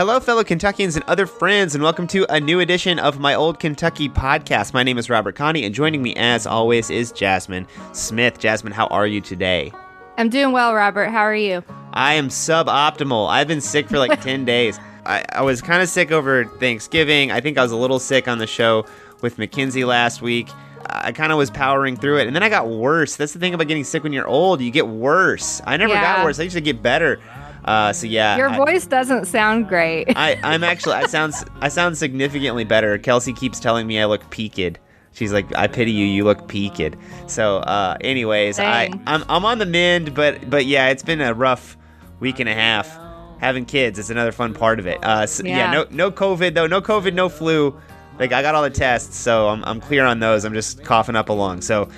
Hello, 0.00 0.18
fellow 0.18 0.42
Kentuckians 0.42 0.96
and 0.96 1.04
other 1.08 1.26
friends, 1.26 1.74
and 1.74 1.84
welcome 1.84 2.06
to 2.06 2.24
a 2.32 2.40
new 2.40 2.58
edition 2.60 2.98
of 2.98 3.20
my 3.20 3.34
Old 3.34 3.60
Kentucky 3.60 4.08
podcast. 4.08 4.72
My 4.72 4.82
name 4.82 4.96
is 4.96 5.10
Robert 5.10 5.36
Kahne, 5.36 5.62
and 5.62 5.74
joining 5.74 6.02
me, 6.02 6.16
as 6.16 6.46
always, 6.46 6.88
is 6.88 7.12
Jasmine 7.12 7.66
Smith. 7.92 8.38
Jasmine, 8.38 8.72
how 8.72 8.86
are 8.86 9.06
you 9.06 9.20
today? 9.20 9.70
I'm 10.16 10.30
doing 10.30 10.52
well, 10.52 10.72
Robert. 10.72 11.10
How 11.10 11.20
are 11.20 11.34
you? 11.34 11.62
I 11.92 12.14
am 12.14 12.28
suboptimal. 12.28 13.28
I've 13.28 13.46
been 13.46 13.60
sick 13.60 13.90
for 13.90 13.98
like 13.98 14.18
10 14.22 14.46
days. 14.46 14.80
I, 15.04 15.22
I 15.32 15.42
was 15.42 15.60
kind 15.60 15.82
of 15.82 15.88
sick 15.90 16.10
over 16.10 16.46
Thanksgiving. 16.46 17.30
I 17.30 17.42
think 17.42 17.58
I 17.58 17.62
was 17.62 17.72
a 17.72 17.76
little 17.76 17.98
sick 17.98 18.26
on 18.26 18.38
the 18.38 18.46
show 18.46 18.86
with 19.20 19.36
Mackenzie 19.36 19.84
last 19.84 20.22
week. 20.22 20.48
I 20.88 21.12
kind 21.12 21.30
of 21.30 21.36
was 21.36 21.50
powering 21.50 21.96
through 21.96 22.20
it, 22.20 22.26
and 22.26 22.34
then 22.34 22.42
I 22.42 22.48
got 22.48 22.70
worse. 22.70 23.16
That's 23.16 23.34
the 23.34 23.38
thing 23.38 23.52
about 23.52 23.68
getting 23.68 23.84
sick 23.84 24.02
when 24.02 24.14
you're 24.14 24.26
old. 24.26 24.62
You 24.62 24.70
get 24.70 24.88
worse. 24.88 25.60
I 25.66 25.76
never 25.76 25.92
Yeah. 25.92 26.16
got 26.16 26.24
worse. 26.24 26.40
I 26.40 26.44
used 26.44 26.56
to 26.56 26.62
get 26.62 26.82
better. 26.82 27.20
Uh, 27.64 27.92
so 27.92 28.06
yeah, 28.06 28.36
Your 28.36 28.48
I- 28.48 28.56
voice 28.56 28.86
doesn't 28.86 29.26
sound 29.26 29.68
great. 29.68 30.08
I, 30.16 30.38
I'm 30.42 30.64
actually 30.64 30.94
I 30.94 31.06
sound 31.06 31.34
I 31.60 31.68
sound 31.68 31.96
significantly 31.98 32.64
better. 32.64 32.98
Kelsey 32.98 33.32
keeps 33.32 33.60
telling 33.60 33.86
me 33.86 34.00
I 34.00 34.06
look 34.06 34.28
peaked. 34.30 34.78
She's 35.12 35.32
like, 35.32 35.54
I 35.56 35.66
pity 35.66 35.90
you. 35.90 36.06
You 36.06 36.24
look 36.24 36.46
peaked. 36.48 36.96
So, 37.26 37.58
uh, 37.58 37.96
anyways, 38.00 38.58
I 38.58 38.88
Dang. 38.88 39.02
I'm 39.06 39.24
I'm 39.28 39.44
on 39.44 39.58
the 39.58 39.66
mend, 39.66 40.14
but 40.14 40.48
but 40.48 40.66
yeah, 40.66 40.88
it's 40.88 41.02
been 41.02 41.20
a 41.20 41.34
rough 41.34 41.76
week 42.20 42.40
and 42.40 42.48
a 42.48 42.54
half. 42.54 42.98
Having 43.40 43.66
kids 43.66 43.98
is 43.98 44.10
another 44.10 44.32
fun 44.32 44.54
part 44.54 44.78
of 44.78 44.86
it. 44.86 45.02
Uh, 45.02 45.26
so, 45.26 45.44
yeah. 45.44 45.56
Yeah. 45.56 45.72
no 45.72 45.86
no 45.90 46.10
COVID 46.10 46.54
though. 46.54 46.66
No 46.66 46.80
COVID, 46.80 47.14
no 47.14 47.28
flu. 47.28 47.78
Like 48.18 48.32
I 48.32 48.42
got 48.42 48.54
all 48.54 48.62
the 48.62 48.70
tests, 48.70 49.16
so 49.16 49.48
I'm 49.48 49.64
I'm 49.64 49.80
clear 49.80 50.04
on 50.04 50.20
those. 50.20 50.44
I'm 50.44 50.54
just 50.54 50.84
coughing 50.84 51.16
up 51.16 51.28
along. 51.28 51.62
So. 51.62 51.88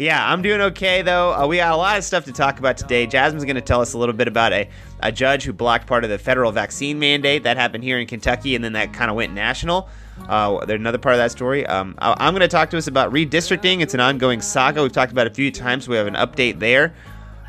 Yeah, 0.00 0.32
I'm 0.32 0.40
doing 0.40 0.62
okay 0.62 1.02
though. 1.02 1.34
Uh, 1.34 1.46
we 1.46 1.58
got 1.58 1.72
a 1.72 1.76
lot 1.76 1.98
of 1.98 2.04
stuff 2.04 2.24
to 2.24 2.32
talk 2.32 2.58
about 2.58 2.78
today. 2.78 3.06
Jasmine's 3.06 3.44
going 3.44 3.56
to 3.56 3.60
tell 3.60 3.82
us 3.82 3.92
a 3.92 3.98
little 3.98 4.14
bit 4.14 4.28
about 4.28 4.50
a, 4.50 4.66
a 5.00 5.12
judge 5.12 5.44
who 5.44 5.52
blocked 5.52 5.86
part 5.86 6.04
of 6.04 6.10
the 6.10 6.16
federal 6.16 6.50
vaccine 6.52 6.98
mandate 6.98 7.42
that 7.42 7.58
happened 7.58 7.84
here 7.84 7.98
in 7.98 8.06
Kentucky, 8.06 8.54
and 8.54 8.64
then 8.64 8.72
that 8.72 8.94
kind 8.94 9.10
of 9.10 9.16
went 9.16 9.34
national. 9.34 9.90
Uh, 10.26 10.64
there's 10.64 10.80
another 10.80 10.96
part 10.96 11.16
of 11.16 11.18
that 11.18 11.30
story. 11.30 11.66
Um, 11.66 11.96
I, 11.98 12.16
I'm 12.18 12.32
going 12.32 12.40
to 12.40 12.48
talk 12.48 12.70
to 12.70 12.78
us 12.78 12.86
about 12.86 13.12
redistricting. 13.12 13.82
It's 13.82 13.92
an 13.92 14.00
ongoing 14.00 14.40
saga 14.40 14.80
we've 14.80 14.90
talked 14.90 15.12
about 15.12 15.26
a 15.26 15.34
few 15.34 15.50
times. 15.50 15.86
We 15.86 15.96
have 15.96 16.06
an 16.06 16.14
update 16.14 16.60
there. 16.60 16.94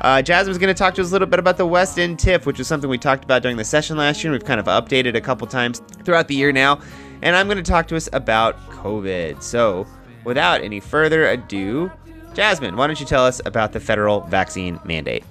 Uh, 0.02 0.20
Jasmine's 0.20 0.58
going 0.58 0.74
to 0.74 0.78
talk 0.78 0.94
to 0.96 1.00
us 1.00 1.08
a 1.08 1.12
little 1.12 1.28
bit 1.28 1.38
about 1.38 1.56
the 1.56 1.64
West 1.64 1.98
End 1.98 2.18
TIF, 2.18 2.44
which 2.44 2.58
was 2.58 2.68
something 2.68 2.90
we 2.90 2.98
talked 2.98 3.24
about 3.24 3.40
during 3.40 3.56
the 3.56 3.64
session 3.64 3.96
last 3.96 4.22
year. 4.22 4.30
We've 4.30 4.44
kind 4.44 4.60
of 4.60 4.66
updated 4.66 5.14
a 5.14 5.22
couple 5.22 5.46
times 5.46 5.80
throughout 6.04 6.28
the 6.28 6.34
year 6.34 6.52
now. 6.52 6.82
And 7.22 7.34
I'm 7.34 7.46
going 7.46 7.56
to 7.56 7.62
talk 7.62 7.88
to 7.88 7.96
us 7.96 8.10
about 8.12 8.60
COVID. 8.68 9.42
So, 9.42 9.86
without 10.24 10.60
any 10.60 10.80
further 10.80 11.28
ado, 11.28 11.90
Jasmine, 12.34 12.76
why 12.76 12.86
don't 12.86 12.98
you 12.98 13.06
tell 13.06 13.26
us 13.26 13.40
about 13.44 13.72
the 13.72 13.80
federal 13.80 14.22
vaccine 14.22 14.80
mandate? 14.84 15.24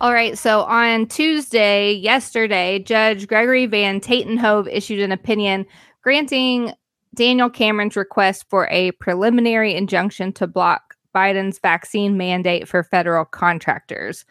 All 0.00 0.12
right, 0.12 0.36
so 0.36 0.62
on 0.62 1.06
Tuesday, 1.06 1.92
yesterday, 1.92 2.80
Judge 2.80 3.26
Gregory 3.26 3.66
Van 3.66 4.00
Tatenhove 4.00 4.68
issued 4.70 5.00
an 5.00 5.12
opinion 5.12 5.66
granting 6.02 6.72
Daniel 7.14 7.50
Cameron's 7.50 7.96
request 7.96 8.46
for 8.48 8.68
a 8.70 8.92
preliminary 8.92 9.74
injunction 9.74 10.32
to 10.34 10.46
block 10.46 10.94
Biden's 11.14 11.58
vaccine 11.58 12.16
mandate 12.16 12.68
for 12.68 12.82
federal 12.82 13.24
contractors. 13.24 14.24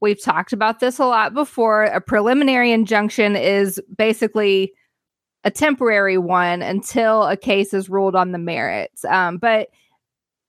We've 0.00 0.22
talked 0.22 0.52
about 0.52 0.80
this 0.80 0.98
a 0.98 1.06
lot 1.06 1.34
before. 1.34 1.84
A 1.84 2.00
preliminary 2.00 2.72
injunction 2.72 3.36
is 3.36 3.80
basically 3.96 4.72
a 5.44 5.50
temporary 5.50 6.18
one 6.18 6.62
until 6.62 7.24
a 7.24 7.36
case 7.36 7.74
is 7.74 7.88
ruled 7.88 8.14
on 8.14 8.32
the 8.32 8.38
merits. 8.38 9.04
Um, 9.04 9.38
but 9.38 9.68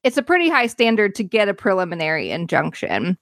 it's 0.03 0.17
a 0.17 0.23
pretty 0.23 0.49
high 0.49 0.67
standard 0.67 1.15
to 1.15 1.23
get 1.23 1.49
a 1.49 1.53
preliminary 1.53 2.31
injunction. 2.31 3.17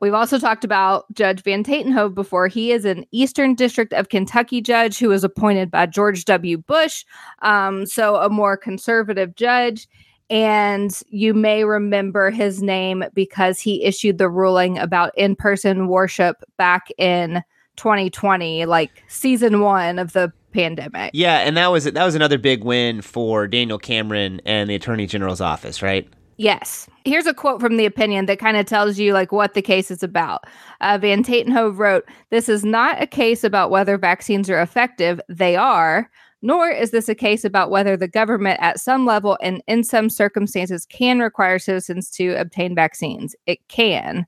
We've 0.00 0.14
also 0.14 0.38
talked 0.38 0.64
about 0.64 1.06
Judge 1.14 1.42
Van 1.42 1.64
Tatenhove 1.64 2.14
before. 2.14 2.48
He 2.48 2.72
is 2.72 2.84
an 2.84 3.06
Eastern 3.12 3.54
District 3.54 3.92
of 3.92 4.08
Kentucky 4.08 4.60
judge 4.60 4.98
who 4.98 5.08
was 5.08 5.24
appointed 5.24 5.70
by 5.70 5.86
George 5.86 6.24
W. 6.24 6.58
Bush, 6.58 7.04
um, 7.42 7.86
so 7.86 8.16
a 8.16 8.28
more 8.28 8.56
conservative 8.56 9.34
judge. 9.34 9.88
And 10.30 10.98
you 11.08 11.32
may 11.32 11.64
remember 11.64 12.30
his 12.30 12.62
name 12.62 13.04
because 13.14 13.60
he 13.60 13.84
issued 13.84 14.18
the 14.18 14.28
ruling 14.28 14.78
about 14.78 15.16
in 15.16 15.36
person 15.36 15.88
worship 15.88 16.42
back 16.56 16.88
in 16.98 17.42
2020, 17.76 18.66
like 18.66 19.02
season 19.08 19.60
one 19.60 19.98
of 19.98 20.12
the 20.12 20.32
pandemic. 20.52 21.10
Yeah, 21.12 21.38
and 21.38 21.56
that 21.56 21.68
was 21.68 21.84
that 21.84 22.04
was 22.04 22.14
another 22.14 22.38
big 22.38 22.64
win 22.64 23.02
for 23.02 23.46
Daniel 23.46 23.78
Cameron 23.78 24.40
and 24.46 24.70
the 24.70 24.74
Attorney 24.74 25.06
General's 25.06 25.40
office, 25.40 25.82
right? 25.82 26.08
Yes. 26.36 26.88
Here's 27.04 27.26
a 27.26 27.34
quote 27.34 27.60
from 27.60 27.76
the 27.76 27.86
opinion 27.86 28.26
that 28.26 28.40
kind 28.40 28.56
of 28.56 28.66
tells 28.66 28.98
you 28.98 29.12
like 29.12 29.30
what 29.30 29.54
the 29.54 29.62
case 29.62 29.90
is 29.90 30.02
about. 30.02 30.44
Uh, 30.80 30.98
Van 31.00 31.22
Tatenhove 31.22 31.78
wrote, 31.78 32.04
"This 32.30 32.48
is 32.48 32.64
not 32.64 33.00
a 33.00 33.06
case 33.06 33.44
about 33.44 33.70
whether 33.70 33.96
vaccines 33.98 34.48
are 34.50 34.60
effective. 34.60 35.20
They 35.28 35.56
are." 35.56 36.10
Nor 36.42 36.68
is 36.68 36.90
this 36.90 37.08
a 37.08 37.14
case 37.14 37.42
about 37.42 37.70
whether 37.70 37.96
the 37.96 38.06
government, 38.06 38.60
at 38.60 38.78
some 38.78 39.06
level 39.06 39.38
and 39.40 39.62
in 39.66 39.82
some 39.82 40.10
circumstances, 40.10 40.84
can 40.84 41.20
require 41.20 41.58
citizens 41.58 42.10
to 42.10 42.34
obtain 42.34 42.74
vaccines. 42.74 43.34
It 43.46 43.66
can. 43.68 44.26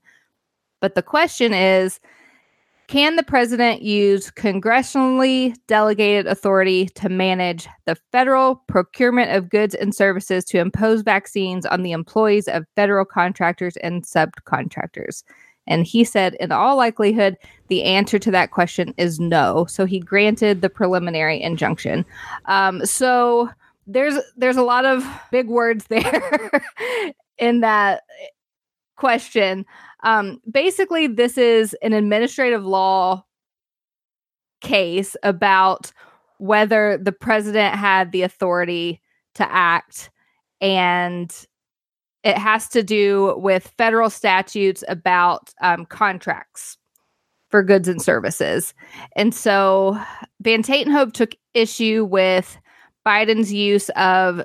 But 0.81 0.95
the 0.95 1.03
question 1.03 1.53
is 1.53 1.99
can 2.87 3.17
the 3.17 3.23
president 3.23 3.81
use 3.81 4.31
congressionally 4.31 5.55
delegated 5.67 6.25
authority 6.25 6.87
to 6.95 7.09
manage 7.09 7.67
the 7.85 7.97
federal 8.13 8.55
procurement 8.67 9.31
of 9.31 9.49
goods 9.49 9.75
and 9.75 9.93
services 9.93 10.45
to 10.45 10.59
impose 10.59 11.01
vaccines 11.01 11.65
on 11.65 11.83
the 11.83 11.91
employees 11.91 12.47
of 12.47 12.65
federal 12.75 13.03
contractors 13.03 13.75
and 13.77 14.03
subcontractors? 14.03 15.23
And 15.67 15.85
he 15.85 16.05
said, 16.05 16.35
in 16.39 16.53
all 16.53 16.77
likelihood, 16.77 17.37
the 17.67 17.83
answer 17.83 18.17
to 18.19 18.31
that 18.31 18.51
question 18.51 18.93
is 18.97 19.19
no. 19.19 19.65
So 19.65 19.85
he 19.85 19.99
granted 19.99 20.61
the 20.61 20.69
preliminary 20.69 21.41
injunction. 21.41 22.05
Um, 22.45 22.85
so 22.85 23.49
there's 23.85 24.15
there's 24.37 24.57
a 24.57 24.63
lot 24.63 24.85
of 24.85 25.05
big 25.31 25.47
words 25.47 25.85
there 25.87 26.63
in 27.37 27.61
that 27.61 28.03
question. 28.97 29.65
Um, 30.03 30.41
basically, 30.49 31.07
this 31.07 31.37
is 31.37 31.75
an 31.81 31.93
administrative 31.93 32.65
law 32.65 33.23
case 34.61 35.15
about 35.23 35.91
whether 36.39 36.97
the 36.97 37.11
president 37.11 37.75
had 37.75 38.11
the 38.11 38.23
authority 38.23 39.01
to 39.35 39.51
act 39.51 40.09
and 40.61 41.47
it 42.23 42.37
has 42.37 42.67
to 42.69 42.83
do 42.83 43.35
with 43.37 43.73
federal 43.77 44.09
statutes 44.09 44.83
about 44.87 45.53
um, 45.61 45.85
contracts 45.85 46.77
for 47.49 47.63
goods 47.63 47.87
and 47.87 48.01
services. 48.01 48.73
And 49.15 49.33
so 49.33 49.99
Van 50.41 50.63
Tatenhove 50.63 51.13
took 51.13 51.35
issue 51.53 52.05
with 52.09 52.57
Biden's 53.05 53.53
use 53.53 53.89
of 53.89 54.43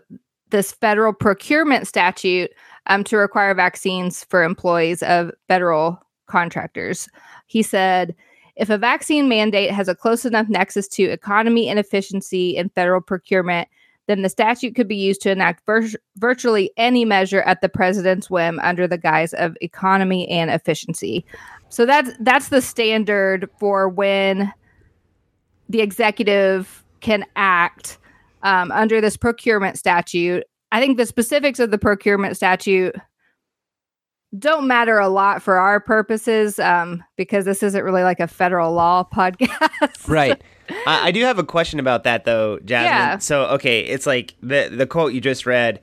this 0.51 0.73
federal 0.73 1.13
procurement 1.13 1.89
statute 1.89 2.51
um, 2.87 3.05
to 3.05 3.17
require 3.17 3.55
vaccines 3.55 4.25
for 4.25 4.43
employees 4.43 5.03
of 5.03 5.31
federal 5.49 6.01
contractors. 6.27 7.09
He 7.47 7.63
said, 7.63 8.15
if 8.57 8.71
a 8.71 8.79
vaccine 8.79 9.29
mandate 9.29 9.71
has 9.71 9.89
a 9.89 9.95
close 9.95 10.25
enough 10.25 10.49
nexus 10.49 10.89
to 10.89 11.05
economy 11.05 11.69
and 11.69 11.79
efficiency 11.79 12.57
in 12.57 12.69
federal 12.71 13.01
procurement, 13.01 13.69
then 14.09 14.23
the 14.23 14.29
statute 14.29 14.75
could 14.75 14.89
be 14.89 14.97
used 14.97 15.23
to 15.23 15.31
enact 15.31 15.65
vir- 15.65 15.99
virtually 16.17 16.71
any 16.77 17.05
measure 17.05 17.43
at 17.43 17.61
the 17.61 17.69
president's 17.69 18.29
whim 18.29 18.59
under 18.61 18.87
the 18.87 18.99
guise 18.99 19.33
of 19.35 19.57
economy 19.61 20.29
and 20.29 20.51
efficiency. 20.51 21.25
So 21.69 21.87
that's 21.87 22.11
that's 22.21 22.49
the 22.49 22.61
standard 22.61 23.49
for 23.59 23.89
when 23.89 24.53
the 25.69 25.81
executive 25.81 26.85
can 27.01 27.25
act 27.37 27.99
um, 28.43 28.71
under 28.73 29.01
this 29.01 29.17
procurement 29.17 29.79
statute. 29.79 30.45
I 30.73 30.81
think 30.81 30.97
the 30.97 31.07
specifics 31.07 31.61
of 31.61 31.71
the 31.71 31.79
procurement 31.79 32.37
statute 32.37 32.97
don't 34.39 34.67
matter 34.67 34.99
a 34.99 35.09
lot 35.09 35.43
for 35.43 35.59
our 35.59 35.79
purposes 35.79 36.59
um, 36.59 37.05
because 37.17 37.45
this 37.45 37.63
isn't 37.63 37.85
really 37.85 38.03
like 38.03 38.19
a 38.19 38.27
federal 38.27 38.73
law 38.73 39.07
podcast. 39.15 40.09
Right. 40.09 40.43
I, 40.87 41.09
I 41.09 41.11
do 41.11 41.23
have 41.25 41.39
a 41.39 41.45
question 41.45 41.79
about 41.79 42.05
that 42.05 42.25
though, 42.25 42.59
Jasmine. 42.61 42.91
Yeah. 42.91 43.19
So 43.19 43.45
okay, 43.49 43.81
it's 43.81 44.07
like 44.07 44.35
the 44.43 44.71
the 44.73 44.87
quote 44.87 45.13
you 45.13 45.21
just 45.21 45.47
read. 45.47 45.81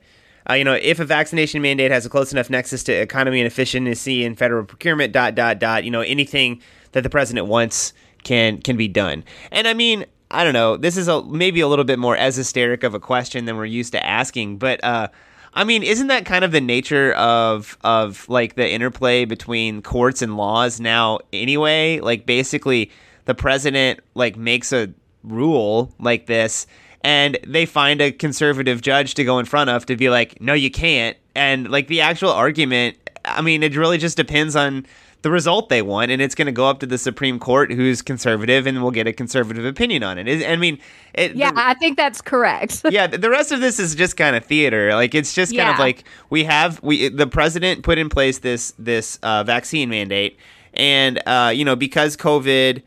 Uh, 0.48 0.54
you 0.54 0.64
know, 0.64 0.74
if 0.74 0.98
a 0.98 1.04
vaccination 1.04 1.62
mandate 1.62 1.92
has 1.92 2.04
a 2.04 2.08
close 2.08 2.32
enough 2.32 2.50
nexus 2.50 2.82
to 2.82 2.92
economy 2.92 3.40
and 3.40 3.46
efficiency 3.46 4.24
in 4.24 4.34
federal 4.34 4.64
procurement, 4.64 5.12
dot 5.12 5.36
dot 5.36 5.60
dot. 5.60 5.84
You 5.84 5.92
know, 5.92 6.00
anything 6.00 6.60
that 6.92 7.02
the 7.02 7.10
president 7.10 7.46
wants 7.46 7.92
can 8.24 8.58
can 8.58 8.76
be 8.76 8.88
done. 8.88 9.22
And 9.52 9.68
I 9.68 9.74
mean, 9.74 10.06
I 10.30 10.44
don't 10.44 10.52
know. 10.52 10.76
This 10.76 10.96
is 10.96 11.08
a 11.08 11.22
maybe 11.24 11.60
a 11.60 11.68
little 11.68 11.84
bit 11.84 11.98
more 11.98 12.16
esoteric 12.16 12.84
of 12.84 12.94
a 12.94 13.00
question 13.00 13.46
than 13.46 13.56
we're 13.56 13.64
used 13.64 13.92
to 13.92 14.06
asking, 14.06 14.58
but 14.58 14.82
uh, 14.84 15.08
I 15.54 15.64
mean, 15.64 15.82
isn't 15.82 16.06
that 16.06 16.24
kind 16.24 16.44
of 16.44 16.52
the 16.52 16.60
nature 16.60 17.12
of 17.14 17.76
of 17.82 18.28
like 18.28 18.54
the 18.54 18.70
interplay 18.70 19.24
between 19.24 19.82
courts 19.82 20.22
and 20.22 20.36
laws 20.36 20.78
now 20.78 21.18
anyway? 21.32 21.98
Like 21.98 22.26
basically 22.26 22.90
the 23.24 23.34
president 23.34 24.00
like 24.14 24.36
makes 24.36 24.72
a 24.72 24.92
rule 25.24 25.92
like 25.98 26.26
this 26.26 26.66
and 27.02 27.38
they 27.46 27.66
find 27.66 28.00
a 28.00 28.12
conservative 28.12 28.82
judge 28.82 29.14
to 29.14 29.24
go 29.24 29.38
in 29.38 29.46
front 29.46 29.70
of 29.70 29.86
to 29.86 29.96
be 29.96 30.10
like, 30.10 30.40
"No, 30.40 30.52
you 30.52 30.70
can't." 30.70 31.16
And 31.34 31.68
like 31.70 31.88
the 31.88 32.02
actual 32.02 32.30
argument, 32.30 32.96
I 33.24 33.42
mean, 33.42 33.62
it 33.62 33.76
really 33.76 33.98
just 33.98 34.16
depends 34.16 34.54
on 34.54 34.86
the 35.22 35.30
result 35.30 35.68
they 35.68 35.82
want, 35.82 36.10
and 36.10 36.22
it's 36.22 36.34
going 36.34 36.46
to 36.46 36.52
go 36.52 36.66
up 36.66 36.80
to 36.80 36.86
the 36.86 36.96
Supreme 36.96 37.38
Court, 37.38 37.70
who's 37.72 38.00
conservative, 38.00 38.66
and 38.66 38.80
we'll 38.82 38.90
get 38.90 39.06
a 39.06 39.12
conservative 39.12 39.64
opinion 39.64 40.02
on 40.02 40.16
it. 40.18 40.26
It- 40.26 40.48
I 40.48 40.56
mean, 40.56 40.78
it, 41.14 41.36
Yeah, 41.36 41.52
the- 41.52 41.60
I 41.60 41.74
think 41.74 41.96
that's 41.96 42.20
correct. 42.22 42.82
yeah, 42.90 43.06
the 43.06 43.28
rest 43.28 43.52
of 43.52 43.60
this 43.60 43.78
is 43.78 43.94
just 43.94 44.16
kind 44.16 44.34
of 44.34 44.44
theater. 44.44 44.94
Like 44.94 45.14
it's 45.14 45.34
just 45.34 45.54
kind 45.54 45.68
of 45.74 45.78
like 45.78 46.04
we 46.30 46.44
have 46.44 46.82
we 46.82 47.08
the 47.08 47.26
president 47.26 47.82
put 47.82 47.98
in 47.98 48.08
place 48.08 48.38
this 48.38 48.72
this 48.78 49.18
uh, 49.22 49.44
vaccine 49.44 49.90
mandate, 49.90 50.38
and 50.74 51.20
uh, 51.26 51.52
you 51.54 51.64
know 51.64 51.76
because 51.76 52.16
COVID, 52.16 52.82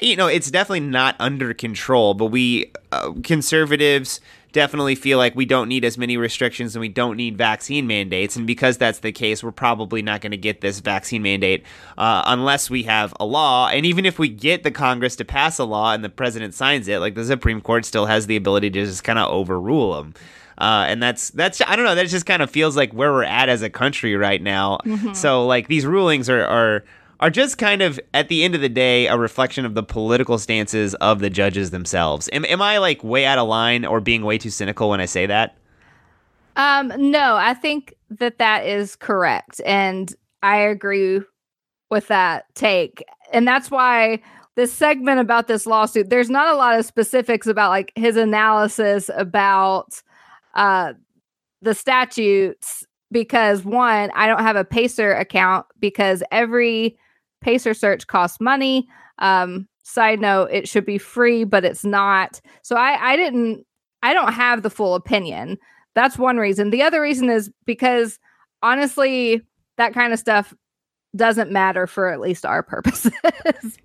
you 0.00 0.16
know 0.16 0.26
it's 0.26 0.50
definitely 0.50 0.80
not 0.80 1.16
under 1.18 1.52
control, 1.52 2.14
but 2.14 2.26
we 2.26 2.72
uh, 2.92 3.12
conservatives 3.22 4.20
definitely 4.54 4.94
feel 4.94 5.18
like 5.18 5.34
we 5.34 5.44
don't 5.44 5.68
need 5.68 5.84
as 5.84 5.98
many 5.98 6.16
restrictions 6.16 6.74
and 6.74 6.80
we 6.80 6.88
don't 6.88 7.18
need 7.18 7.36
vaccine 7.36 7.86
mandates. 7.86 8.36
And 8.36 8.46
because 8.46 8.78
that's 8.78 9.00
the 9.00 9.12
case 9.12 9.44
we're 9.44 9.52
probably 9.52 10.00
not 10.00 10.22
going 10.22 10.30
to 10.30 10.38
get 10.38 10.62
this 10.62 10.80
vaccine 10.80 11.20
mandate 11.20 11.64
uh, 11.98 12.22
unless 12.24 12.70
we 12.70 12.84
have 12.84 13.12
a 13.20 13.26
law. 13.26 13.68
And 13.68 13.84
even 13.84 14.06
if 14.06 14.18
we 14.18 14.30
get 14.30 14.62
the 14.62 14.70
congress 14.70 15.16
to 15.16 15.24
pass 15.26 15.58
a 15.58 15.64
law 15.64 15.92
and 15.92 16.02
the 16.02 16.08
president 16.08 16.54
signs 16.54 16.88
it 16.88 17.00
like 17.00 17.14
the 17.14 17.24
supreme 17.24 17.60
court 17.60 17.84
still 17.84 18.06
has 18.06 18.26
the 18.26 18.36
ability 18.36 18.70
to 18.70 18.84
just 18.84 19.04
kind 19.04 19.18
of 19.18 19.28
overrule 19.30 19.94
them 19.94 20.14
uh, 20.58 20.86
and 20.88 21.02
that's 21.02 21.30
that's 21.30 21.60
I 21.66 21.74
don't 21.74 21.84
know 21.84 21.96
that 21.96 22.06
just 22.06 22.26
kind 22.26 22.40
of 22.40 22.48
feels 22.48 22.76
like 22.76 22.92
where 22.92 23.12
we're 23.12 23.24
at 23.24 23.48
as 23.48 23.62
a 23.62 23.70
country 23.70 24.14
right 24.14 24.40
now. 24.40 24.78
So 25.14 25.46
like 25.46 25.66
these 25.66 25.84
rulings 25.84 26.30
are 26.30 26.44
are 26.44 26.84
are 27.20 27.30
just 27.30 27.58
kind 27.58 27.82
of 27.82 27.98
at 28.12 28.28
the 28.28 28.44
end 28.44 28.54
of 28.54 28.60
the 28.60 28.68
day 28.68 29.06
a 29.06 29.16
reflection 29.16 29.64
of 29.64 29.74
the 29.74 29.82
political 29.82 30.38
stances 30.38 30.94
of 30.96 31.20
the 31.20 31.30
judges 31.30 31.70
themselves. 31.70 32.28
Am, 32.32 32.44
am 32.44 32.60
I 32.60 32.78
like 32.78 33.02
way 33.04 33.24
out 33.24 33.38
of 33.38 33.48
line 33.48 33.84
or 33.84 34.00
being 34.00 34.24
way 34.24 34.38
too 34.38 34.50
cynical 34.50 34.90
when 34.90 35.00
I 35.00 35.06
say 35.06 35.26
that? 35.26 35.56
Um, 36.56 36.92
no, 36.96 37.36
I 37.36 37.54
think 37.54 37.94
that 38.10 38.38
that 38.38 38.64
is 38.66 38.94
correct, 38.94 39.60
and 39.66 40.14
I 40.42 40.58
agree 40.58 41.20
with 41.90 42.08
that 42.08 42.44
take, 42.54 43.04
and 43.32 43.46
that's 43.46 43.70
why 43.70 44.20
this 44.56 44.72
segment 44.72 45.18
about 45.18 45.48
this 45.48 45.66
lawsuit. 45.66 46.10
There's 46.10 46.30
not 46.30 46.54
a 46.54 46.56
lot 46.56 46.78
of 46.78 46.86
specifics 46.86 47.48
about 47.48 47.70
like 47.70 47.92
his 47.96 48.16
analysis 48.16 49.10
about 49.16 50.00
uh 50.54 50.92
the 51.60 51.74
statutes 51.74 52.84
because 53.10 53.64
one, 53.64 54.10
I 54.14 54.26
don't 54.26 54.42
have 54.42 54.56
a 54.56 54.64
Pacer 54.64 55.12
account 55.12 55.66
because 55.80 56.22
every 56.30 56.98
Pacer 57.44 57.74
search 57.74 58.06
costs 58.06 58.40
money. 58.40 58.88
Um, 59.18 59.68
side 59.82 60.18
note, 60.18 60.48
it 60.50 60.66
should 60.66 60.86
be 60.86 60.96
free, 60.96 61.44
but 61.44 61.64
it's 61.64 61.84
not. 61.84 62.40
So 62.62 62.74
I, 62.74 63.12
I 63.12 63.16
didn't, 63.16 63.66
I 64.02 64.14
don't 64.14 64.32
have 64.32 64.62
the 64.62 64.70
full 64.70 64.94
opinion. 64.94 65.58
That's 65.94 66.18
one 66.18 66.38
reason. 66.38 66.70
The 66.70 66.82
other 66.82 67.02
reason 67.02 67.28
is 67.28 67.50
because 67.66 68.18
honestly, 68.62 69.42
that 69.76 69.92
kind 69.92 70.14
of 70.14 70.18
stuff 70.18 70.54
doesn't 71.14 71.52
matter 71.52 71.86
for 71.86 72.08
at 72.08 72.18
least 72.18 72.46
our 72.46 72.62
purposes 72.72 73.12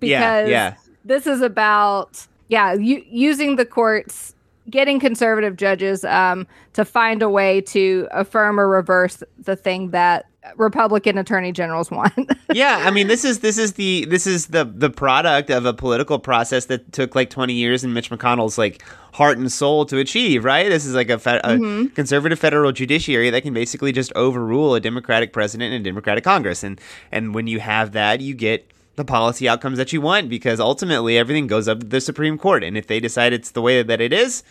yeah, 0.00 0.46
yeah. 0.46 0.74
this 1.04 1.26
is 1.26 1.42
about 1.42 2.26
yeah 2.48 2.72
u- 2.72 3.04
using 3.06 3.56
the 3.56 3.66
courts 3.66 4.34
getting 4.70 4.98
conservative 4.98 5.56
judges 5.56 6.04
um, 6.04 6.46
to 6.72 6.84
find 6.84 7.22
a 7.22 7.28
way 7.28 7.60
to 7.60 8.08
affirm 8.12 8.58
or 8.58 8.68
reverse 8.68 9.22
the 9.38 9.56
thing 9.56 9.90
that 9.90 10.26
republican 10.56 11.18
attorney 11.18 11.52
generals 11.52 11.90
want 11.90 12.14
yeah, 12.52 12.82
I 12.86 12.90
mean 12.90 13.08
this 13.08 13.24
is 13.24 13.40
this 13.40 13.58
is 13.58 13.74
the 13.74 14.06
this 14.06 14.26
is 14.26 14.46
the 14.46 14.64
the 14.64 14.88
product 14.90 15.50
of 15.50 15.66
a 15.66 15.74
political 15.74 16.18
process 16.18 16.64
that 16.66 16.92
took 16.92 17.14
like 17.14 17.28
20 17.30 17.52
years 17.52 17.84
in 17.84 17.92
Mitch 17.92 18.10
McConnell's 18.10 18.56
like 18.56 18.82
heart 19.12 19.36
and 19.38 19.52
soul 19.52 19.84
to 19.86 19.98
achieve, 19.98 20.44
right? 20.44 20.68
This 20.68 20.86
is 20.86 20.94
like 20.94 21.10
a, 21.10 21.18
fe- 21.18 21.40
a 21.44 21.50
Mhm. 21.56 21.94
conservative 21.94 22.38
federal 22.38 22.72
judiciary 22.72 23.28
that 23.30 23.42
can 23.42 23.52
basically 23.52 23.92
just 23.92 24.12
overrule 24.16 24.74
a 24.74 24.80
democratic 24.80 25.32
president 25.32 25.74
and 25.74 25.84
a 25.86 25.88
democratic 25.90 26.24
congress 26.24 26.64
and 26.64 26.80
and 27.12 27.34
when 27.34 27.46
you 27.46 27.60
have 27.60 27.92
that, 27.92 28.20
you 28.20 28.34
get 28.34 28.70
the 28.96 29.04
policy 29.04 29.48
outcomes 29.48 29.76
that 29.78 29.92
you 29.92 30.00
want 30.00 30.28
because 30.30 30.58
ultimately 30.58 31.18
everything 31.18 31.46
goes 31.46 31.68
up 31.68 31.80
to 31.80 31.86
the 31.86 32.00
Supreme 32.00 32.36
Court 32.38 32.64
and 32.64 32.76
if 32.78 32.86
they 32.86 32.98
decide 32.98 33.32
it's 33.32 33.50
the 33.52 33.62
way 33.62 33.82
that 33.82 34.00
it 34.00 34.12
is, 34.12 34.42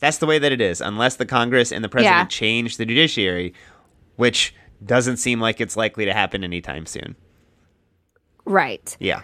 that's 0.00 0.18
the 0.18 0.26
way 0.26 0.38
that 0.38 0.50
it 0.52 0.60
is 0.60 0.80
unless 0.80 1.16
the 1.16 1.26
Congress 1.26 1.72
and 1.72 1.84
the 1.84 1.88
president 1.90 2.32
Yeah. 2.32 2.38
change 2.38 2.76
the 2.78 2.86
judiciary, 2.86 3.52
which 4.16 4.54
doesn't 4.84 5.16
seem 5.16 5.40
like 5.40 5.60
it's 5.60 5.76
likely 5.76 6.04
to 6.04 6.12
happen 6.12 6.44
anytime 6.44 6.86
soon. 6.86 7.16
right 8.44 8.96
Yeah. 9.00 9.22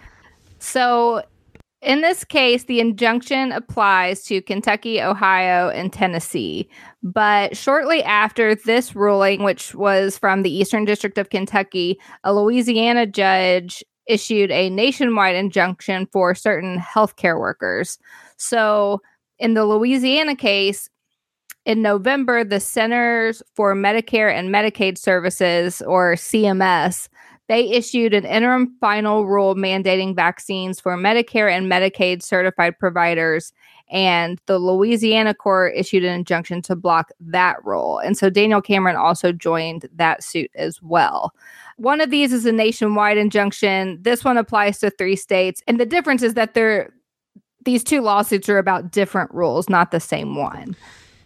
so 0.59 1.23
in 1.81 2.01
this 2.01 2.23
case 2.23 2.63
the 2.63 2.79
injunction 2.79 3.51
applies 3.51 4.23
to 4.23 4.41
kentucky 4.41 5.01
ohio 5.01 5.69
and 5.69 5.91
tennessee 5.93 6.69
but 7.01 7.55
shortly 7.57 8.01
after 8.03 8.55
this 8.55 8.95
ruling 8.95 9.43
which 9.43 9.75
was 9.75 10.17
from 10.17 10.41
the 10.43 10.49
eastern 10.53 10.85
district 10.85 11.17
of 11.17 11.29
kentucky 11.29 11.99
a 12.23 12.33
louisiana 12.33 13.05
judge 13.05 13.83
issued 14.07 14.51
a 14.51 14.69
nationwide 14.69 15.35
injunction 15.35 16.07
for 16.11 16.33
certain 16.35 16.77
healthcare 16.79 17.39
workers 17.39 17.97
so 18.37 18.99
in 19.39 19.53
the 19.53 19.65
louisiana 19.65 20.35
case 20.35 20.89
in 21.65 21.81
November, 21.81 22.43
the 22.43 22.59
Centers 22.59 23.41
for 23.55 23.73
Medicare 23.73 24.33
and 24.33 24.49
Medicaid 24.49 24.97
Services, 24.97 25.81
or 25.83 26.15
CMS, 26.15 27.07
they 27.47 27.69
issued 27.71 28.13
an 28.13 28.25
interim 28.25 28.75
final 28.79 29.25
rule 29.25 29.55
mandating 29.55 30.15
vaccines 30.15 30.79
for 30.79 30.97
Medicare 30.97 31.51
and 31.51 31.71
Medicaid 31.71 32.21
certified 32.21 32.77
providers. 32.79 33.51
And 33.89 34.39
the 34.45 34.57
Louisiana 34.57 35.33
court 35.33 35.73
issued 35.75 36.03
an 36.03 36.13
injunction 36.13 36.61
to 36.63 36.75
block 36.75 37.11
that 37.19 37.63
rule. 37.63 37.99
And 37.99 38.17
so 38.17 38.29
Daniel 38.29 38.61
Cameron 38.61 38.95
also 38.95 39.31
joined 39.31 39.87
that 39.93 40.23
suit 40.23 40.49
as 40.55 40.81
well. 40.81 41.31
One 41.77 42.01
of 42.01 42.09
these 42.09 42.31
is 42.33 42.45
a 42.45 42.51
nationwide 42.51 43.17
injunction. 43.17 43.99
This 44.01 44.23
one 44.23 44.37
applies 44.37 44.79
to 44.79 44.89
three 44.89 45.17
states. 45.17 45.61
And 45.67 45.79
the 45.79 45.85
difference 45.85 46.23
is 46.23 46.33
that 46.33 46.53
they're 46.53 46.93
these 47.65 47.83
two 47.83 48.01
lawsuits 48.01 48.49
are 48.49 48.57
about 48.57 48.91
different 48.91 49.31
rules, 49.33 49.69
not 49.69 49.91
the 49.91 49.99
same 49.99 50.35
one. 50.35 50.75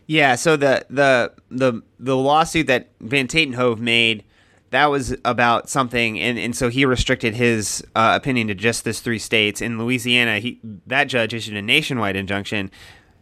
Yeah, 0.07 0.36
so 0.36 0.56
the 0.56 0.86
the 0.89 1.33
the 1.50 1.81
the 2.00 2.15
lawsuit 2.15 2.68
that 2.68 2.89
Van 3.01 3.27
Tatenhove 3.27 3.80
made 3.80 4.24
that 4.69 4.88
was 4.88 5.15
about 5.24 5.69
something, 5.69 6.19
and, 6.19 6.38
and 6.38 6.56
so 6.56 6.69
he 6.69 6.86
restricted 6.86 7.36
his 7.36 7.86
uh, 7.95 8.13
opinion 8.15 8.48
to 8.48 8.56
just 8.56 8.83
this 8.83 9.00
three 9.00 9.19
states. 9.19 9.62
In 9.62 9.77
Louisiana, 9.77 10.39
he 10.39 10.59
that 10.88 11.06
judge 11.06 11.33
issued 11.33 11.56
a 11.56 11.62
nationwide 11.62 12.15
injunction, 12.15 12.71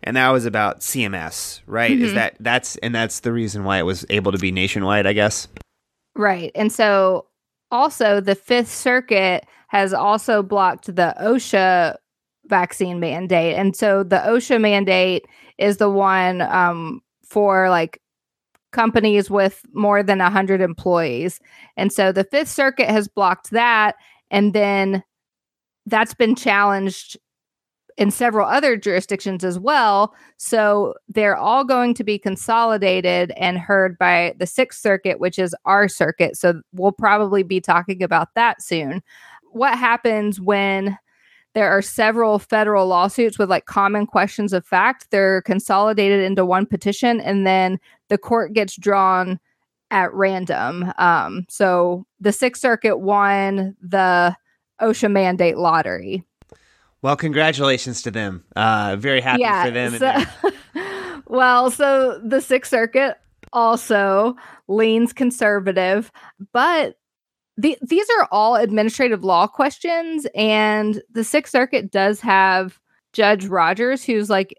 and 0.03 0.15
that 0.15 0.29
was 0.29 0.45
about 0.45 0.81
CMS, 0.81 1.61
right? 1.65 1.91
Is 1.91 2.13
that 2.13 2.35
that's 2.39 2.77
and 2.77 2.93
that's 2.93 3.21
the 3.21 3.33
reason 3.33 3.63
why 3.63 3.79
it 3.79 3.83
was 3.83 4.05
able 4.09 4.31
to 4.31 4.37
be 4.37 4.51
nationwide, 4.51 5.07
I 5.07 5.13
guess. 5.13 5.47
Right. 6.15 6.51
And 6.55 6.71
so 6.71 7.25
also 7.71 8.21
the 8.21 8.35
Fifth 8.35 8.71
Circuit 8.71 9.45
has 9.67 9.93
also 9.93 10.41
blocked 10.41 10.95
the 10.95 11.13
OSHA 11.19 11.97
vaccine 12.45 12.99
mandate. 12.99 13.55
And 13.55 13.75
so 13.75 14.03
the 14.03 14.17
OSHA 14.17 14.61
mandate 14.61 15.25
is 15.57 15.77
the 15.77 15.89
one 15.89 16.41
um, 16.41 17.01
for 17.23 17.69
like 17.69 18.01
companies 18.71 19.29
with 19.29 19.61
more 19.73 20.03
than 20.03 20.19
100 20.19 20.61
employees. 20.61 21.39
And 21.77 21.91
so 21.91 22.11
the 22.11 22.25
Fifth 22.25 22.49
Circuit 22.49 22.89
has 22.89 23.07
blocked 23.07 23.51
that. 23.51 23.95
And 24.29 24.53
then 24.53 25.03
that's 25.85 26.13
been 26.13 26.35
challenged 26.35 27.17
in 27.97 28.11
several 28.11 28.47
other 28.47 28.75
jurisdictions 28.75 29.43
as 29.45 29.57
well. 29.57 30.13
So 30.37 30.95
they're 31.07 31.37
all 31.37 31.63
going 31.63 31.93
to 31.93 32.03
be 32.03 32.19
consolidated 32.19 33.31
and 33.37 33.57
heard 33.57 33.97
by 33.97 34.33
the 34.37 34.45
Sixth 34.45 34.81
Circuit, 34.81 35.19
which 35.19 35.39
is 35.39 35.55
our 35.63 35.87
circuit. 35.87 36.35
So 36.35 36.61
we'll 36.73 36.91
probably 36.91 37.43
be 37.43 37.61
talking 37.61 38.03
about 38.03 38.33
that 38.35 38.61
soon. 38.61 39.01
What 39.51 39.77
happens 39.77 40.41
when 40.41 40.97
there 41.55 41.71
are 41.71 41.81
several 41.81 42.37
federal 42.37 42.85
lawsuits 42.85 43.39
with 43.39 43.49
like 43.49 43.65
common 43.65 44.05
questions 44.05 44.53
of 44.53 44.65
fact? 44.67 45.07
They're 45.09 45.41
consolidated 45.41 46.21
into 46.21 46.45
one 46.45 46.65
petition 46.65 47.19
and 47.21 47.47
then 47.47 47.79
the 48.09 48.17
court 48.17 48.53
gets 48.53 48.75
drawn 48.75 49.39
at 49.89 50.13
random. 50.13 50.91
Um, 50.97 51.45
so 51.49 52.05
the 52.19 52.33
Sixth 52.33 52.61
Circuit 52.61 52.97
won 52.97 53.75
the 53.81 54.35
OSHA 54.81 55.11
mandate 55.11 55.57
lottery. 55.57 56.23
Well, 57.01 57.15
congratulations 57.15 58.01
to 58.01 58.11
them. 58.11 58.43
Uh, 58.55 58.97
very 58.99 59.21
happy 59.21 59.43
for 59.65 59.71
them. 59.71 59.97
so- 59.97 61.21
well, 61.27 61.71
so 61.71 62.19
the 62.23 62.41
Sixth 62.41 62.69
Circuit 62.69 63.17
also 63.53 64.35
leans 64.67 65.13
conservative, 65.13 66.11
but 66.51 66.97
the, 67.57 67.77
these 67.81 68.07
are 68.19 68.27
all 68.31 68.55
administrative 68.55 69.23
law 69.23 69.47
questions, 69.47 70.27
and 70.35 71.01
the 71.11 71.23
Sixth 71.23 71.51
Circuit 71.51 71.91
does 71.91 72.19
have 72.19 72.79
Judge 73.13 73.45
Rogers, 73.45 74.03
who's 74.03 74.29
like 74.29 74.55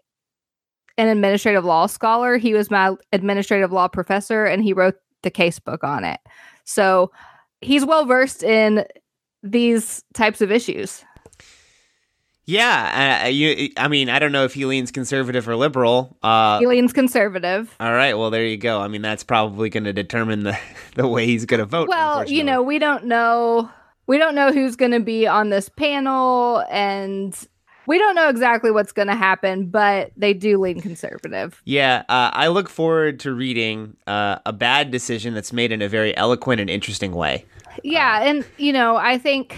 an 0.97 1.07
administrative 1.07 1.63
law 1.63 1.85
scholar. 1.85 2.37
He 2.37 2.53
was 2.53 2.71
my 2.71 2.95
administrative 3.11 3.71
law 3.71 3.87
professor, 3.87 4.45
and 4.45 4.63
he 4.63 4.73
wrote 4.73 4.95
the 5.21 5.29
case 5.29 5.59
book 5.59 5.83
on 5.83 6.03
it. 6.03 6.19
So 6.63 7.11
he's 7.61 7.85
well 7.85 8.05
versed 8.05 8.43
in 8.43 8.85
these 9.43 10.03
types 10.13 10.41
of 10.41 10.51
issues. 10.51 11.03
Yeah, 12.47 13.21
uh, 13.25 13.27
you. 13.27 13.69
I 13.77 13.87
mean, 13.87 14.09
I 14.09 14.17
don't 14.17 14.31
know 14.31 14.45
if 14.45 14.53
he 14.55 14.65
leans 14.65 14.89
conservative 14.89 15.47
or 15.47 15.55
liberal. 15.55 16.17
Uh, 16.23 16.59
He 16.59 16.65
leans 16.65 16.93
conservative. 16.93 17.75
All 17.79 17.93
right, 17.93 18.17
well 18.17 18.31
there 18.31 18.45
you 18.45 18.57
go. 18.57 18.81
I 18.81 18.87
mean, 18.87 19.03
that's 19.03 19.23
probably 19.23 19.69
going 19.69 19.83
to 19.83 19.93
determine 19.93 20.43
the 20.43 20.57
the 20.95 21.07
way 21.07 21.25
he's 21.25 21.45
going 21.45 21.59
to 21.59 21.65
vote. 21.65 21.89
Well, 21.89 22.27
you 22.27 22.43
know, 22.43 22.63
we 22.63 22.79
don't 22.79 23.05
know 23.05 23.69
we 24.07 24.17
don't 24.17 24.33
know 24.33 24.51
who's 24.51 24.75
going 24.75 24.91
to 24.91 25.01
be 25.01 25.27
on 25.27 25.49
this 25.49 25.69
panel 25.69 26.63
and 26.71 27.37
we 27.85 27.97
don't 27.97 28.15
know 28.15 28.29
exactly 28.29 28.71
what's 28.71 28.91
going 28.91 29.07
to 29.07 29.15
happen, 29.15 29.67
but 29.67 30.11
they 30.17 30.33
do 30.33 30.59
lean 30.59 30.81
conservative. 30.81 31.61
Yeah, 31.65 32.03
uh, 32.09 32.31
I 32.33 32.47
look 32.47 32.69
forward 32.69 33.19
to 33.21 33.33
reading 33.33 33.95
uh, 34.07 34.39
a 34.45 34.51
bad 34.51 34.91
decision 34.91 35.33
that's 35.33 35.53
made 35.53 35.71
in 35.71 35.81
a 35.81 35.87
very 35.87 36.15
eloquent 36.17 36.59
and 36.59 36.69
interesting 36.69 37.13
way. 37.13 37.45
Yeah, 37.83 38.23
and 38.23 38.45
you 38.57 38.73
know, 38.73 38.97
I 38.97 39.17
think 39.17 39.57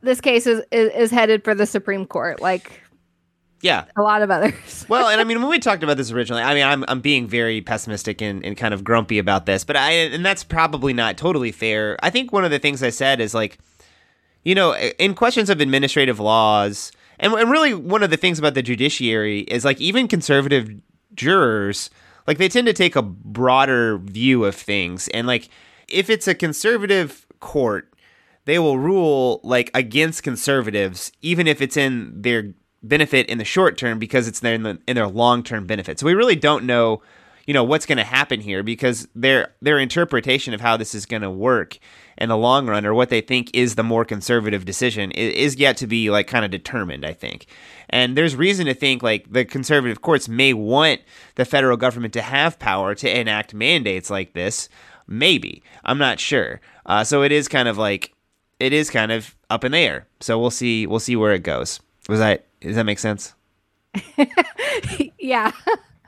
this 0.00 0.20
case 0.20 0.46
is, 0.46 0.62
is, 0.70 0.92
is 0.94 1.10
headed 1.10 1.44
for 1.44 1.54
the 1.54 1.66
Supreme 1.66 2.06
Court. 2.06 2.40
Like, 2.40 2.82
yeah, 3.60 3.86
a 3.96 4.02
lot 4.02 4.22
of 4.22 4.30
others. 4.30 4.86
well, 4.88 5.08
and 5.08 5.20
I 5.20 5.24
mean, 5.24 5.40
when 5.40 5.50
we 5.50 5.58
talked 5.58 5.82
about 5.82 5.96
this 5.96 6.12
originally, 6.12 6.42
I 6.42 6.54
mean, 6.54 6.64
I'm 6.64 6.84
I'm 6.86 7.00
being 7.00 7.26
very 7.26 7.60
pessimistic 7.60 8.22
and, 8.22 8.44
and 8.44 8.56
kind 8.56 8.72
of 8.72 8.84
grumpy 8.84 9.18
about 9.18 9.46
this, 9.46 9.64
but 9.64 9.76
I 9.76 9.92
and 9.92 10.24
that's 10.24 10.44
probably 10.44 10.92
not 10.92 11.16
totally 11.16 11.50
fair. 11.50 11.96
I 12.02 12.10
think 12.10 12.32
one 12.32 12.44
of 12.44 12.50
the 12.50 12.58
things 12.58 12.82
I 12.82 12.90
said 12.90 13.20
is 13.20 13.34
like, 13.34 13.58
you 14.44 14.54
know, 14.54 14.76
in 14.76 15.14
questions 15.14 15.50
of 15.50 15.60
administrative 15.60 16.20
laws, 16.20 16.92
and, 17.18 17.32
and 17.32 17.50
really 17.50 17.74
one 17.74 18.02
of 18.02 18.10
the 18.10 18.16
things 18.16 18.38
about 18.38 18.54
the 18.54 18.62
judiciary 18.62 19.40
is 19.40 19.64
like 19.64 19.80
even 19.80 20.06
conservative 20.06 20.70
jurors, 21.14 21.90
like 22.28 22.38
they 22.38 22.48
tend 22.48 22.68
to 22.68 22.72
take 22.72 22.94
a 22.94 23.02
broader 23.02 23.98
view 23.98 24.44
of 24.44 24.54
things, 24.54 25.08
and 25.08 25.26
like 25.26 25.48
if 25.88 26.08
it's 26.08 26.28
a 26.28 26.34
conservative 26.34 27.26
court, 27.40 27.87
they 28.48 28.58
will 28.58 28.78
rule 28.78 29.40
like 29.44 29.70
against 29.74 30.22
conservatives, 30.22 31.12
even 31.20 31.46
if 31.46 31.60
it's 31.60 31.76
in 31.76 32.22
their 32.22 32.54
benefit 32.82 33.26
in 33.26 33.36
the 33.36 33.44
short 33.44 33.76
term 33.76 33.98
because 33.98 34.26
it's 34.26 34.42
in, 34.42 34.62
the, 34.62 34.78
in 34.88 34.96
their 34.96 35.06
long 35.06 35.42
term 35.42 35.66
benefit. 35.66 35.98
So 35.98 36.06
we 36.06 36.14
really 36.14 36.34
don't 36.34 36.64
know, 36.64 37.02
you 37.46 37.52
know, 37.52 37.62
what's 37.62 37.84
going 37.84 37.98
to 37.98 38.04
happen 38.04 38.40
here 38.40 38.62
because 38.62 39.06
their 39.14 39.54
their 39.60 39.78
interpretation 39.78 40.54
of 40.54 40.62
how 40.62 40.78
this 40.78 40.94
is 40.94 41.04
going 41.04 41.20
to 41.20 41.30
work 41.30 41.78
in 42.16 42.30
the 42.30 42.38
long 42.38 42.66
run 42.66 42.86
or 42.86 42.94
what 42.94 43.10
they 43.10 43.20
think 43.20 43.50
is 43.52 43.74
the 43.74 43.82
more 43.82 44.06
conservative 44.06 44.64
decision 44.64 45.10
is, 45.10 45.34
is 45.34 45.56
yet 45.56 45.76
to 45.76 45.86
be 45.86 46.08
like 46.08 46.26
kind 46.26 46.46
of 46.46 46.50
determined. 46.50 47.04
I 47.04 47.12
think. 47.12 47.48
And 47.90 48.16
there's 48.16 48.34
reason 48.34 48.64
to 48.64 48.72
think 48.72 49.02
like 49.02 49.30
the 49.30 49.44
conservative 49.44 50.00
courts 50.00 50.26
may 50.26 50.54
want 50.54 51.02
the 51.34 51.44
federal 51.44 51.76
government 51.76 52.14
to 52.14 52.22
have 52.22 52.58
power 52.58 52.94
to 52.94 53.20
enact 53.20 53.52
mandates 53.52 54.08
like 54.08 54.32
this. 54.32 54.70
Maybe. 55.06 55.62
I'm 55.84 55.98
not 55.98 56.18
sure. 56.18 56.62
Uh, 56.86 57.04
so 57.04 57.22
it 57.22 57.32
is 57.32 57.46
kind 57.46 57.68
of 57.68 57.76
like 57.76 58.14
it 58.60 58.72
is 58.72 58.90
kind 58.90 59.12
of 59.12 59.34
up 59.50 59.64
in 59.64 59.72
the 59.72 59.78
air. 59.78 60.06
So 60.20 60.38
we'll 60.38 60.50
see 60.50 60.86
we'll 60.86 61.00
see 61.00 61.16
where 61.16 61.32
it 61.32 61.42
goes. 61.42 61.80
Was 62.08 62.20
that 62.20 62.46
does 62.60 62.76
that 62.76 62.84
make 62.84 62.98
sense? 62.98 63.34
yeah. 65.18 65.52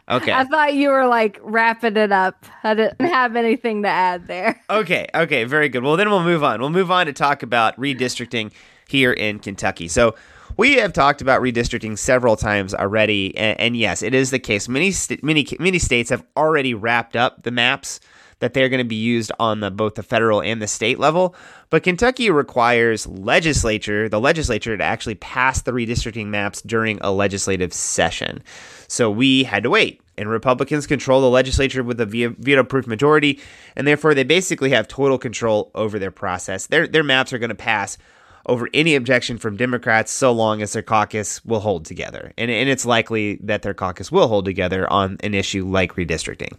Okay. 0.08 0.32
I 0.32 0.44
thought 0.44 0.74
you 0.74 0.88
were 0.88 1.06
like 1.06 1.38
wrapping 1.40 1.96
it 1.96 2.10
up. 2.10 2.44
I 2.64 2.74
didn't 2.74 3.00
have 3.00 3.36
anything 3.36 3.82
to 3.82 3.88
add 3.88 4.26
there. 4.26 4.60
Okay. 4.70 5.06
Okay. 5.14 5.44
Very 5.44 5.68
good. 5.68 5.82
Well, 5.82 5.96
then 5.96 6.10
we'll 6.10 6.22
move 6.22 6.42
on. 6.42 6.60
We'll 6.60 6.70
move 6.70 6.90
on 6.90 7.06
to 7.06 7.12
talk 7.12 7.42
about 7.42 7.76
redistricting 7.76 8.52
here 8.88 9.12
in 9.12 9.38
Kentucky. 9.38 9.88
So 9.88 10.14
we 10.56 10.74
have 10.74 10.92
talked 10.92 11.20
about 11.20 11.42
redistricting 11.42 11.96
several 11.98 12.36
times 12.36 12.74
already, 12.74 13.36
and, 13.36 13.58
and 13.60 13.76
yes, 13.76 14.02
it 14.02 14.14
is 14.14 14.30
the 14.30 14.38
case. 14.38 14.68
Many 14.68 14.90
st- 14.90 15.22
many 15.22 15.46
many 15.58 15.78
states 15.78 16.10
have 16.10 16.24
already 16.36 16.74
wrapped 16.74 17.16
up 17.16 17.42
the 17.42 17.50
maps 17.50 18.00
that 18.40 18.52
they're 18.52 18.68
going 18.68 18.78
to 18.78 18.84
be 18.84 18.96
used 18.96 19.32
on 19.38 19.60
the 19.60 19.70
both 19.70 19.94
the 19.94 20.02
federal 20.02 20.42
and 20.42 20.60
the 20.60 20.66
state 20.66 20.98
level. 20.98 21.34
But 21.70 21.84
Kentucky 21.84 22.30
requires 22.30 23.06
legislature, 23.06 24.08
the 24.08 24.20
legislature, 24.20 24.76
to 24.76 24.84
actually 24.84 25.14
pass 25.14 25.62
the 25.62 25.72
redistricting 25.72 26.26
maps 26.26 26.60
during 26.62 26.98
a 27.00 27.12
legislative 27.12 27.72
session. 27.72 28.42
So 28.88 29.10
we 29.10 29.44
had 29.44 29.62
to 29.62 29.70
wait. 29.70 30.02
And 30.18 30.28
Republicans 30.28 30.86
control 30.86 31.22
the 31.22 31.30
legislature 31.30 31.82
with 31.82 31.98
a 32.00 32.04
veto 32.04 32.64
proof 32.64 32.86
majority, 32.86 33.40
and 33.74 33.86
therefore 33.86 34.12
they 34.12 34.24
basically 34.24 34.70
have 34.70 34.86
total 34.86 35.16
control 35.16 35.70
over 35.74 35.98
their 35.98 36.10
process. 36.10 36.66
Their, 36.66 36.86
their 36.86 37.04
maps 37.04 37.32
are 37.32 37.38
going 37.38 37.48
to 37.48 37.54
pass 37.54 37.96
over 38.46 38.68
any 38.74 38.94
objection 38.96 39.38
from 39.38 39.56
Democrats 39.56 40.10
so 40.10 40.32
long 40.32 40.60
as 40.60 40.72
their 40.72 40.82
caucus 40.82 41.42
will 41.44 41.60
hold 41.60 41.84
together. 41.84 42.32
And, 42.36 42.50
and 42.50 42.68
it's 42.68 42.84
likely 42.84 43.36
that 43.42 43.62
their 43.62 43.74
caucus 43.74 44.10
will 44.10 44.28
hold 44.28 44.44
together 44.44 44.90
on 44.92 45.18
an 45.20 45.34
issue 45.34 45.64
like 45.64 45.94
redistricting. 45.94 46.58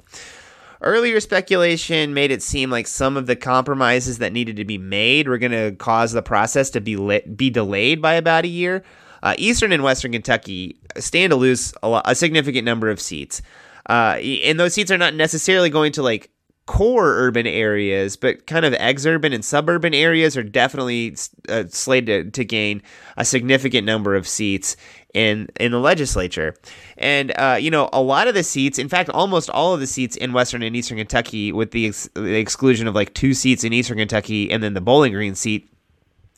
Earlier 0.82 1.20
speculation 1.20 2.16
made 2.16 2.32
it 2.32 2.42
seem 2.42 2.72
like 2.72 2.88
some 2.88 3.16
of 3.16 3.28
the 3.28 3.36
compromises 3.36 4.18
that 4.18 4.34
needed 4.34 4.56
to 4.56 4.66
be 4.66 4.80
made 4.80 5.28
were 5.28 5.38
going 5.38 5.52
to 5.52 5.74
cause 5.74 6.12
the 6.12 6.24
process 6.24 6.72
to 6.72 6.82
be 6.82 6.96
lit, 6.96 7.38
be 7.38 7.52
delayed 7.52 8.02
by 8.02 8.14
about 8.14 8.46
a 8.46 8.48
year. 8.48 8.84
Uh, 9.22 9.36
Eastern 9.38 9.72
and 9.72 9.84
Western 9.84 10.12
Kentucky 10.12 10.80
stand 10.98 11.30
to 11.30 11.36
lose 11.36 11.72
a, 11.84 11.90
lot, 11.90 12.04
a 12.06 12.16
significant 12.16 12.66
number 12.66 12.90
of 12.90 13.00
seats, 13.00 13.44
uh, 13.88 14.18
and 14.20 14.60
those 14.60 14.74
seats 14.74 14.90
are 14.90 14.98
not 14.98 15.14
necessarily 15.14 15.70
going 15.70 15.92
to 15.92 16.02
like 16.02 16.32
core 16.72 17.18
urban 17.18 17.46
areas, 17.46 18.16
but 18.16 18.48
kind 18.48 18.63
of 18.63 18.72
exurban 18.75 19.34
and 19.34 19.44
suburban 19.44 19.94
areas 19.94 20.38
are 20.38 20.44
definitely 20.44 21.13
uh, 21.50 21.66
slated 21.68 22.34
to, 22.34 22.40
to, 22.40 22.46
gain 22.46 22.82
a 23.18 23.25
significant 23.25 23.86
number 23.86 24.16
of 24.16 24.25
seats 24.25 24.78
in 25.13 25.50
in 25.60 25.74
the 25.74 25.80
legislature. 25.82 26.56
And 26.98 27.34
uh, 27.38 27.58
you 27.60 27.72
know, 27.72 27.90
a 27.92 28.01
lot 28.01 28.30
of 28.30 28.36
the 28.36 28.44
seats, 28.44 28.80
in 28.80 28.88
fact, 28.88 29.10
almost 29.10 29.50
all 29.50 29.74
of 29.74 29.82
the 29.82 29.86
seats 29.86 30.16
in 30.16 30.32
Western 30.32 30.63
and 30.63 30.74
Eastern 30.74 30.98
Kentucky, 30.98 31.51
with 31.51 31.72
the, 31.72 31.88
ex- 31.88 32.10
the 32.13 32.40
exclusion 32.40 32.88
of 32.88 32.96
like 32.96 33.13
two 33.13 33.34
seats 33.34 33.66
in 33.66 33.74
Eastern 33.74 33.98
Kentucky 33.98 34.50
and 34.50 34.63
then 34.63 34.74
the 34.74 34.80
Bowling 34.80 35.12
Green 35.12 35.36
seat 35.36 35.68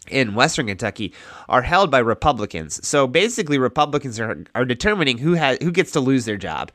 in 0.09 0.33
Western 0.33 0.65
Kentucky 0.65 1.13
are 1.47 1.61
held 1.61 1.91
by 1.91 1.99
Republicans. 1.99 2.85
So 2.85 3.05
basically, 3.05 3.59
Republicans 3.59 4.19
are, 4.19 4.43
are 4.55 4.65
determining 4.65 5.19
who 5.19 5.33
has 5.33 5.59
who 5.61 5.71
gets 5.71 5.91
to 5.91 5.99
lose 5.99 6.25
their 6.25 6.37
job. 6.37 6.71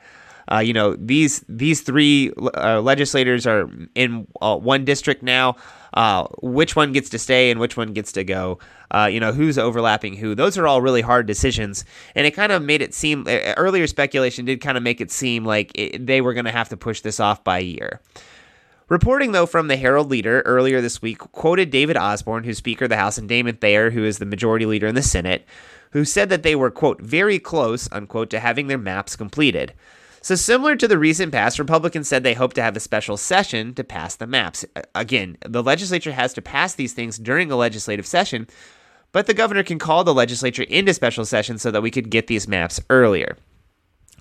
Uh, 0.50 0.59
you 0.59 0.73
know 0.73 0.97
these 0.97 1.45
these 1.49 1.83
three 1.83 2.33
uh, 2.57 2.81
legislators 2.81 3.47
are 3.47 3.71
in 3.95 4.26
uh, 4.40 4.57
one 4.57 4.85
district 4.85 5.23
now. 5.23 5.57
Uh, 5.95 6.26
which 6.43 6.76
one 6.76 6.93
gets 6.93 7.09
to 7.09 7.19
stay 7.19 7.50
and 7.50 7.59
which 7.59 7.76
one 7.76 7.93
gets 7.93 8.12
to 8.12 8.23
go? 8.23 8.59
Uh, 8.90 9.09
you 9.11 9.21
know 9.21 9.33
who's 9.33 9.59
overlapping 9.59 10.14
who? 10.14 10.35
Those 10.35 10.57
are 10.59 10.67
all 10.67 10.81
really 10.81 11.00
hard 11.00 11.26
decisions, 11.26 11.85
and 12.14 12.26
it 12.26 12.33
kind 12.33 12.52
of 12.52 12.62
made 12.62 12.83
it 12.83 12.95
seem. 12.95 13.26
Earlier 13.26 13.87
speculation 13.87 14.45
did 14.45 14.61
kind 14.61 14.76
of 14.76 14.83
make 14.83 15.00
it 15.00 15.11
seem 15.11 15.45
like 15.45 15.73
it, 15.75 16.07
they 16.07 16.21
were 16.21 16.35
going 16.35 16.45
to 16.45 16.52
have 16.52 16.69
to 16.71 16.76
push 16.76 17.00
this 17.00 17.21
off 17.21 17.43
by 17.43 17.59
a 17.59 17.62
year. 17.62 18.00
Reporting, 18.88 19.33
though, 19.33 19.45
from 19.45 19.69
the 19.69 19.76
Herald 19.76 20.11
Leader 20.11 20.40
earlier 20.47 20.81
this 20.81 21.02
week 21.02 21.19
quoted 21.19 21.71
David 21.71 21.99
Osborne, 21.99 22.45
who's 22.45 22.57
Speaker 22.57 22.87
of 22.87 22.88
the 22.88 22.97
House, 22.97 23.19
and 23.19 23.28
Damon 23.28 23.57
Thayer, 23.57 23.90
who 23.90 24.02
is 24.02 24.19
the 24.19 24.25
majority 24.25 24.64
leader 24.64 24.87
in 24.87 24.95
the 24.95 25.02
Senate, 25.02 25.47
who 25.90 26.07
said 26.07 26.31
that 26.31 26.43
they 26.43 26.57
were, 26.57 26.71
quote, 26.71 27.00
very 27.02 27.38
close, 27.38 27.90
unquote, 27.93 28.31
to 28.31 28.40
having 28.40 28.67
their 28.67 28.78
maps 28.78 29.14
completed. 29.14 29.75
So, 30.28 30.35
similar 30.35 30.76
to 30.76 30.87
the 30.87 30.99
recent 30.99 31.32
past, 31.32 31.58
Republicans 31.58 32.06
said 32.06 32.23
they 32.23 32.35
hope 32.35 32.52
to 32.52 32.62
have 32.62 32.76
a 32.76 32.80
special 32.80 33.16
session 33.16 33.73
to 33.73 33.82
pass 33.82 34.14
the 34.14 34.26
maps. 34.26 34.62
Again, 34.94 35.38
the 35.47 35.62
legislature 35.62 36.12
has 36.12 36.35
to 36.35 36.42
pass 36.42 36.75
these 36.75 36.92
things 36.92 37.16
during 37.16 37.50
a 37.50 37.56
legislative 37.56 38.06
session, 38.06 38.47
but 39.11 39.26
the 39.26 39.32
governor 39.32 39.62
can 39.62 39.78
call 39.78 40.04
the 40.04 40.12
legislature 40.12 40.64
into 40.64 40.92
special 40.92 41.25
session 41.25 41.56
so 41.56 41.70
that 41.70 41.80
we 41.80 41.90
could 41.90 42.11
get 42.11 42.26
these 42.26 42.47
maps 42.47 42.78
earlier. 42.90 43.38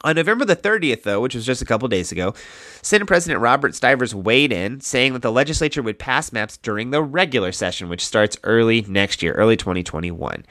On 0.06 0.16
November 0.16 0.46
the 0.46 0.56
30th, 0.56 1.04
though, 1.04 1.20
which 1.20 1.36
was 1.36 1.46
just 1.46 1.62
a 1.62 1.66
couple 1.66 1.90
days 1.90 2.14
ago, 2.14 2.34
Senate 2.82 3.06
President 3.06 3.42
Robert 3.42 3.76
Stivers 3.76 4.16
weighed 4.16 4.54
in, 4.54 4.80
saying 4.80 5.12
that 5.12 5.24
the 5.24 5.30
legislature 5.30 5.82
would 5.82 6.00
pass 6.00 6.32
maps 6.32 6.56
during 6.56 6.92
the 6.92 7.04
regular 7.04 7.52
session, 7.52 7.90
which 7.90 8.06
starts 8.06 8.38
early 8.46 8.86
next 8.88 9.22
year, 9.22 9.34
early 9.34 9.58
2021. 9.58 10.46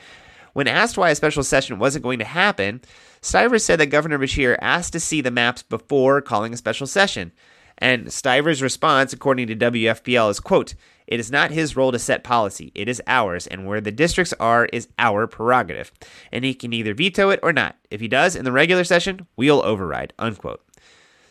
When 0.53 0.69
asked 0.69 0.99
why 0.99 1.09
a 1.09 1.15
special 1.15 1.43
session 1.43 1.79
wasn't 1.79 2.03
going 2.03 2.19
to 2.19 2.27
happen, 2.27 2.83
Stivers 3.21 3.65
said 3.65 3.81
that 3.81 3.87
Governor 3.87 4.19
Beshear 4.19 4.57
asked 4.61 4.93
to 4.93 5.01
see 5.01 5.21
the 5.21 5.31
maps 5.31 5.63
before 5.63 6.21
calling 6.21 6.53
a 6.53 6.57
special 6.57 6.87
session. 6.87 7.33
And 7.79 8.13
Stivers' 8.13 8.63
response, 8.63 9.13
according 9.13 9.49
to 9.49 9.57
WFPL, 9.57 10.31
is 10.31 10.41
quote, 10.41 10.75
It 11.07 11.21
is 11.21 11.31
not 11.31 11.51
his 11.51 11.77
role 11.77 11.93
to 11.93 11.99
set 11.99 12.25
policy. 12.25 12.73
It 12.75 12.89
is 12.89 13.03
ours, 13.07 13.47
and 13.47 13.67
where 13.67 13.81
the 13.81 13.93
districts 13.93 14.33
are 14.41 14.67
is 14.67 14.89
our 14.99 15.27
prerogative. 15.27 15.93
And 16.33 16.45
he 16.45 16.55
can 16.55 16.73
either 16.73 16.95
veto 16.95 17.31
it 17.31 17.41
or 17.43 17.53
not. 17.53 17.77
If 17.91 18.01
he 18.01 18.09
does 18.09 18.35
in 18.35 18.45
the 18.45 18.53
regular 18.53 18.85
session, 18.85 19.27
we'll 19.37 19.63
override. 19.65 20.13
Unquote. 20.19 20.63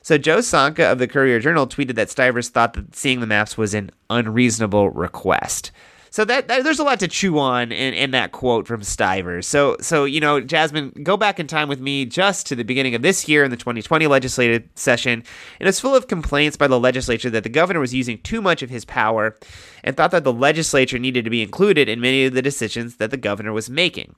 So 0.03 0.19
Joe 0.19 0.37
Sonka 0.37 0.91
of 0.91 0.99
the 0.99 1.07
Courier 1.07 1.39
Journal 1.39 1.65
tweeted 1.65 1.95
that 1.95 2.11
Stivers 2.11 2.49
thought 2.49 2.73
that 2.73 2.95
seeing 2.95 3.21
the 3.21 3.27
maps 3.27 3.57
was 3.57 3.73
an 3.73 3.89
unreasonable 4.11 4.91
request. 4.91 5.71
So 6.15 6.23
that, 6.23 6.47
that, 6.47 6.63
there's 6.63 6.79
a 6.79 6.85
lot 6.85 7.01
to 7.01 7.09
chew 7.09 7.37
on 7.39 7.73
in, 7.73 7.93
in 7.93 8.11
that 8.11 8.31
quote 8.31 8.67
from 8.67 8.83
Stiver. 8.83 9.43
So 9.43 9.75
so 9.81 10.05
you 10.05 10.21
know, 10.21 10.39
Jasmine, 10.39 10.91
go 11.03 11.17
back 11.17 11.41
in 11.41 11.47
time 11.47 11.67
with 11.67 11.81
me 11.81 12.05
just 12.05 12.47
to 12.47 12.55
the 12.55 12.63
beginning 12.63 12.95
of 12.95 13.01
this 13.01 13.27
year 13.27 13.43
in 13.43 13.51
the 13.51 13.57
2020 13.57 14.07
legislative 14.07 14.63
session, 14.75 15.25
and 15.59 15.67
it's 15.67 15.81
full 15.81 15.93
of 15.93 16.07
complaints 16.07 16.55
by 16.55 16.67
the 16.67 16.79
legislature 16.79 17.29
that 17.31 17.43
the 17.43 17.49
governor 17.49 17.81
was 17.81 17.93
using 17.93 18.17
too 18.19 18.41
much 18.41 18.61
of 18.61 18.69
his 18.69 18.85
power, 18.85 19.35
and 19.83 19.97
thought 19.97 20.11
that 20.11 20.23
the 20.23 20.31
legislature 20.31 20.97
needed 20.97 21.25
to 21.25 21.29
be 21.29 21.41
included 21.41 21.89
in 21.89 21.99
many 21.99 22.23
of 22.23 22.33
the 22.33 22.41
decisions 22.41 22.95
that 22.95 23.11
the 23.11 23.17
governor 23.17 23.51
was 23.51 23.69
making. 23.69 24.15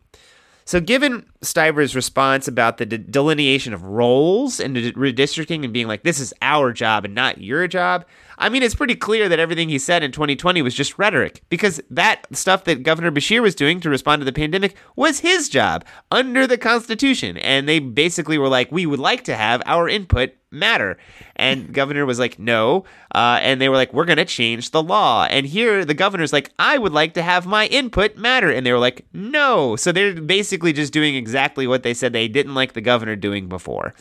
So, 0.66 0.80
given 0.80 1.26
Stivers' 1.42 1.96
response 1.96 2.48
about 2.48 2.78
the 2.78 2.86
de- 2.86 2.98
delineation 3.00 3.74
of 3.74 3.84
roles 3.84 4.60
and 4.60 4.76
redistricting 4.76 5.64
and 5.64 5.74
being 5.74 5.88
like, 5.88 6.04
this 6.04 6.20
is 6.20 6.32
our 6.44 6.74
job 6.74 7.06
and 7.06 7.16
not 7.16 7.42
your 7.42 7.68
job, 7.68 8.06
I 8.40 8.50
mean, 8.50 8.62
it's 8.62 8.76
pretty 8.76 8.96
clear 8.96 9.28
that 9.30 9.40
everything 9.40 9.70
he 9.70 9.80
said 9.80 10.04
in 10.04 10.12
2020 10.12 10.62
was 10.62 10.76
just 10.76 11.00
rhetoric 11.00 11.42
because 11.50 11.82
that 11.90 12.28
stuff 12.36 12.66
that 12.66 12.84
Governor 12.84 13.12
Beshear 13.12 13.42
was 13.42 13.56
doing 13.56 13.80
to 13.80 13.90
respond 13.90 14.22
to 14.22 14.26
the 14.26 14.34
pandemic 14.34 14.76
was 14.96 15.20
his 15.20 15.50
job 15.50 15.84
under 16.12 16.46
the 16.46 16.58
Constitution. 16.58 17.38
And 17.38 17.68
they 17.68 17.80
basically 17.80 18.38
were 18.38 18.48
like, 18.48 18.72
we 18.72 18.86
would 18.86 19.00
like 19.00 19.24
to 19.24 19.36
have 19.36 19.64
our 19.66 19.90
input 19.90 20.34
matter. 20.52 20.98
And 21.36 21.74
governor 21.74 22.06
was 22.06 22.20
like, 22.20 22.38
no. 22.38 22.86
Uh, 23.14 23.40
and 23.42 23.60
they 23.60 23.70
were 23.70 23.76
like, 23.76 23.92
we're 23.92 24.06
going 24.06 24.18
to 24.18 24.26
change 24.26 24.70
the 24.70 24.84
law. 24.84 25.26
And 25.26 25.48
here 25.48 25.84
the 25.84 25.96
governor's 25.96 26.34
like, 26.34 26.52
I 26.60 26.78
would 26.78 26.94
like 26.94 27.16
to 27.16 27.24
have 27.24 27.48
my 27.48 27.66
input 27.68 28.18
matter. 28.18 28.52
And 28.52 28.66
they 28.66 28.72
were 28.72 28.80
like, 28.80 29.06
no. 29.14 29.76
So 29.76 29.92
they're 29.92 30.14
basically 30.14 30.74
just 30.74 30.94
doing 30.94 31.16
exactly 31.16 31.66
what 31.66 31.82
they 31.82 31.96
said 31.96 32.14
they 32.14 32.28
didn't 32.28 32.54
like 32.54 32.74
the 32.74 32.82
governor 32.82 33.16
doing 33.16 33.50
before. 33.50 33.96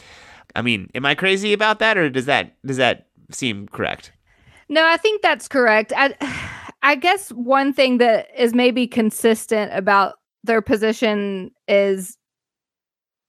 I 0.54 0.62
mean, 0.62 0.90
am 0.94 1.06
I 1.06 1.14
crazy 1.14 1.52
about 1.52 1.78
that, 1.80 1.98
or 1.98 2.08
does 2.08 2.24
that 2.26 2.56
does 2.64 2.78
that 2.78 3.06
seem 3.30 3.68
correct? 3.68 4.12
No, 4.68 4.84
I 4.86 4.96
think 4.96 5.22
that's 5.22 5.48
correct. 5.48 5.92
I, 5.96 6.14
I 6.82 6.94
guess 6.96 7.30
one 7.30 7.72
thing 7.72 7.98
that 7.98 8.28
is 8.36 8.54
maybe 8.54 8.86
consistent 8.86 9.72
about 9.74 10.14
their 10.44 10.60
position 10.62 11.50
is 11.68 12.16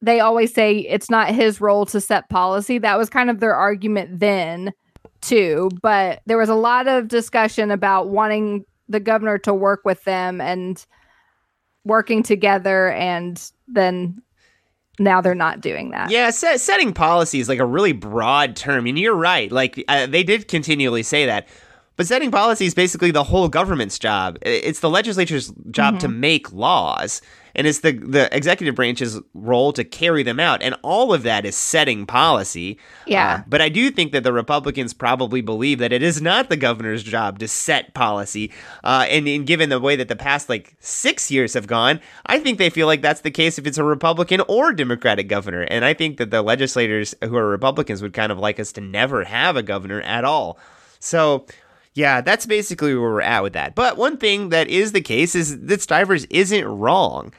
they 0.02 0.20
always 0.20 0.54
say 0.54 0.78
it's 0.78 1.10
not 1.10 1.34
his 1.34 1.60
role 1.60 1.86
to 1.88 2.00
set 2.00 2.30
policy. 2.30 2.78
That 2.78 2.98
was 2.98 3.10
kind 3.10 3.30
of 3.30 3.40
their 3.40 3.56
argument 3.56 4.20
then, 4.20 4.74
too. 5.22 5.70
But 5.82 6.22
there 6.28 6.38
was 6.38 6.50
a 6.50 6.56
lot 6.56 6.88
of 6.88 7.08
discussion 7.08 7.72
about 7.72 8.10
wanting 8.10 8.66
the 8.88 9.00
governor 9.00 9.38
to 9.40 9.54
work 9.54 9.82
with 9.86 10.04
them 10.04 10.40
and 10.40 10.86
working 11.84 12.22
together. 12.22 12.92
And 12.92 13.42
then 13.68 14.22
now 15.00 15.22
they're 15.22 15.36
not 15.36 15.62
doing 15.62 15.92
that. 15.92 16.10
Yeah, 16.12 16.30
set, 16.30 16.60
setting 16.60 16.94
policy 16.94 17.40
is 17.40 17.50
like 17.50 17.60
a 17.60 17.66
really 17.66 17.94
broad 17.94 18.56
term. 18.56 18.86
And 18.88 18.98
you're 18.98 19.16
right. 19.16 19.52
Like 19.52 19.84
uh, 19.88 20.08
they 20.08 20.24
did 20.24 20.48
continually 20.48 21.04
say 21.04 21.26
that. 21.26 21.48
But 21.96 22.06
setting 22.06 22.30
policy 22.30 22.66
is 22.68 22.76
basically 22.76 23.10
the 23.10 23.24
whole 23.24 23.50
government's 23.50 23.98
job. 23.98 24.38
It's 24.44 24.82
the 24.82 24.90
legislature's 24.90 25.52
job 25.72 25.96
mm-hmm. 25.96 26.00
to 26.00 26.08
make 26.08 26.54
laws 26.54 27.22
and 27.58 27.66
it's 27.66 27.80
the 27.80 27.92
the 27.92 28.34
executive 28.36 28.76
branch's 28.76 29.20
role 29.34 29.74
to 29.74 29.84
carry 29.84 30.24
them 30.24 30.40
out. 30.40 30.62
And 30.62 30.76
all 30.84 31.14
of 31.14 31.24
that 31.24 31.46
is 31.46 31.56
setting 31.56 32.06
policy. 32.06 32.78
Yeah. 33.06 33.36
Uh, 33.36 33.44
but 33.48 33.62
i 33.62 33.70
do 33.70 33.90
think 33.90 34.12
that 34.12 34.24
the 34.24 34.32
republicans 34.32 34.94
probably 34.94 35.42
believe 35.42 35.80
that 35.80 35.92
it 35.92 36.04
is 36.04 36.22
not 36.22 36.50
the 36.50 36.56
governor's 36.56 37.04
job 37.04 37.40
to 37.40 37.48
set 37.48 37.94
policy. 37.94 38.52
Uh, 38.84 39.06
and, 39.10 39.28
and 39.28 39.48
given 39.48 39.70
the 39.70 39.80
way 39.80 39.96
that 39.96 40.08
the 40.08 40.16
past 40.16 40.48
like 40.48 40.76
six 40.80 41.32
years 41.32 41.54
have 41.56 41.68
gone 41.68 42.00
i 42.28 42.40
think 42.40 42.58
they 42.58 42.70
feel 42.70 42.88
like 42.88 43.02
that's 43.02 43.22
the 43.22 43.32
case 43.32 43.58
if 43.58 43.66
it's 43.66 43.78
a 43.78 43.84
republican 43.84 44.42
or 44.48 44.72
democratic 44.72 45.28
governor. 45.28 45.64
And 45.64 45.84
i 45.84 45.94
think 45.94 46.18
that 46.18 46.32
the 46.32 46.42
legislators 46.42 47.16
who 47.24 47.36
are 47.36 47.50
republicans 47.50 48.02
would 48.02 48.14
kind 48.14 48.32
of 48.32 48.38
like 48.38 48.60
us 48.60 48.72
to 48.74 48.82
never 48.82 49.24
have 49.24 49.58
a 49.58 49.64
governor 49.64 50.02
at 50.02 50.24
all. 50.24 50.60
So 51.00 51.46
yeah, 51.98 52.22
that's 52.22 52.46
basically 52.46 52.94
where 52.94 53.10
we're 53.10 53.22
at 53.22 53.42
with 53.42 53.54
that. 53.54 53.74
But 53.74 53.98
one 53.98 54.18
thing 54.18 54.50
that 54.50 54.68
is 54.68 54.92
the 54.92 55.02
case 55.02 55.34
is 55.34 55.60
that 55.62 55.82
Stivers 55.82 56.26
isn't 56.30 56.64
wrong. 56.64 57.34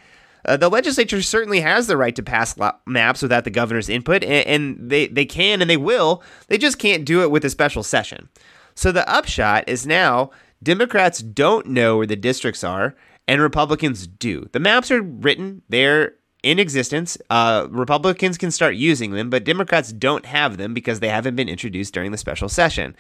Uh, 0.49 0.57
the 0.57 0.71
legislature 0.71 1.21
certainly 1.21 1.61
has 1.61 1.87
the 1.87 1.97
right 1.97 2.17
to 2.17 2.23
pass 2.23 2.57
maps 2.87 3.23
without 3.23 3.45
the 3.45 3.51
governor's 3.51 3.89
input, 3.89 4.25
and, 4.25 4.47
and 4.47 4.91
they, 4.91 5.07
they 5.07 5.27
can 5.27 5.61
and 5.61 5.71
they 5.71 5.77
will. 5.77 6.23
They 6.49 6.59
just 6.59 6.79
can't 6.79 7.05
do 7.05 7.23
it 7.23 7.31
with 7.31 7.45
a 7.45 7.51
special 7.51 7.83
session. 7.83 8.29
So 8.75 8.91
the 8.91 9.09
upshot 9.09 9.69
is 9.69 9.87
now 9.87 10.31
Democrats 10.63 11.21
don't 11.21 11.67
know 11.67 11.99
where 11.99 12.07
the 12.07 12.17
districts 12.17 12.65
are, 12.65 12.97
and 13.27 13.43
Republicans 13.43 14.07
do. 14.07 14.49
The 14.53 14.61
maps 14.61 14.91
are 14.91 15.03
written, 15.03 15.63
they're 15.69 16.15
in 16.43 16.59
existence. 16.59 17.19
Uh, 17.31 17.67
Republicans 17.71 18.39
can 18.39 18.51
start 18.51 18.75
using 18.75 19.11
them, 19.11 19.29
but 19.29 19.45
Democrats 19.45 19.93
don't 19.93 20.25
have 20.25 20.57
them 20.57 20.73
because 20.73 21.01
they 21.01 21.09
haven't 21.09 21.37
been 21.37 21.49
introduced 21.49 21.93
during 21.93 22.13
the 22.13 22.19
special 22.19 22.49
session. 22.49 22.97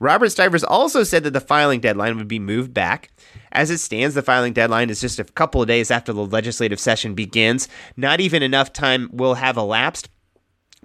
Robert 0.00 0.30
Stivers 0.30 0.64
also 0.64 1.02
said 1.02 1.24
that 1.24 1.32
the 1.32 1.40
filing 1.40 1.80
deadline 1.80 2.16
would 2.16 2.28
be 2.28 2.38
moved 2.38 2.72
back. 2.72 3.10
As 3.52 3.70
it 3.70 3.78
stands, 3.78 4.14
the 4.14 4.22
filing 4.22 4.52
deadline 4.52 4.90
is 4.90 5.00
just 5.00 5.18
a 5.18 5.24
couple 5.24 5.60
of 5.60 5.68
days 5.68 5.90
after 5.90 6.12
the 6.12 6.24
legislative 6.24 6.78
session 6.78 7.14
begins. 7.14 7.68
Not 7.96 8.20
even 8.20 8.42
enough 8.42 8.72
time 8.72 9.10
will 9.12 9.34
have 9.34 9.56
elapsed 9.56 10.08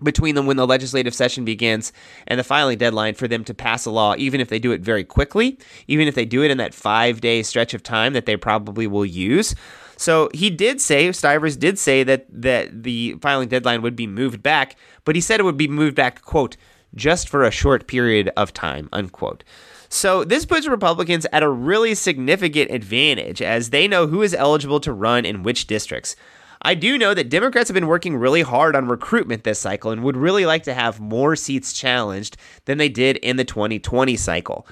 between 0.01 0.35
them 0.35 0.45
when 0.47 0.57
the 0.57 0.67
legislative 0.67 1.13
session 1.13 1.45
begins 1.45 1.93
and 2.27 2.39
the 2.39 2.43
filing 2.43 2.77
deadline 2.77 3.13
for 3.13 3.27
them 3.27 3.43
to 3.43 3.53
pass 3.53 3.85
a 3.85 3.91
law, 3.91 4.15
even 4.17 4.41
if 4.41 4.49
they 4.49 4.59
do 4.59 4.71
it 4.71 4.81
very 4.81 5.03
quickly, 5.03 5.57
even 5.87 6.07
if 6.07 6.15
they 6.15 6.25
do 6.25 6.43
it 6.43 6.51
in 6.51 6.57
that 6.57 6.73
five 6.73 7.21
day 7.21 7.43
stretch 7.43 7.73
of 7.73 7.83
time 7.83 8.13
that 8.13 8.25
they 8.25 8.35
probably 8.35 8.87
will 8.87 9.05
use. 9.05 9.53
So 9.95 10.29
he 10.33 10.49
did 10.49 10.81
say, 10.81 11.11
Stivers 11.11 11.55
did 11.55 11.77
say 11.77 12.03
that, 12.03 12.25
that 12.29 12.83
the 12.83 13.15
filing 13.21 13.47
deadline 13.47 13.81
would 13.83 13.95
be 13.95 14.07
moved 14.07 14.41
back, 14.41 14.75
but 15.05 15.15
he 15.15 15.21
said 15.21 15.39
it 15.39 15.43
would 15.43 15.57
be 15.57 15.67
moved 15.67 15.95
back, 15.95 16.21
quote, 16.23 16.57
just 16.95 17.29
for 17.29 17.43
a 17.43 17.51
short 17.51 17.87
period 17.87 18.29
of 18.37 18.53
time, 18.53 18.89
unquote. 18.91 19.43
So 19.89 20.23
this 20.23 20.45
puts 20.45 20.67
Republicans 20.67 21.27
at 21.31 21.43
a 21.43 21.49
really 21.49 21.93
significant 21.93 22.71
advantage 22.71 23.41
as 23.41 23.69
they 23.69 23.87
know 23.87 24.07
who 24.07 24.21
is 24.21 24.33
eligible 24.33 24.79
to 24.81 24.91
run 24.91 25.25
in 25.25 25.43
which 25.43 25.67
districts. 25.67 26.15
I 26.63 26.75
do 26.75 26.97
know 26.97 27.13
that 27.13 27.29
Democrats 27.29 27.69
have 27.69 27.75
been 27.75 27.87
working 27.87 28.15
really 28.15 28.41
hard 28.41 28.75
on 28.75 28.87
recruitment 28.87 29.43
this 29.43 29.59
cycle 29.59 29.91
and 29.91 30.03
would 30.03 30.17
really 30.17 30.45
like 30.45 30.63
to 30.63 30.73
have 30.73 30.99
more 30.99 31.35
seats 31.35 31.73
challenged 31.73 32.37
than 32.65 32.77
they 32.77 32.89
did 32.89 33.17
in 33.17 33.35
the 33.35 33.43
2020 33.43 34.15
cycle. 34.15 34.65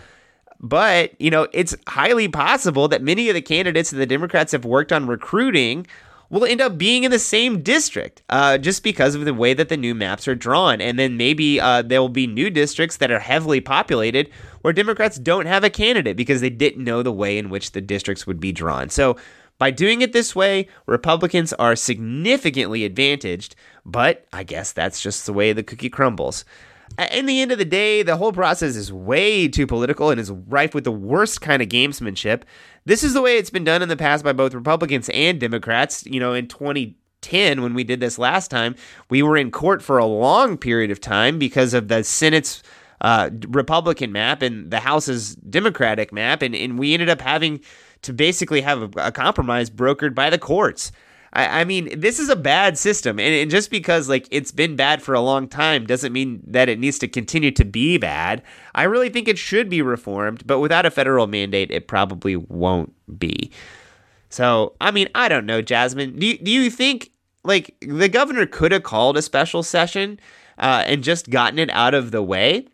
But, 0.59 1.19
you 1.19 1.29
know, 1.29 1.47
it's 1.53 1.75
highly 1.87 2.27
possible 2.27 2.87
that 2.87 3.01
many 3.01 3.29
of 3.29 3.35
the 3.35 3.41
candidates 3.41 3.91
that 3.91 3.97
the 3.97 4.05
Democrats 4.05 4.53
have 4.53 4.63
worked 4.63 4.91
on 4.91 5.07
recruiting 5.07 5.85
will 6.31 6.45
end 6.45 6.61
up 6.61 6.77
being 6.77 7.03
in 7.03 7.11
the 7.11 7.19
same 7.19 7.61
district 7.61 8.23
uh, 8.29 8.57
just 8.57 8.83
because 8.83 9.13
of 9.13 9.25
the 9.25 9.33
way 9.33 9.53
that 9.53 9.69
the 9.69 9.77
new 9.77 9.93
maps 9.93 10.27
are 10.27 10.33
drawn. 10.33 10.81
And 10.81 10.97
then 10.97 11.17
maybe 11.17 11.59
uh, 11.59 11.81
there 11.83 12.01
will 12.01 12.09
be 12.09 12.25
new 12.25 12.49
districts 12.49 12.97
that 12.97 13.11
are 13.11 13.19
heavily 13.19 13.61
populated 13.61 14.29
where 14.61 14.73
Democrats 14.73 15.19
don't 15.19 15.45
have 15.45 15.63
a 15.63 15.69
candidate 15.69 16.15
because 16.15 16.41
they 16.41 16.49
didn't 16.49 16.83
know 16.83 17.03
the 17.03 17.11
way 17.11 17.37
in 17.37 17.49
which 17.49 17.73
the 17.73 17.81
districts 17.81 18.25
would 18.25 18.39
be 18.39 18.53
drawn. 18.53 18.89
So 18.89 19.17
by 19.57 19.71
doing 19.71 20.01
it 20.01 20.13
this 20.13 20.35
way, 20.35 20.67
Republicans 20.87 21.53
are 21.53 21.75
significantly 21.75 22.85
advantaged, 22.85 23.55
but 23.85 24.25
I 24.31 24.43
guess 24.43 24.71
that's 24.71 25.01
just 25.01 25.25
the 25.25 25.33
way 25.33 25.53
the 25.53 25.63
cookie 25.63 25.89
crumbles 25.89 26.45
in 27.11 27.25
the 27.25 27.41
end 27.41 27.51
of 27.51 27.57
the 27.57 27.65
day, 27.65 28.03
the 28.03 28.17
whole 28.17 28.33
process 28.33 28.75
is 28.75 28.91
way 28.91 29.47
too 29.47 29.67
political 29.67 30.09
and 30.09 30.19
is 30.19 30.31
rife 30.31 30.73
with 30.73 30.83
the 30.83 30.91
worst 30.91 31.41
kind 31.41 31.61
of 31.61 31.69
gamesmanship. 31.69 32.43
This 32.85 33.03
is 33.03 33.13
the 33.13 33.21
way 33.21 33.37
it's 33.37 33.49
been 33.49 33.63
done 33.63 33.81
in 33.81 33.89
the 33.89 33.97
past 33.97 34.23
by 34.23 34.33
both 34.33 34.53
Republicans 34.53 35.09
and 35.09 35.39
Democrats. 35.39 36.05
You 36.05 36.19
know, 36.19 36.33
in 36.33 36.47
2010, 36.47 37.61
when 37.61 37.73
we 37.73 37.83
did 37.83 37.99
this 37.99 38.17
last 38.17 38.49
time, 38.49 38.75
we 39.09 39.21
were 39.23 39.37
in 39.37 39.51
court 39.51 39.81
for 39.81 39.97
a 39.97 40.05
long 40.05 40.57
period 40.57 40.91
of 40.91 40.99
time 40.99 41.39
because 41.39 41.73
of 41.73 41.87
the 41.87 42.03
Senate's 42.03 42.63
uh, 43.01 43.29
Republican 43.47 44.11
map 44.11 44.41
and 44.41 44.69
the 44.71 44.79
House's 44.79 45.35
Democratic 45.35 46.13
map, 46.13 46.41
and, 46.41 46.55
and 46.55 46.77
we 46.77 46.93
ended 46.93 47.09
up 47.09 47.21
having 47.21 47.59
to 48.03 48.13
basically 48.13 48.61
have 48.61 48.81
a, 48.81 49.07
a 49.07 49.11
compromise 49.11 49.69
brokered 49.69 50.15
by 50.15 50.29
the 50.29 50.37
courts. 50.37 50.91
I, 51.33 51.61
I 51.61 51.63
mean, 51.63 51.99
this 51.99 52.19
is 52.19 52.29
a 52.29 52.35
bad 52.35 52.77
system, 52.77 53.19
and, 53.19 53.33
and 53.33 53.49
just 53.49 53.71
because 53.71 54.09
like 54.09 54.27
it's 54.31 54.51
been 54.51 54.75
bad 54.75 55.01
for 55.01 55.13
a 55.13 55.21
long 55.21 55.47
time 55.47 55.85
doesn't 55.85 56.11
mean 56.11 56.41
that 56.45 56.67
it 56.67 56.79
needs 56.79 56.99
to 56.99 57.07
continue 57.07 57.51
to 57.51 57.63
be 57.63 57.97
bad. 57.97 58.43
I 58.75 58.83
really 58.83 59.09
think 59.09 59.27
it 59.27 59.37
should 59.37 59.69
be 59.69 59.81
reformed, 59.81 60.45
but 60.45 60.59
without 60.59 60.85
a 60.85 60.91
federal 60.91 61.27
mandate, 61.27 61.71
it 61.71 61.87
probably 61.87 62.35
won't 62.35 62.93
be. 63.17 63.51
So, 64.29 64.75
I 64.81 64.91
mean, 64.91 65.09
I 65.15 65.29
don't 65.29 65.45
know, 65.45 65.61
Jasmine. 65.61 66.17
Do 66.17 66.25
you, 66.25 66.37
do 66.37 66.51
you 66.51 66.69
think 66.69 67.11
like 67.43 67.75
the 67.81 68.09
governor 68.09 68.45
could 68.45 68.71
have 68.71 68.83
called 68.83 69.17
a 69.17 69.21
special 69.21 69.63
session 69.63 70.19
uh, 70.57 70.83
and 70.85 71.03
just 71.03 71.29
gotten 71.29 71.59
it 71.59 71.69
out 71.71 71.93
of 71.93 72.11
the 72.11 72.21
way 72.21 72.67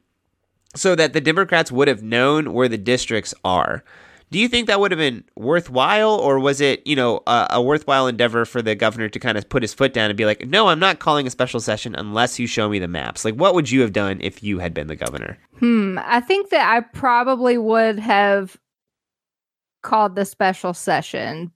so 0.75 0.95
that 0.95 1.13
the 1.13 1.21
Democrats 1.21 1.71
would 1.71 1.87
have 1.87 2.03
known 2.03 2.53
where 2.53 2.67
the 2.67 2.77
districts 2.77 3.33
are? 3.43 3.83
Do 4.29 4.39
you 4.39 4.49
think 4.49 4.67
that 4.67 4.79
would 4.79 4.91
have 4.91 4.99
been 4.99 5.23
worthwhile, 5.37 6.15
or 6.15 6.39
was 6.39 6.59
it, 6.59 6.85
you 6.85 6.97
know, 6.97 7.21
a, 7.25 7.47
a, 7.51 7.61
worthwhile 7.61 8.07
endeavor 8.07 8.43
for 8.43 8.61
the 8.61 8.75
governor 8.75 9.07
to 9.07 9.19
kind 9.19 9.37
of 9.37 9.47
put 9.47 9.61
his 9.63 9.73
foot 9.73 9.93
down 9.93 10.09
and 10.09 10.17
be 10.17 10.25
like, 10.25 10.45
"No, 10.45 10.67
I'm 10.67 10.79
not 10.79 10.99
calling 10.99 11.25
a 11.25 11.29
special 11.29 11.61
session 11.61 11.95
unless 11.95 12.37
you 12.37 12.45
show 12.45 12.67
me 12.67 12.77
the 12.77 12.89
maps." 12.89 13.23
Like, 13.23 13.35
what 13.35 13.53
would 13.53 13.71
you 13.71 13.81
have 13.81 13.93
done 13.93 14.19
if 14.21 14.43
you 14.43 14.59
had 14.59 14.73
been 14.73 14.87
the 14.87 14.97
governor? 14.97 15.37
Hmm. 15.59 15.97
I 16.03 16.19
think 16.19 16.49
that 16.49 16.69
I 16.69 16.81
probably 16.81 17.57
would 17.57 17.99
have 17.99 18.57
called 19.81 20.15
the 20.15 20.25
special 20.25 20.73
session 20.73 21.51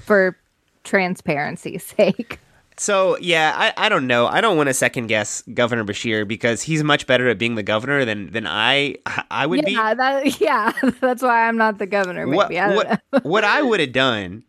for 0.00 0.36
transparency's 0.82 1.84
sake. 1.96 2.40
So 2.78 3.18
yeah, 3.18 3.52
I, 3.56 3.86
I 3.86 3.88
don't 3.88 4.06
know. 4.06 4.26
I 4.26 4.40
don't 4.40 4.56
want 4.56 4.68
to 4.68 4.74
second 4.74 5.08
guess 5.08 5.42
Governor 5.52 5.84
Beshear 5.84 6.26
because 6.26 6.62
he's 6.62 6.84
much 6.84 7.06
better 7.06 7.28
at 7.28 7.38
being 7.38 7.56
the 7.56 7.62
governor 7.62 8.04
than 8.04 8.30
than 8.30 8.46
I 8.46 8.96
I 9.30 9.46
would 9.46 9.68
yeah, 9.68 9.94
be. 9.94 9.96
That, 9.96 10.40
yeah, 10.40 10.72
that's 11.00 11.22
why 11.22 11.48
I'm 11.48 11.56
not 11.56 11.78
the 11.78 11.86
governor. 11.86 12.26
Maybe. 12.26 12.36
What 12.36 12.54
I 12.54 12.74
what, 13.10 13.24
what 13.24 13.44
I 13.44 13.62
would 13.62 13.80
have 13.80 13.92
done 13.92 14.44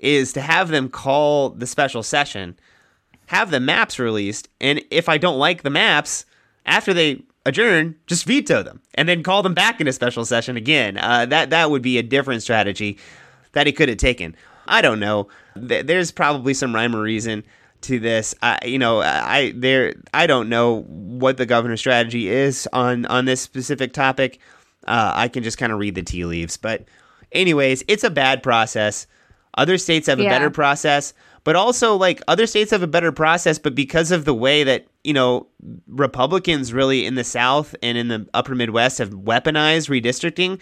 is 0.00 0.32
to 0.32 0.40
have 0.40 0.68
them 0.68 0.88
call 0.88 1.50
the 1.50 1.66
special 1.66 2.02
session, 2.02 2.58
have 3.26 3.50
the 3.50 3.60
maps 3.60 3.98
released, 3.98 4.48
and 4.60 4.82
if 4.90 5.08
I 5.08 5.16
don't 5.16 5.38
like 5.38 5.62
the 5.62 5.70
maps 5.70 6.26
after 6.66 6.92
they 6.92 7.22
adjourn, 7.46 7.94
just 8.06 8.24
veto 8.24 8.62
them 8.62 8.80
and 8.94 9.08
then 9.08 9.22
call 9.22 9.42
them 9.42 9.54
back 9.54 9.80
in 9.80 9.86
a 9.86 9.92
special 9.92 10.24
session 10.24 10.56
again. 10.56 10.98
Uh, 10.98 11.26
that 11.26 11.50
that 11.50 11.70
would 11.70 11.82
be 11.82 11.98
a 11.98 12.02
different 12.02 12.42
strategy 12.42 12.98
that 13.52 13.66
he 13.66 13.72
could 13.72 13.88
have 13.88 13.98
taken. 13.98 14.34
I 14.66 14.80
don't 14.82 15.00
know. 15.00 15.28
There's 15.56 16.10
probably 16.10 16.54
some 16.54 16.74
rhyme 16.74 16.94
or 16.96 17.02
reason 17.02 17.44
to 17.82 17.98
this. 17.98 18.34
I, 18.42 18.58
you 18.64 18.78
know, 18.78 19.00
I 19.00 19.52
there 19.54 19.94
I 20.12 20.26
don't 20.26 20.48
know 20.48 20.82
what 20.88 21.36
the 21.36 21.46
governor's 21.46 21.80
strategy 21.80 22.28
is 22.28 22.68
on 22.72 23.06
on 23.06 23.24
this 23.24 23.40
specific 23.40 23.92
topic. 23.92 24.38
Uh, 24.86 25.12
I 25.14 25.28
can 25.28 25.42
just 25.42 25.58
kind 25.58 25.72
of 25.72 25.78
read 25.78 25.94
the 25.94 26.02
tea 26.02 26.24
leaves, 26.24 26.56
but 26.56 26.84
anyways, 27.32 27.84
it's 27.88 28.04
a 28.04 28.10
bad 28.10 28.42
process. 28.42 29.06
Other 29.56 29.78
states 29.78 30.08
have 30.08 30.18
a 30.18 30.24
Yeah. 30.24 30.30
better 30.30 30.50
process, 30.50 31.14
but 31.44 31.56
also 31.56 31.94
like 31.96 32.20
other 32.28 32.46
states 32.46 32.70
have 32.70 32.82
a 32.82 32.86
better 32.88 33.12
process, 33.12 33.58
but 33.58 33.74
because 33.74 34.10
of 34.10 34.24
the 34.24 34.34
way 34.34 34.64
that 34.64 34.86
you 35.04 35.12
know 35.12 35.46
Republicans 35.88 36.72
really 36.72 37.06
in 37.06 37.14
the 37.14 37.24
South 37.24 37.74
and 37.82 37.96
in 37.96 38.08
the 38.08 38.26
Upper 38.34 38.54
Midwest 38.54 38.98
have 38.98 39.10
weaponized 39.10 39.88
redistricting. 39.88 40.60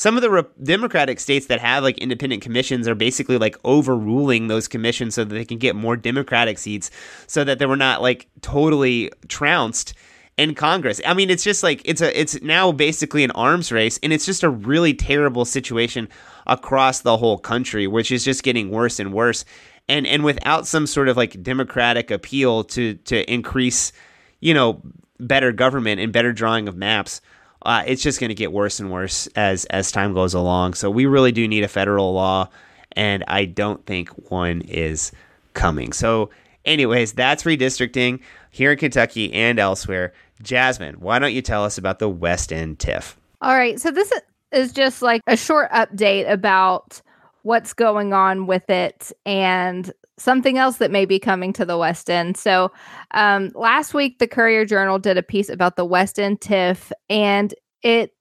Some 0.00 0.16
of 0.16 0.22
the 0.22 0.30
re- 0.30 0.44
Democratic 0.62 1.20
states 1.20 1.44
that 1.48 1.60
have 1.60 1.82
like 1.82 1.98
independent 1.98 2.40
commissions 2.40 2.88
are 2.88 2.94
basically 2.94 3.36
like 3.36 3.58
overruling 3.66 4.48
those 4.48 4.66
commissions 4.66 5.14
so 5.14 5.24
that 5.24 5.34
they 5.34 5.44
can 5.44 5.58
get 5.58 5.76
more 5.76 5.94
Democratic 5.94 6.56
seats, 6.56 6.90
so 7.26 7.44
that 7.44 7.58
they 7.58 7.66
were 7.66 7.76
not 7.76 8.00
like 8.00 8.26
totally 8.40 9.10
trounced 9.28 9.92
in 10.38 10.54
Congress. 10.54 11.02
I 11.04 11.12
mean, 11.12 11.28
it's 11.28 11.44
just 11.44 11.62
like 11.62 11.82
it's 11.84 12.00
a 12.00 12.18
it's 12.18 12.40
now 12.40 12.72
basically 12.72 13.24
an 13.24 13.30
arms 13.32 13.70
race, 13.70 14.00
and 14.02 14.10
it's 14.10 14.24
just 14.24 14.42
a 14.42 14.48
really 14.48 14.94
terrible 14.94 15.44
situation 15.44 16.08
across 16.46 17.00
the 17.00 17.18
whole 17.18 17.36
country, 17.36 17.86
which 17.86 18.10
is 18.10 18.24
just 18.24 18.42
getting 18.42 18.70
worse 18.70 19.00
and 19.00 19.12
worse. 19.12 19.44
And 19.86 20.06
and 20.06 20.24
without 20.24 20.66
some 20.66 20.86
sort 20.86 21.08
of 21.08 21.18
like 21.18 21.42
democratic 21.42 22.10
appeal 22.10 22.64
to 22.64 22.94
to 22.94 23.30
increase, 23.30 23.92
you 24.40 24.54
know, 24.54 24.80
better 25.18 25.52
government 25.52 26.00
and 26.00 26.10
better 26.10 26.32
drawing 26.32 26.68
of 26.68 26.74
maps, 26.74 27.20
uh, 27.62 27.82
it's 27.86 28.02
just 28.02 28.20
going 28.20 28.28
to 28.28 28.34
get 28.34 28.52
worse 28.52 28.80
and 28.80 28.90
worse 28.90 29.26
as 29.36 29.64
as 29.66 29.92
time 29.92 30.14
goes 30.14 30.34
along. 30.34 30.74
So 30.74 30.90
we 30.90 31.06
really 31.06 31.32
do 31.32 31.46
need 31.46 31.64
a 31.64 31.68
federal 31.68 32.12
law, 32.12 32.48
and 32.92 33.24
I 33.28 33.44
don't 33.44 33.84
think 33.86 34.08
one 34.30 34.62
is 34.62 35.12
coming. 35.54 35.92
So, 35.92 36.30
anyways, 36.64 37.12
that's 37.12 37.42
redistricting 37.44 38.20
here 38.50 38.72
in 38.72 38.78
Kentucky 38.78 39.32
and 39.32 39.58
elsewhere. 39.58 40.12
Jasmine, 40.42 40.96
why 40.96 41.18
don't 41.18 41.34
you 41.34 41.42
tell 41.42 41.64
us 41.64 41.78
about 41.78 41.98
the 41.98 42.08
West 42.08 42.52
End 42.52 42.78
TIF? 42.78 43.14
All 43.42 43.54
right. 43.54 43.80
So 43.80 43.90
this 43.90 44.12
is 44.52 44.72
just 44.72 45.02
like 45.02 45.22
a 45.26 45.36
short 45.36 45.70
update 45.70 46.30
about 46.30 47.00
what's 47.42 47.72
going 47.72 48.12
on 48.12 48.46
with 48.46 48.68
it 48.68 49.12
and 49.24 49.92
something 50.20 50.58
else 50.58 50.76
that 50.76 50.90
may 50.90 51.06
be 51.06 51.18
coming 51.18 51.52
to 51.54 51.64
the 51.64 51.78
West 51.78 52.10
End. 52.10 52.36
So 52.36 52.70
um, 53.12 53.50
last 53.54 53.94
week, 53.94 54.18
the 54.18 54.28
Courier 54.28 54.64
Journal 54.64 54.98
did 54.98 55.16
a 55.16 55.22
piece 55.22 55.48
about 55.48 55.76
the 55.76 55.84
West 55.84 56.18
End 56.18 56.40
TIF, 56.40 56.92
and 57.08 57.54
it 57.82 58.12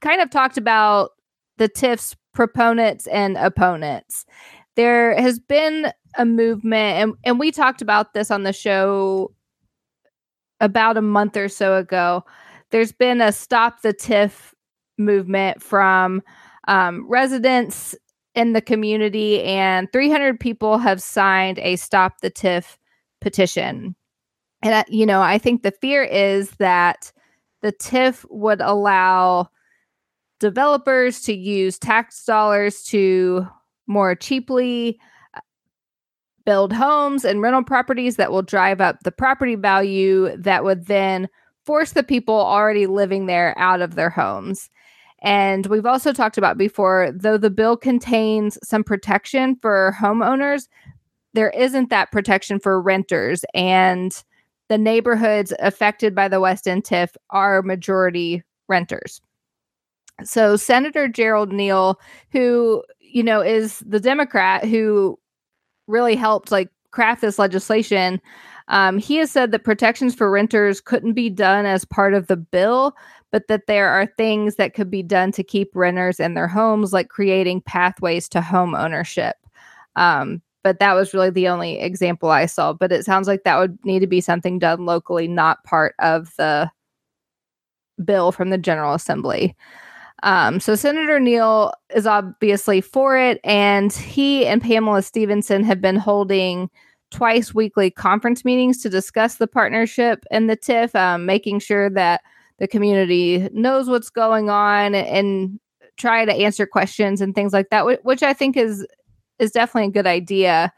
kind 0.00 0.22
of 0.22 0.30
talked 0.30 0.56
about 0.56 1.10
the 1.58 1.68
TIF's 1.68 2.16
proponents 2.32 3.08
and 3.08 3.36
opponents. 3.36 4.24
There 4.76 5.20
has 5.20 5.40
been 5.40 5.92
a 6.16 6.24
movement, 6.24 6.98
and, 6.98 7.14
and 7.24 7.38
we 7.38 7.50
talked 7.50 7.82
about 7.82 8.14
this 8.14 8.30
on 8.30 8.44
the 8.44 8.52
show 8.52 9.32
about 10.60 10.96
a 10.96 11.02
month 11.02 11.36
or 11.36 11.48
so 11.48 11.76
ago. 11.76 12.24
There's 12.70 12.92
been 12.92 13.20
a 13.20 13.32
Stop 13.32 13.82
the 13.82 13.92
TIF 13.92 14.52
movement 14.96 15.62
from 15.62 16.22
um, 16.68 17.08
residents 17.08 17.96
in 18.38 18.52
the 18.52 18.60
community, 18.60 19.42
and 19.42 19.92
300 19.92 20.38
people 20.38 20.78
have 20.78 21.02
signed 21.02 21.58
a 21.58 21.74
Stop 21.74 22.20
the 22.20 22.30
TIF 22.30 22.76
petition. 23.20 23.96
And, 24.62 24.74
uh, 24.74 24.84
you 24.86 25.04
know, 25.04 25.20
I 25.20 25.38
think 25.38 25.62
the 25.62 25.72
fear 25.72 26.04
is 26.04 26.50
that 26.52 27.12
the 27.62 27.72
TIF 27.72 28.24
would 28.30 28.60
allow 28.60 29.48
developers 30.38 31.20
to 31.22 31.34
use 31.34 31.80
tax 31.80 32.24
dollars 32.24 32.84
to 32.84 33.44
more 33.88 34.14
cheaply 34.14 35.00
uh, 35.34 35.40
build 36.46 36.72
homes 36.72 37.24
and 37.24 37.42
rental 37.42 37.64
properties 37.64 38.14
that 38.16 38.30
will 38.30 38.42
drive 38.42 38.80
up 38.80 39.00
the 39.02 39.10
property 39.10 39.56
value 39.56 40.36
that 40.36 40.62
would 40.62 40.86
then 40.86 41.28
force 41.66 41.90
the 41.90 42.04
people 42.04 42.36
already 42.36 42.86
living 42.86 43.26
there 43.26 43.52
out 43.58 43.80
of 43.80 43.96
their 43.96 44.10
homes. 44.10 44.70
And 45.20 45.66
we've 45.66 45.86
also 45.86 46.12
talked 46.12 46.38
about 46.38 46.58
before, 46.58 47.10
though 47.12 47.38
the 47.38 47.50
bill 47.50 47.76
contains 47.76 48.58
some 48.62 48.84
protection 48.84 49.56
for 49.56 49.96
homeowners, 49.98 50.68
there 51.34 51.50
isn't 51.50 51.90
that 51.90 52.12
protection 52.12 52.60
for 52.60 52.80
renters. 52.80 53.44
And 53.54 54.22
the 54.68 54.78
neighborhoods 54.78 55.52
affected 55.58 56.14
by 56.14 56.28
the 56.28 56.40
West 56.40 56.68
End 56.68 56.84
TIF 56.84 57.14
are 57.30 57.62
majority 57.62 58.42
renters. 58.68 59.20
So 60.24 60.56
Senator 60.56 61.08
Gerald 61.08 61.52
Neal, 61.52 62.00
who, 62.32 62.82
you 63.00 63.22
know, 63.22 63.40
is 63.40 63.80
the 63.80 64.00
Democrat 64.00 64.64
who 64.64 65.18
really 65.86 66.16
helped 66.16 66.50
like 66.50 66.70
craft 66.90 67.20
this 67.20 67.38
legislation, 67.38 68.20
um, 68.68 68.98
he 68.98 69.16
has 69.16 69.30
said 69.30 69.52
that 69.52 69.64
protections 69.64 70.14
for 70.14 70.30
renters 70.30 70.80
couldn't 70.80 71.14
be 71.14 71.30
done 71.30 71.64
as 71.64 71.84
part 71.84 72.14
of 72.14 72.26
the 72.26 72.36
bill, 72.36 72.94
but 73.30 73.48
that 73.48 73.66
there 73.66 73.88
are 73.88 74.06
things 74.06 74.56
that 74.56 74.74
could 74.74 74.90
be 74.90 75.02
done 75.02 75.32
to 75.32 75.42
keep 75.42 75.70
renters 75.74 76.18
in 76.18 76.34
their 76.34 76.48
homes, 76.48 76.92
like 76.92 77.08
creating 77.08 77.60
pathways 77.62 78.28
to 78.30 78.40
home 78.40 78.74
ownership. 78.74 79.36
Um, 79.96 80.42
but 80.64 80.80
that 80.80 80.94
was 80.94 81.14
really 81.14 81.30
the 81.30 81.48
only 81.48 81.78
example 81.78 82.30
I 82.30 82.46
saw. 82.46 82.72
But 82.72 82.92
it 82.92 83.04
sounds 83.04 83.28
like 83.28 83.44
that 83.44 83.58
would 83.58 83.78
need 83.84 84.00
to 84.00 84.06
be 84.06 84.20
something 84.20 84.58
done 84.58 84.86
locally, 84.86 85.28
not 85.28 85.64
part 85.64 85.94
of 85.98 86.34
the 86.36 86.70
bill 88.04 88.32
from 88.32 88.50
the 88.50 88.58
General 88.58 88.94
Assembly. 88.94 89.56
Um, 90.22 90.58
so 90.58 90.74
Senator 90.74 91.20
Neal 91.20 91.72
is 91.94 92.06
obviously 92.06 92.80
for 92.80 93.16
it, 93.16 93.40
and 93.44 93.92
he 93.92 94.46
and 94.46 94.60
Pamela 94.60 95.02
Stevenson 95.02 95.62
have 95.62 95.80
been 95.80 95.96
holding 95.96 96.68
twice 97.10 97.54
weekly 97.54 97.90
conference 97.90 98.44
meetings 98.44 98.82
to 98.82 98.90
discuss 98.90 99.36
the 99.36 99.46
partnership 99.46 100.24
and 100.30 100.50
the 100.50 100.56
TIF, 100.56 100.94
um, 100.94 101.24
making 101.24 101.60
sure 101.60 101.88
that 101.90 102.22
the 102.58 102.68
community 102.68 103.48
knows 103.52 103.88
what's 103.88 104.10
going 104.10 104.50
on 104.50 104.94
and 104.94 105.58
try 105.96 106.24
to 106.24 106.32
answer 106.32 106.66
questions 106.66 107.20
and 107.20 107.34
things 107.34 107.52
like 107.52 107.70
that, 107.70 108.04
which 108.04 108.22
I 108.22 108.32
think 108.32 108.56
is 108.56 108.86
is 109.38 109.50
definitely 109.52 109.88
a 109.88 109.92
good 109.92 110.06
idea. 110.06 110.72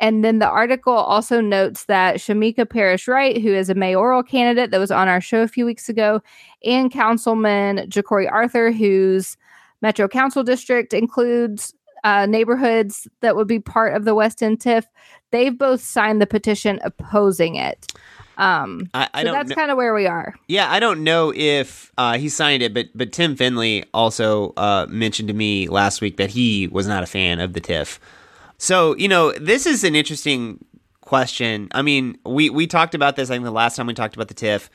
And 0.00 0.24
then 0.24 0.38
the 0.38 0.48
article 0.48 0.94
also 0.94 1.40
notes 1.40 1.84
that 1.84 2.16
Shameka 2.16 2.68
Parrish 2.68 3.06
Wright, 3.06 3.40
who 3.40 3.52
is 3.52 3.68
a 3.68 3.74
mayoral 3.74 4.22
candidate 4.22 4.70
that 4.70 4.78
was 4.78 4.90
on 4.90 5.08
our 5.08 5.20
show 5.20 5.42
a 5.42 5.48
few 5.48 5.66
weeks 5.66 5.88
ago, 5.88 6.22
and 6.64 6.90
Councilman 6.90 7.88
Jecorey 7.90 8.30
Arthur, 8.30 8.72
whose 8.72 9.36
Metro 9.82 10.08
Council 10.08 10.42
District 10.42 10.94
includes 10.94 11.74
uh, 12.02 12.26
neighborhoods 12.26 13.06
that 13.20 13.36
would 13.36 13.46
be 13.46 13.60
part 13.60 13.94
of 13.94 14.04
the 14.04 14.14
West 14.14 14.42
End 14.42 14.58
TIF, 14.58 14.86
they've 15.32 15.56
both 15.56 15.82
signed 15.82 16.20
the 16.20 16.26
petition 16.26 16.80
opposing 16.82 17.56
it. 17.56 17.92
Um, 18.38 18.88
I, 18.94 19.08
I 19.12 19.20
so 19.20 19.24
don't. 19.26 19.34
that's 19.34 19.52
kind 19.54 19.70
of 19.70 19.76
where 19.76 19.92
we 19.92 20.06
are. 20.06 20.34
yeah, 20.48 20.70
I 20.70 20.80
don't 20.80 21.04
know 21.04 21.32
if 21.34 21.92
uh, 21.98 22.16
he 22.16 22.28
signed 22.28 22.62
it, 22.62 22.72
but 22.72 22.86
but 22.94 23.12
Tim 23.12 23.36
Findley 23.36 23.84
also 23.92 24.52
uh, 24.56 24.86
mentioned 24.88 25.28
to 25.28 25.34
me 25.34 25.68
last 25.68 26.00
week 26.00 26.16
that 26.16 26.30
he 26.30 26.68
was 26.68 26.86
not 26.86 27.02
a 27.02 27.06
fan 27.06 27.40
of 27.40 27.52
the 27.52 27.60
TIF. 27.60 27.98
So 28.58 28.96
you 28.96 29.08
know, 29.08 29.32
this 29.32 29.66
is 29.66 29.84
an 29.84 29.94
interesting 29.94 30.64
question. 31.02 31.68
I 31.72 31.82
mean, 31.82 32.18
we 32.24 32.50
we 32.50 32.66
talked 32.66 32.94
about 32.94 33.16
this. 33.16 33.30
I 33.30 33.34
think 33.34 33.44
the 33.44 33.50
last 33.50 33.76
time 33.76 33.86
we 33.86 33.94
talked 33.94 34.14
about 34.14 34.28
the 34.28 34.34
TIF, 34.34 34.68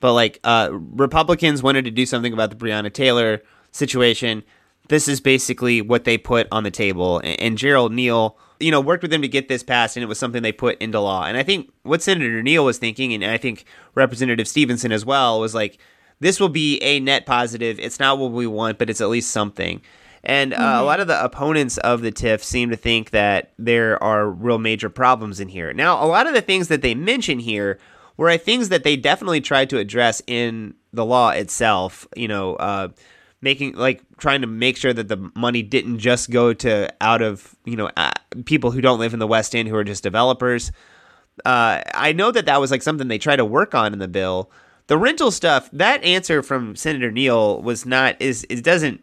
but 0.00 0.14
like 0.14 0.40
uh, 0.42 0.70
Republicans 0.72 1.62
wanted 1.62 1.84
to 1.84 1.90
do 1.90 2.06
something 2.06 2.32
about 2.32 2.50
the 2.50 2.56
Breonna 2.56 2.92
Taylor 2.92 3.42
situation. 3.70 4.42
This 4.88 5.08
is 5.08 5.20
basically 5.20 5.80
what 5.80 6.04
they 6.04 6.18
put 6.18 6.48
on 6.50 6.64
the 6.64 6.70
table, 6.70 7.18
and, 7.18 7.40
and 7.40 7.58
Gerald 7.58 7.92
Neal, 7.92 8.36
you 8.60 8.70
know, 8.70 8.80
worked 8.80 9.02
with 9.02 9.10
them 9.10 9.22
to 9.22 9.28
get 9.28 9.48
this 9.48 9.62
passed, 9.62 9.96
and 9.96 10.02
it 10.02 10.08
was 10.08 10.18
something 10.18 10.42
they 10.42 10.52
put 10.52 10.78
into 10.78 11.00
law. 11.00 11.24
And 11.24 11.36
I 11.36 11.42
think 11.42 11.72
what 11.82 12.02
Senator 12.02 12.42
Neal 12.42 12.64
was 12.64 12.78
thinking, 12.78 13.12
and 13.12 13.24
I 13.24 13.38
think 13.38 13.64
Representative 13.94 14.48
Stevenson 14.48 14.92
as 14.92 15.04
well, 15.04 15.40
was 15.40 15.54
like, 15.54 15.78
this 16.20 16.38
will 16.38 16.48
be 16.48 16.80
a 16.82 17.00
net 17.00 17.26
positive. 17.26 17.80
It's 17.80 17.98
not 17.98 18.18
what 18.18 18.32
we 18.32 18.46
want, 18.46 18.78
but 18.78 18.88
it's 18.88 19.00
at 19.00 19.08
least 19.08 19.30
something. 19.30 19.82
And 20.24 20.54
uh, 20.54 20.78
a 20.80 20.84
lot 20.84 21.00
of 21.00 21.08
the 21.08 21.22
opponents 21.22 21.78
of 21.78 22.00
the 22.00 22.12
TIF 22.12 22.44
seem 22.44 22.70
to 22.70 22.76
think 22.76 23.10
that 23.10 23.52
there 23.58 24.00
are 24.02 24.30
real 24.30 24.58
major 24.58 24.88
problems 24.88 25.40
in 25.40 25.48
here. 25.48 25.72
Now, 25.72 26.02
a 26.02 26.06
lot 26.06 26.28
of 26.28 26.34
the 26.34 26.40
things 26.40 26.68
that 26.68 26.80
they 26.80 26.94
mention 26.94 27.40
here 27.40 27.80
were 28.16 28.36
things 28.36 28.68
that 28.68 28.84
they 28.84 28.96
definitely 28.96 29.40
tried 29.40 29.68
to 29.70 29.78
address 29.78 30.22
in 30.28 30.74
the 30.92 31.04
law 31.04 31.30
itself. 31.30 32.06
You 32.14 32.28
know, 32.28 32.54
uh, 32.54 32.88
making 33.42 33.74
like 33.74 34.02
trying 34.16 34.40
to 34.40 34.46
make 34.46 34.76
sure 34.76 34.92
that 34.92 35.08
the 35.08 35.30
money 35.34 35.62
didn't 35.62 35.98
just 35.98 36.30
go 36.30 36.54
to 36.54 36.88
out 37.00 37.20
of 37.20 37.54
you 37.64 37.76
know 37.76 37.90
uh, 37.96 38.12
people 38.46 38.70
who 38.70 38.80
don't 38.80 38.98
live 38.98 39.12
in 39.12 39.18
the 39.18 39.26
West 39.26 39.54
End 39.54 39.68
who 39.68 39.76
are 39.76 39.84
just 39.84 40.02
developers. 40.02 40.72
Uh, 41.44 41.82
I 41.94 42.12
know 42.12 42.30
that 42.30 42.46
that 42.46 42.60
was 42.60 42.70
like 42.70 42.82
something 42.82 43.08
they 43.08 43.18
tried 43.18 43.36
to 43.36 43.44
work 43.44 43.74
on 43.74 43.92
in 43.92 43.98
the 43.98 44.08
bill. 44.08 44.50
The 44.86 44.98
rental 44.98 45.30
stuff, 45.30 45.70
that 45.72 46.02
answer 46.04 46.42
from 46.42 46.76
Senator 46.76 47.10
Neal 47.10 47.60
was 47.62 47.84
not 47.84 48.16
is 48.20 48.46
it 48.48 48.62
doesn't 48.64 49.02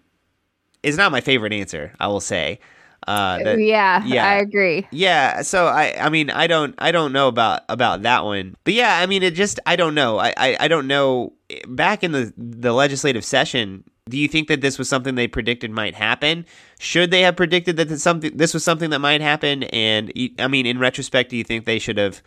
is 0.81 0.97
not 0.97 1.11
my 1.11 1.21
favorite 1.21 1.53
answer. 1.53 1.93
I 1.99 2.07
will 2.07 2.21
say. 2.21 2.59
Uh, 3.07 3.41
that, 3.43 3.59
yeah, 3.59 4.03
yeah. 4.05 4.27
I 4.27 4.35
agree. 4.35 4.85
yeah, 4.91 5.41
so 5.41 5.67
I 5.67 5.95
I 5.99 6.09
mean 6.09 6.29
I 6.29 6.47
don't 6.47 6.75
I 6.77 6.91
don't 6.91 7.11
know 7.13 7.27
about 7.27 7.61
about 7.69 8.03
that 8.03 8.25
one. 8.25 8.55
But 8.63 8.73
yeah, 8.73 8.99
I 8.99 9.05
mean 9.05 9.23
it 9.23 9.33
just 9.33 9.59
I 9.65 9.75
don't 9.75 9.95
know. 9.95 10.19
I 10.19 10.33
I, 10.37 10.57
I 10.59 10.67
don't 10.67 10.85
know 10.85 11.33
back 11.67 12.03
in 12.03 12.11
the 12.11 12.33
the 12.37 12.73
legislative 12.73 13.23
session, 13.23 13.83
do 14.09 14.17
you 14.17 14.27
think 14.27 14.47
that 14.47 14.61
this 14.61 14.77
was 14.77 14.89
something 14.89 15.15
they 15.15 15.27
predicted 15.27 15.71
might 15.71 15.95
happen? 15.95 16.45
Should 16.79 17.11
they 17.11 17.21
have 17.21 17.35
predicted 17.35 17.77
that 17.77 17.89
this 17.89 18.03
something 18.03 18.35
this 18.35 18.53
was 18.53 18.63
something 18.63 18.89
that 18.89 18.99
might 18.99 19.21
happen 19.21 19.63
and 19.63 20.11
I 20.39 20.47
mean 20.47 20.65
in 20.65 20.79
retrospect 20.79 21.29
do 21.29 21.37
you 21.37 21.43
think 21.43 21.65
they 21.65 21.79
should 21.79 21.97
have 21.97 22.21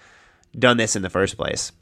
done 0.58 0.76
this 0.76 0.96
in 0.96 1.02
the 1.02 1.10
first 1.10 1.36
place. 1.36 1.72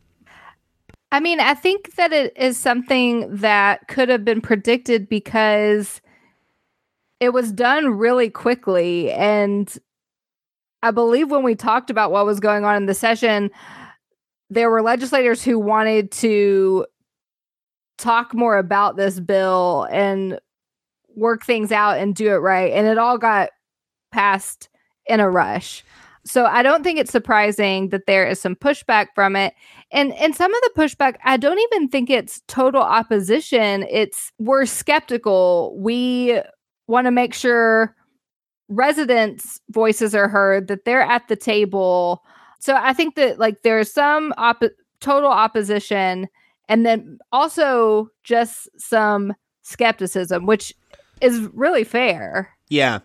I 1.13 1.21
mean, 1.21 1.41
I 1.41 1.55
think 1.55 1.97
that 1.97 2.13
it 2.13 2.33
is 2.37 2.57
something 2.57 3.37
that 3.37 3.89
could 3.89 4.09
have 4.09 4.25
been 4.25 4.41
predicted 4.41 5.09
because 5.09 6.01
it 7.19 7.31
was 7.31 7.51
done 7.51 7.99
really 7.99 8.31
quickly. 8.31 9.11
And 9.13 9.73
I 10.83 10.93
believe 10.93 11.31
when 11.31 11.43
we 11.43 11.57
talked 11.57 11.91
about 11.91 12.13
what 12.13 12.27
was 12.27 12.39
going 12.39 12.65
on 12.65 12.77
in 12.77 12.87
the 12.87 12.95
session, 12.95 13.51
there 14.51 14.71
were 14.71 14.83
legislators 14.83 15.43
who 15.43 15.59
wanted 15.59 16.13
to 16.13 16.87
talk 18.01 18.35
more 18.35 18.59
about 18.59 18.97
this 18.97 19.21
bill 19.21 19.87
and 19.91 20.39
work 21.17 21.45
things 21.45 21.71
out 21.73 21.99
and 21.99 22.15
do 22.15 22.29
it 22.29 22.39
right. 22.39 22.73
And 22.73 22.87
it 22.87 22.99
all 22.99 23.19
got 23.19 23.51
passed 24.13 24.69
in 25.07 25.21
a 25.21 25.31
rush. 25.31 25.85
So 26.25 26.45
I 26.45 26.63
don't 26.63 26.83
think 26.83 26.99
it's 26.99 27.11
surprising 27.11 27.89
that 27.91 28.07
there 28.07 28.27
is 28.27 28.41
some 28.41 28.55
pushback 28.55 29.09
from 29.15 29.37
it. 29.37 29.55
And 29.91 30.13
and 30.15 30.35
some 30.35 30.55
of 30.55 30.61
the 30.63 30.83
pushback, 30.83 31.17
I 31.25 31.37
don't 31.37 31.59
even 31.59 31.89
think 31.89 32.11
it's 32.11 32.43
total 32.47 32.83
opposition. 32.83 33.87
It's 33.91 34.33
we're 34.39 34.67
skeptical. 34.67 35.75
We 35.79 36.41
want 36.87 37.07
to 37.07 37.11
make 37.11 37.35
sure 37.35 37.97
residents' 38.69 39.61
voices 39.71 40.15
are 40.15 40.29
heard, 40.29 40.69
that 40.69 40.85
they're 40.85 41.03
at 41.03 41.27
the 41.29 41.37
table. 41.37 42.23
So 42.61 42.77
I 42.77 42.93
think 42.93 43.15
that 43.17 43.39
like 43.39 43.63
there's 43.63 43.93
some 43.93 44.35
op- 44.37 44.63
total 45.01 45.31
opposition 45.31 46.29
and 46.71 46.87
then 46.87 47.19
also 47.33 48.09
just 48.25 48.71
some 48.79 49.35
skepticism, 49.63 50.47
which 50.47 50.73
is 51.21 51.41
really 51.53 51.85
fair. 51.85 52.57
Yeah. 52.69 53.01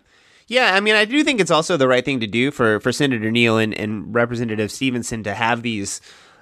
Yeah, 0.46 0.74
I 0.74 0.80
mean, 0.80 0.94
I 0.94 1.04
do 1.04 1.24
think 1.24 1.40
it's 1.40 1.50
also 1.50 1.76
the 1.76 1.88
right 1.88 2.04
thing 2.04 2.20
to 2.20 2.26
do 2.28 2.52
for, 2.52 2.78
for 2.78 2.92
Senator 2.92 3.32
Neal 3.32 3.58
and, 3.58 3.74
and 3.74 4.14
Representative 4.14 4.70
Stevenson 4.70 5.24
to 5.24 5.34
have 5.34 5.62
these, 5.62 6.00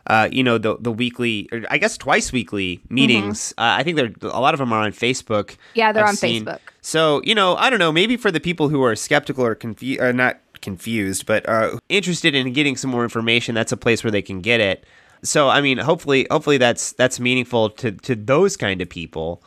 uh, 0.09 0.29
you 0.31 0.45
know, 0.45 0.59
the 0.59 0.77
the 0.79 0.93
weekly, 0.93 1.49
or 1.51 1.63
I 1.71 1.79
guess 1.79 1.97
twice 1.97 2.31
weekly 2.31 2.83
meetings. 2.91 3.55
Mm-hmm. 3.57 3.63
Uh, 3.63 3.79
I 3.79 3.83
think 3.83 3.97
there 3.97 4.13
a 4.31 4.41
lot 4.41 4.53
of 4.53 4.59
them 4.59 4.75
are 4.75 4.83
on 4.83 4.93
Facebook. 4.93 5.57
Yeah, 5.73 5.91
they're 5.93 6.03
I've 6.05 6.11
on 6.11 6.17
seen. 6.17 6.45
Facebook. 6.45 6.59
So 6.83 7.23
you 7.25 7.35
know, 7.35 7.57
I 7.57 7.71
don't 7.71 7.79
know, 7.79 7.93
maybe 7.93 8.19
for 8.19 8.31
the 8.31 8.41
people 8.41 8.69
who 8.69 8.83
are 8.83 8.95
skeptical 8.95 9.47
or 9.47 9.55
confused, 9.55 10.03
or 10.03 10.13
not 10.13 10.39
confused, 10.61 11.25
but 11.25 11.49
are 11.49 11.79
interested 11.89 12.35
in 12.35 12.53
getting 12.53 12.77
some 12.77 12.91
more 12.91 13.05
information, 13.05 13.55
that's 13.55 13.73
a 13.73 13.77
place 13.79 14.05
where 14.05 14.11
they 14.11 14.21
can 14.23 14.43
get 14.43 14.61
it. 14.61 14.85
So 15.25 15.49
I 15.49 15.61
mean, 15.61 15.79
hopefully, 15.79 16.27
hopefully 16.31 16.59
that's 16.59 16.93
that's 16.93 17.19
meaningful 17.19 17.71
to 17.71 17.93
to 17.93 18.15
those 18.15 18.57
kind 18.57 18.81
of 18.81 18.89
people. 18.89 19.43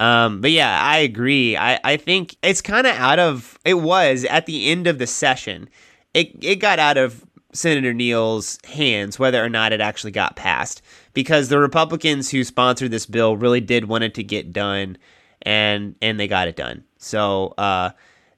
Um, 0.00 0.40
but 0.40 0.50
yeah, 0.50 0.80
I 0.82 0.98
agree. 0.98 1.56
I, 1.56 1.78
I 1.84 1.96
think 1.96 2.36
it's 2.42 2.60
kind 2.60 2.86
of 2.86 2.94
out 2.96 3.18
of 3.18 3.58
it 3.64 3.74
was 3.74 4.24
at 4.24 4.46
the 4.46 4.68
end 4.70 4.86
of 4.86 4.98
the 4.98 5.06
session. 5.06 5.68
It 6.14 6.32
it 6.42 6.56
got 6.56 6.78
out 6.78 6.96
of 6.96 7.24
Senator 7.52 7.92
Neal's 7.92 8.58
hands 8.64 9.18
whether 9.18 9.44
or 9.44 9.48
not 9.48 9.72
it 9.72 9.80
actually 9.80 10.12
got 10.12 10.36
passed 10.36 10.82
because 11.12 11.48
the 11.48 11.58
Republicans 11.58 12.30
who 12.30 12.44
sponsored 12.44 12.90
this 12.90 13.06
bill 13.06 13.36
really 13.36 13.60
did 13.60 13.86
want 13.86 14.04
it 14.04 14.14
to 14.14 14.22
get 14.22 14.52
done 14.52 14.96
and 15.42 15.94
and 16.00 16.18
they 16.18 16.28
got 16.28 16.48
it 16.48 16.56
done. 16.56 16.84
So 16.98 17.54
uh 17.58 17.90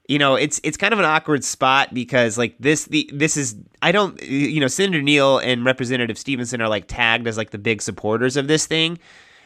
you 0.07 0.19
know 0.19 0.35
it's 0.35 0.61
it's 0.63 0.77
kind 0.77 0.93
of 0.93 0.99
an 0.99 1.05
awkward 1.05 1.43
spot 1.43 1.93
because 1.93 2.37
like 2.37 2.55
this 2.59 2.85
the 2.85 3.09
this 3.13 3.37
is 3.37 3.55
I 3.81 3.91
don't 3.91 4.21
you 4.21 4.59
know 4.59 4.67
Senator 4.67 5.01
Neal 5.01 5.39
and 5.39 5.65
Representative 5.65 6.17
Stevenson 6.17 6.61
are 6.61 6.69
like 6.69 6.85
tagged 6.87 7.27
as 7.27 7.37
like 7.37 7.51
the 7.51 7.57
big 7.57 7.81
supporters 7.81 8.37
of 8.37 8.47
this 8.47 8.65
thing 8.65 8.99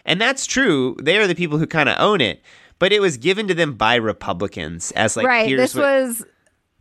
and 0.06 0.20
that's 0.20 0.46
true. 0.46 0.98
They 1.02 1.18
are 1.18 1.28
the 1.28 1.36
people 1.36 1.58
who 1.58 1.68
kind 1.68 1.88
of 1.88 1.96
own 2.00 2.22
it. 2.22 2.42
But 2.80 2.94
it 2.94 3.02
was 3.02 3.18
given 3.18 3.48
to 3.48 3.54
them 3.54 3.74
by 3.74 3.96
Republicans 3.96 4.92
as 4.92 5.18
like 5.18 5.28
right. 5.28 5.56
this 5.56 5.76
what, 5.76 5.84
was 5.84 6.26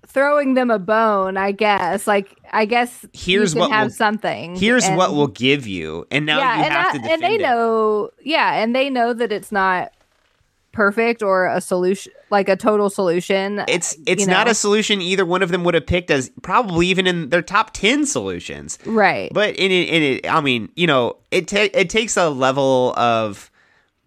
throwing 0.07 0.55
them 0.55 0.71
a 0.71 0.79
bone, 0.79 1.37
I 1.37 1.51
guess. 1.51 2.07
Like 2.07 2.39
I 2.53 2.67
guess 2.67 3.05
here's 3.13 3.55
what 3.55 3.73
have 3.73 3.89
we'll, 3.89 3.95
something. 3.95 4.55
Here's 4.55 4.85
and, 4.85 4.97
what 4.97 5.13
we'll 5.13 5.27
give 5.27 5.67
you, 5.67 6.07
and 6.13 6.25
now 6.25 6.39
yeah, 6.39 6.57
you 6.57 6.65
and 6.65 6.73
have 6.73 6.87
I, 6.87 6.93
to 6.93 6.99
defend 6.99 7.13
And 7.13 7.33
they 7.33 7.35
it. 7.35 7.43
know, 7.43 8.11
yeah, 8.23 8.63
and 8.63 8.77
they 8.77 8.89
know 8.89 9.13
that 9.13 9.33
it's 9.33 9.51
not 9.51 9.93
perfect 10.73 11.23
or 11.23 11.47
a 11.47 11.61
solution 11.61 12.13
like 12.31 12.49
a 12.49 12.57
total 12.57 12.91
solution 12.91 13.65
it's 13.69 13.97
it's 14.07 14.27
not 14.27 14.47
know? 14.47 14.51
a 14.51 14.55
solution 14.55 15.01
either 15.01 15.25
one 15.25 15.43
of 15.43 15.51
them 15.51 15.65
would 15.65 15.75
have 15.75 15.87
picked 15.87 16.11
as 16.11 16.31
probably 16.43 16.87
even 16.87 17.07
in 17.07 17.31
their 17.31 17.43
top 17.43 17.73
10 17.73 18.07
solutions 18.07 18.79
right 18.85 19.33
but 19.33 19.57
in 19.57 19.71
it, 19.73 19.89
in 19.89 20.03
it 20.03 20.31
i 20.31 20.41
mean 20.41 20.69
you 20.77 20.87
know 20.87 21.17
it 21.31 21.49
ta- 21.49 21.69
it 21.73 21.89
takes 21.89 22.17
a 22.17 22.29
level 22.29 22.95
of 22.97 23.51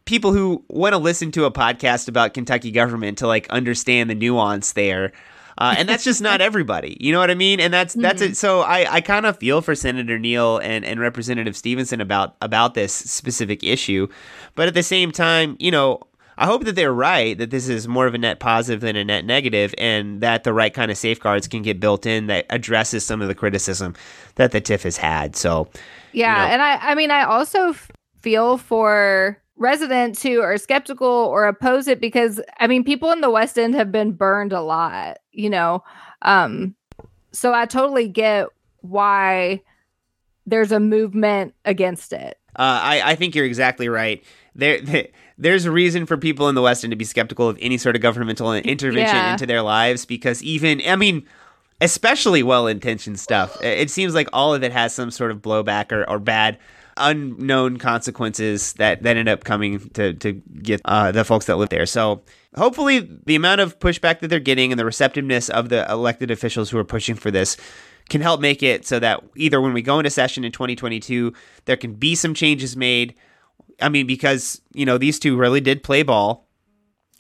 people 0.05 0.33
who 0.33 0.63
want 0.69 0.93
to 0.93 0.97
listen 0.97 1.31
to 1.31 1.45
a 1.45 1.51
podcast 1.51 2.07
about 2.07 2.33
kentucky 2.33 2.71
government 2.71 3.17
to 3.17 3.27
like 3.27 3.49
understand 3.49 4.09
the 4.09 4.15
nuance 4.15 4.73
there 4.73 5.11
uh, 5.57 5.75
and 5.77 5.87
that's 5.87 6.03
just 6.03 6.21
not 6.21 6.41
everybody. 6.41 6.97
You 6.99 7.11
know 7.11 7.19
what 7.19 7.29
I 7.29 7.35
mean? 7.35 7.59
And 7.59 7.71
that's 7.71 7.93
that's 7.93 8.21
mm-hmm. 8.21 8.31
it. 8.31 8.37
So 8.37 8.61
I, 8.61 8.95
I 8.95 9.01
kind 9.01 9.27
of 9.27 9.37
feel 9.37 9.61
for 9.61 9.75
Senator 9.75 10.17
Neal 10.17 10.57
and, 10.57 10.83
and 10.83 10.99
Representative 10.99 11.55
Stevenson 11.55 12.01
about 12.01 12.35
about 12.41 12.73
this 12.73 12.91
specific 12.91 13.63
issue, 13.63 14.07
but 14.55 14.67
at 14.67 14.73
the 14.73 14.81
same 14.83 15.11
time, 15.11 15.57
you 15.59 15.69
know, 15.69 16.01
I 16.41 16.45
hope 16.45 16.65
that 16.65 16.75
they're 16.75 16.91
right 16.91 17.37
that 17.37 17.51
this 17.51 17.69
is 17.69 17.87
more 17.87 18.07
of 18.07 18.15
a 18.15 18.17
net 18.17 18.39
positive 18.39 18.81
than 18.81 18.95
a 18.95 19.05
net 19.05 19.25
negative, 19.25 19.75
and 19.77 20.21
that 20.21 20.43
the 20.43 20.51
right 20.53 20.73
kind 20.73 20.89
of 20.89 20.97
safeguards 20.97 21.47
can 21.47 21.61
get 21.61 21.79
built 21.79 22.07
in 22.07 22.25
that 22.27 22.47
addresses 22.49 23.05
some 23.05 23.21
of 23.21 23.27
the 23.27 23.35
criticism 23.35 23.93
that 24.35 24.51
the 24.51 24.59
TIF 24.59 24.81
has 24.81 24.97
had. 24.97 25.35
So, 25.35 25.69
yeah, 26.13 26.41
you 26.41 26.47
know. 26.47 26.53
and 26.53 26.61
I, 26.63 26.77
I 26.77 26.95
mean, 26.95 27.11
I 27.11 27.25
also 27.25 27.75
feel 28.21 28.57
for 28.57 29.37
residents 29.55 30.23
who 30.23 30.41
are 30.41 30.57
skeptical 30.57 31.07
or 31.07 31.45
oppose 31.45 31.87
it 31.87 32.01
because 32.01 32.41
I 32.59 32.65
mean, 32.65 32.83
people 32.83 33.11
in 33.11 33.21
the 33.21 33.29
West 33.29 33.59
End 33.59 33.75
have 33.75 33.91
been 33.91 34.11
burned 34.11 34.51
a 34.51 34.61
lot, 34.61 35.19
you 35.31 35.49
know. 35.51 35.83
Um, 36.23 36.73
so 37.31 37.53
I 37.53 37.67
totally 37.67 38.07
get 38.07 38.47
why 38.79 39.61
there's 40.47 40.71
a 40.71 40.79
movement 40.79 41.53
against 41.65 42.13
it. 42.13 42.39
Uh, 42.55 42.81
I, 42.81 43.11
I 43.11 43.15
think 43.15 43.35
you're 43.35 43.45
exactly 43.45 43.89
right. 43.89 44.23
There, 44.55 44.81
there, 44.81 45.07
there's 45.41 45.65
a 45.65 45.71
reason 45.71 46.05
for 46.05 46.17
people 46.17 46.47
in 46.49 46.55
the 46.55 46.61
West 46.61 46.81
to 46.81 46.95
be 46.95 47.03
skeptical 47.03 47.49
of 47.49 47.57
any 47.59 47.77
sort 47.77 47.95
of 47.95 48.01
governmental 48.01 48.53
intervention 48.53 49.15
yeah. 49.15 49.33
into 49.33 49.47
their 49.47 49.63
lives 49.63 50.05
because 50.05 50.41
even, 50.43 50.81
I 50.87 50.95
mean, 50.95 51.25
especially 51.81 52.43
well 52.43 52.67
intentioned 52.67 53.19
stuff, 53.19 53.61
it 53.61 53.89
seems 53.89 54.13
like 54.13 54.29
all 54.31 54.53
of 54.53 54.63
it 54.63 54.71
has 54.71 54.93
some 54.93 55.09
sort 55.09 55.31
of 55.31 55.41
blowback 55.41 55.91
or, 55.91 56.07
or 56.07 56.19
bad 56.19 56.59
unknown 56.97 57.77
consequences 57.77 58.73
that, 58.73 59.01
that 59.01 59.17
end 59.17 59.27
up 59.27 59.43
coming 59.43 59.79
to, 59.89 60.13
to 60.13 60.33
get 60.61 60.79
uh, 60.85 61.11
the 61.11 61.23
folks 61.23 61.47
that 61.47 61.55
live 61.55 61.69
there. 61.69 61.87
So 61.87 62.21
hopefully 62.55 63.09
the 63.25 63.35
amount 63.35 63.61
of 63.61 63.79
pushback 63.79 64.19
that 64.19 64.27
they're 64.27 64.39
getting 64.39 64.71
and 64.71 64.77
the 64.77 64.85
receptiveness 64.85 65.49
of 65.49 65.69
the 65.69 65.89
elected 65.89 66.29
officials 66.29 66.69
who 66.69 66.77
are 66.77 66.83
pushing 66.83 67.15
for 67.15 67.31
this 67.31 67.57
can 68.09 68.21
help 68.21 68.41
make 68.41 68.61
it 68.61 68.85
so 68.85 68.99
that 68.99 69.23
either 69.35 69.59
when 69.59 69.73
we 69.73 69.81
go 69.81 69.97
into 69.97 70.11
session 70.11 70.43
in 70.43 70.51
2022, 70.51 71.33
there 71.65 71.77
can 71.77 71.93
be 71.93 72.13
some 72.13 72.35
changes 72.35 72.77
made 72.77 73.15
I 73.81 73.89
mean, 73.89 74.07
because 74.07 74.61
you 74.73 74.85
know 74.85 74.97
these 74.97 75.19
two 75.19 75.37
really 75.37 75.61
did 75.61 75.83
play 75.83 76.03
ball 76.03 76.47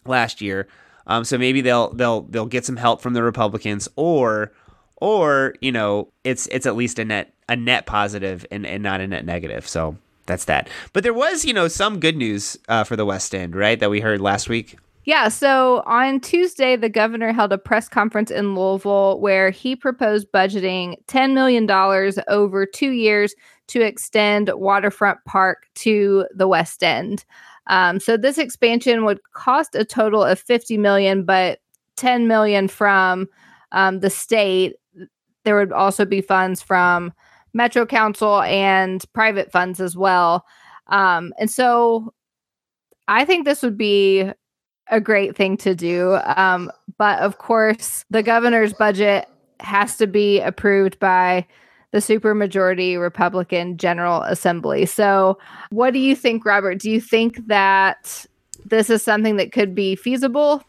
last 0.05 0.41
year, 0.41 0.67
um, 1.07 1.23
so 1.23 1.37
maybe 1.37 1.61
they'll 1.61 1.93
they'll 1.93 2.21
they'll 2.23 2.45
get 2.45 2.65
some 2.65 2.77
help 2.77 3.01
from 3.01 3.13
the 3.13 3.23
Republicans, 3.23 3.87
or 3.95 4.51
or 4.97 5.55
you 5.61 5.71
know 5.71 6.11
it's 6.23 6.47
it's 6.47 6.65
at 6.65 6.75
least 6.75 6.99
a 6.99 7.05
net 7.05 7.33
a 7.49 7.55
net 7.55 7.85
positive 7.85 8.45
and 8.51 8.65
and 8.65 8.83
not 8.83 9.01
a 9.01 9.07
net 9.07 9.25
negative. 9.25 9.67
So 9.67 9.97
that's 10.25 10.45
that. 10.45 10.69
But 10.93 11.03
there 11.03 11.13
was 11.13 11.45
you 11.45 11.53
know 11.53 11.67
some 11.67 11.99
good 11.99 12.15
news 12.15 12.57
uh, 12.69 12.83
for 12.83 12.95
the 12.95 13.05
West 13.05 13.35
End, 13.35 13.55
right? 13.55 13.79
That 13.79 13.89
we 13.89 13.99
heard 13.99 14.21
last 14.21 14.49
week. 14.49 14.77
Yeah, 15.03 15.29
so 15.29 15.81
on 15.87 16.19
Tuesday, 16.19 16.75
the 16.75 16.89
governor 16.89 17.33
held 17.33 17.51
a 17.51 17.57
press 17.57 17.89
conference 17.89 18.29
in 18.29 18.53
Louisville 18.53 19.19
where 19.19 19.49
he 19.49 19.75
proposed 19.75 20.31
budgeting 20.31 20.95
$10 21.07 21.33
million 21.33 21.69
over 22.27 22.65
two 22.67 22.91
years 22.91 23.33
to 23.67 23.81
extend 23.81 24.51
Waterfront 24.53 25.17
Park 25.25 25.65
to 25.75 26.27
the 26.35 26.47
West 26.47 26.83
End. 26.83 27.25
Um, 27.67 27.99
so 27.99 28.15
this 28.15 28.37
expansion 28.37 29.03
would 29.05 29.19
cost 29.33 29.73
a 29.73 29.85
total 29.85 30.23
of 30.23 30.39
50 30.39 30.77
million, 30.77 31.23
but 31.23 31.59
10 31.97 32.27
million 32.27 32.67
from 32.67 33.27
um, 33.71 34.01
the 34.01 34.09
state. 34.09 34.75
There 35.45 35.55
would 35.55 35.71
also 35.71 36.05
be 36.05 36.21
funds 36.21 36.61
from 36.61 37.11
Metro 37.53 37.87
Council 37.87 38.41
and 38.41 39.03
private 39.13 39.51
funds 39.51 39.79
as 39.79 39.97
well. 39.97 40.45
Um, 40.87 41.33
and 41.39 41.49
so 41.49 42.13
I 43.07 43.25
think 43.25 43.45
this 43.45 43.63
would 43.63 43.77
be 43.77 44.31
a 44.91 45.01
great 45.01 45.35
thing 45.35 45.57
to 45.57 45.73
do. 45.73 46.19
Um, 46.35 46.71
but 46.97 47.19
of 47.19 47.37
course, 47.37 48.05
the 48.09 48.21
governor's 48.21 48.73
budget 48.73 49.27
has 49.59 49.97
to 49.97 50.07
be 50.07 50.39
approved 50.39 50.99
by 50.99 51.47
the 51.91 51.97
supermajority 51.97 52.99
Republican 52.99 53.77
General 53.77 54.21
Assembly. 54.23 54.85
So, 54.85 55.37
what 55.69 55.91
do 55.93 55.99
you 55.99 56.15
think, 56.15 56.45
Robert? 56.45 56.79
Do 56.79 56.89
you 56.89 57.01
think 57.01 57.47
that 57.47 58.25
this 58.65 58.89
is 58.89 59.03
something 59.03 59.37
that 59.37 59.51
could 59.51 59.75
be 59.75 59.95
feasible? 59.95 60.63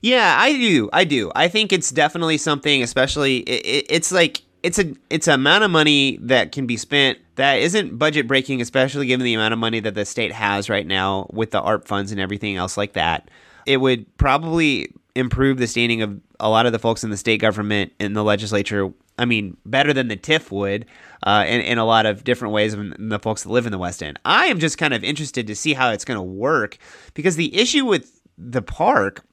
Yeah, 0.00 0.36
I 0.38 0.52
do. 0.52 0.90
I 0.92 1.04
do. 1.04 1.32
I 1.34 1.48
think 1.48 1.72
it's 1.72 1.90
definitely 1.90 2.36
something, 2.36 2.82
especially 2.82 3.38
it, 3.38 3.64
it, 3.64 3.86
it's 3.88 4.12
like 4.12 4.42
it's 4.64 4.78
a 4.78 4.94
it's 5.10 5.28
an 5.28 5.34
amount 5.34 5.62
of 5.62 5.70
money 5.70 6.18
that 6.22 6.50
can 6.50 6.66
be 6.66 6.78
spent 6.78 7.18
that 7.36 7.58
isn't 7.58 7.98
budget 7.98 8.26
breaking, 8.26 8.62
especially 8.62 9.06
given 9.06 9.22
the 9.22 9.34
amount 9.34 9.52
of 9.52 9.58
money 9.58 9.78
that 9.80 9.94
the 9.94 10.06
state 10.06 10.32
has 10.32 10.70
right 10.70 10.86
now 10.86 11.28
with 11.32 11.50
the 11.50 11.60
ARP 11.60 11.86
funds 11.86 12.10
and 12.10 12.20
everything 12.20 12.56
else 12.56 12.76
like 12.76 12.94
that. 12.94 13.30
It 13.66 13.76
would 13.76 14.16
probably 14.16 14.92
improve 15.14 15.58
the 15.58 15.66
standing 15.66 16.00
of 16.00 16.18
a 16.40 16.48
lot 16.48 16.64
of 16.64 16.72
the 16.72 16.78
folks 16.78 17.04
in 17.04 17.10
the 17.10 17.16
state 17.18 17.40
government 17.40 17.92
in 18.00 18.14
the 18.14 18.24
legislature 18.24 18.90
I 19.16 19.26
mean, 19.26 19.56
better 19.64 19.92
than 19.92 20.08
the 20.08 20.16
TIF 20.16 20.50
would 20.50 20.86
uh, 21.22 21.44
in, 21.46 21.60
in 21.60 21.78
a 21.78 21.84
lot 21.84 22.04
of 22.04 22.24
different 22.24 22.52
ways 22.52 22.74
than 22.74 22.94
the 22.98 23.20
folks 23.20 23.44
that 23.44 23.50
live 23.50 23.66
in 23.66 23.70
the 23.70 23.78
West 23.78 24.02
End. 24.02 24.18
I 24.24 24.46
am 24.46 24.58
just 24.58 24.76
kind 24.76 24.92
of 24.92 25.04
interested 25.04 25.46
to 25.46 25.54
see 25.54 25.72
how 25.72 25.90
it's 25.90 26.04
going 26.04 26.18
to 26.18 26.22
work 26.22 26.78
because 27.12 27.36
the 27.36 27.54
issue 27.56 27.84
with 27.84 28.20
the 28.36 28.62
park 28.62 29.24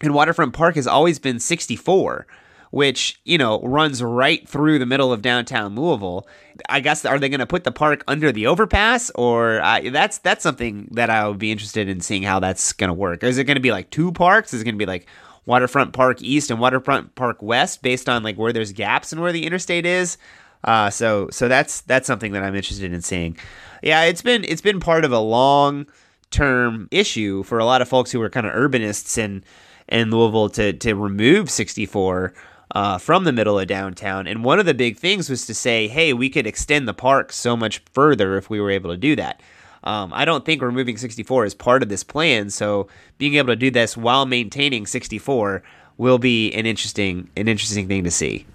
and 0.00 0.14
Waterfront 0.14 0.52
Park 0.52 0.76
has 0.76 0.86
always 0.86 1.18
been 1.18 1.40
64 1.40 2.26
which 2.70 3.20
you 3.24 3.38
know 3.38 3.60
runs 3.62 4.02
right 4.02 4.48
through 4.48 4.78
the 4.78 4.86
middle 4.86 5.12
of 5.12 5.22
downtown 5.22 5.74
Louisville. 5.74 6.26
I 6.68 6.80
guess 6.80 7.04
are 7.04 7.18
they 7.18 7.28
going 7.28 7.40
to 7.40 7.46
put 7.46 7.64
the 7.64 7.72
park 7.72 8.04
under 8.06 8.32
the 8.32 8.46
overpass, 8.46 9.10
or 9.14 9.60
uh, 9.60 9.80
that's 9.90 10.18
that's 10.18 10.42
something 10.42 10.88
that 10.92 11.10
I 11.10 11.26
would 11.28 11.38
be 11.38 11.52
interested 11.52 11.88
in 11.88 12.00
seeing 12.00 12.22
how 12.22 12.40
that's 12.40 12.72
going 12.72 12.88
to 12.88 12.94
work. 12.94 13.22
Is 13.24 13.38
it 13.38 13.44
going 13.44 13.56
to 13.56 13.60
be 13.60 13.72
like 13.72 13.90
two 13.90 14.12
parks? 14.12 14.54
Is 14.54 14.62
it 14.62 14.64
going 14.64 14.74
to 14.74 14.78
be 14.78 14.86
like 14.86 15.06
Waterfront 15.46 15.92
Park 15.92 16.22
East 16.22 16.50
and 16.50 16.60
Waterfront 16.60 17.14
Park 17.14 17.42
West, 17.42 17.82
based 17.82 18.08
on 18.08 18.22
like 18.22 18.36
where 18.36 18.52
there's 18.52 18.72
gaps 18.72 19.12
and 19.12 19.20
where 19.20 19.32
the 19.32 19.46
interstate 19.46 19.86
is? 19.86 20.16
Uh, 20.62 20.90
so 20.90 21.28
so 21.30 21.48
that's 21.48 21.80
that's 21.82 22.06
something 22.06 22.32
that 22.32 22.42
I'm 22.42 22.54
interested 22.54 22.92
in 22.92 23.00
seeing. 23.00 23.36
Yeah, 23.82 24.04
it's 24.04 24.22
been 24.22 24.44
it's 24.44 24.60
been 24.60 24.80
part 24.80 25.04
of 25.04 25.12
a 25.12 25.18
long 25.18 25.86
term 26.30 26.88
issue 26.90 27.42
for 27.42 27.58
a 27.58 27.64
lot 27.64 27.82
of 27.82 27.88
folks 27.88 28.12
who 28.12 28.20
are 28.22 28.30
kind 28.30 28.46
of 28.46 28.52
urbanists 28.52 29.16
in 29.18 29.42
in 29.88 30.10
Louisville 30.10 30.50
to 30.50 30.72
to 30.74 30.94
remove 30.94 31.50
64 31.50 32.34
uh, 32.74 32.98
from 32.98 33.24
the 33.24 33.32
middle 33.32 33.58
of 33.58 33.66
downtown. 33.66 34.26
And 34.26 34.44
one 34.44 34.58
of 34.58 34.66
the 34.66 34.74
big 34.74 34.96
things 34.96 35.28
was 35.28 35.46
to 35.46 35.54
say, 35.54 35.88
hey, 35.88 36.12
we 36.12 36.30
could 36.30 36.46
extend 36.46 36.86
the 36.86 36.94
park 36.94 37.32
so 37.32 37.56
much 37.56 37.82
further 37.92 38.36
if 38.36 38.48
we 38.48 38.60
were 38.60 38.70
able 38.70 38.90
to 38.90 38.96
do 38.96 39.16
that. 39.16 39.42
Um, 39.82 40.12
I 40.12 40.24
don't 40.24 40.44
think 40.44 40.62
removing 40.62 40.96
64 40.96 41.46
is 41.46 41.54
part 41.54 41.82
of 41.82 41.88
this 41.88 42.04
plan. 42.04 42.50
So 42.50 42.88
being 43.18 43.34
able 43.34 43.48
to 43.48 43.56
do 43.56 43.70
this 43.70 43.96
while 43.96 44.26
maintaining 44.26 44.86
64 44.86 45.62
will 45.96 46.18
be 46.18 46.52
an 46.52 46.66
interesting 46.66 47.30
an 47.36 47.48
interesting 47.48 47.88
thing 47.88 48.04
to 48.04 48.10
see. 48.10 48.46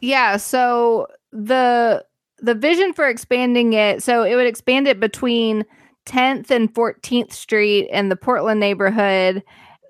Yeah. 0.00 0.36
So 0.36 1.06
the 1.32 2.04
the 2.40 2.54
vision 2.54 2.92
for 2.92 3.08
expanding 3.08 3.72
it, 3.72 4.02
so 4.02 4.22
it 4.22 4.34
would 4.34 4.46
expand 4.46 4.86
it 4.86 5.00
between 5.00 5.64
10th 6.06 6.50
and 6.50 6.72
14th 6.72 7.32
Street 7.32 7.88
in 7.90 8.08
the 8.08 8.16
Portland 8.16 8.60
neighborhood 8.60 9.42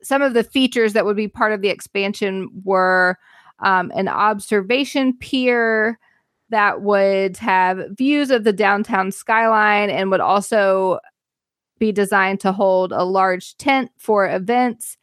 some 0.08 0.22
of 0.22 0.32
the 0.32 0.42
features 0.42 0.94
that 0.94 1.04
would 1.04 1.16
be 1.16 1.28
part 1.28 1.52
of 1.52 1.60
the 1.60 1.68
expansion 1.68 2.48
were 2.64 3.18
um, 3.58 3.92
an 3.94 4.08
observation 4.08 5.14
pier 5.18 5.98
that 6.48 6.80
would 6.80 7.36
have 7.36 7.90
views 7.90 8.30
of 8.30 8.44
the 8.44 8.52
downtown 8.54 9.12
skyline 9.12 9.90
and 9.90 10.10
would 10.10 10.22
also 10.22 10.98
be 11.78 11.92
designed 11.92 12.40
to 12.40 12.52
hold 12.52 12.90
a 12.90 13.04
large 13.04 13.54
tent 13.58 13.90
for 13.98 14.26
events. 14.26 14.96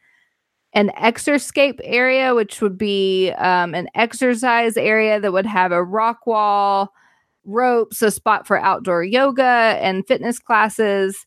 An 0.72 0.90
exerscape 0.98 1.78
area 1.84 2.34
which 2.34 2.60
would 2.60 2.76
be 2.76 3.30
um, 3.38 3.76
an 3.76 3.86
exercise 3.94 4.76
area 4.76 5.20
that 5.20 5.32
would 5.32 5.46
have 5.46 5.70
a 5.70 5.84
rock 5.84 6.26
wall 6.26 6.92
ropes 7.44 8.02
a 8.02 8.10
spot 8.10 8.44
for 8.44 8.58
outdoor 8.58 9.04
yoga 9.04 9.78
and 9.80 10.04
fitness 10.08 10.40
classes 10.40 11.26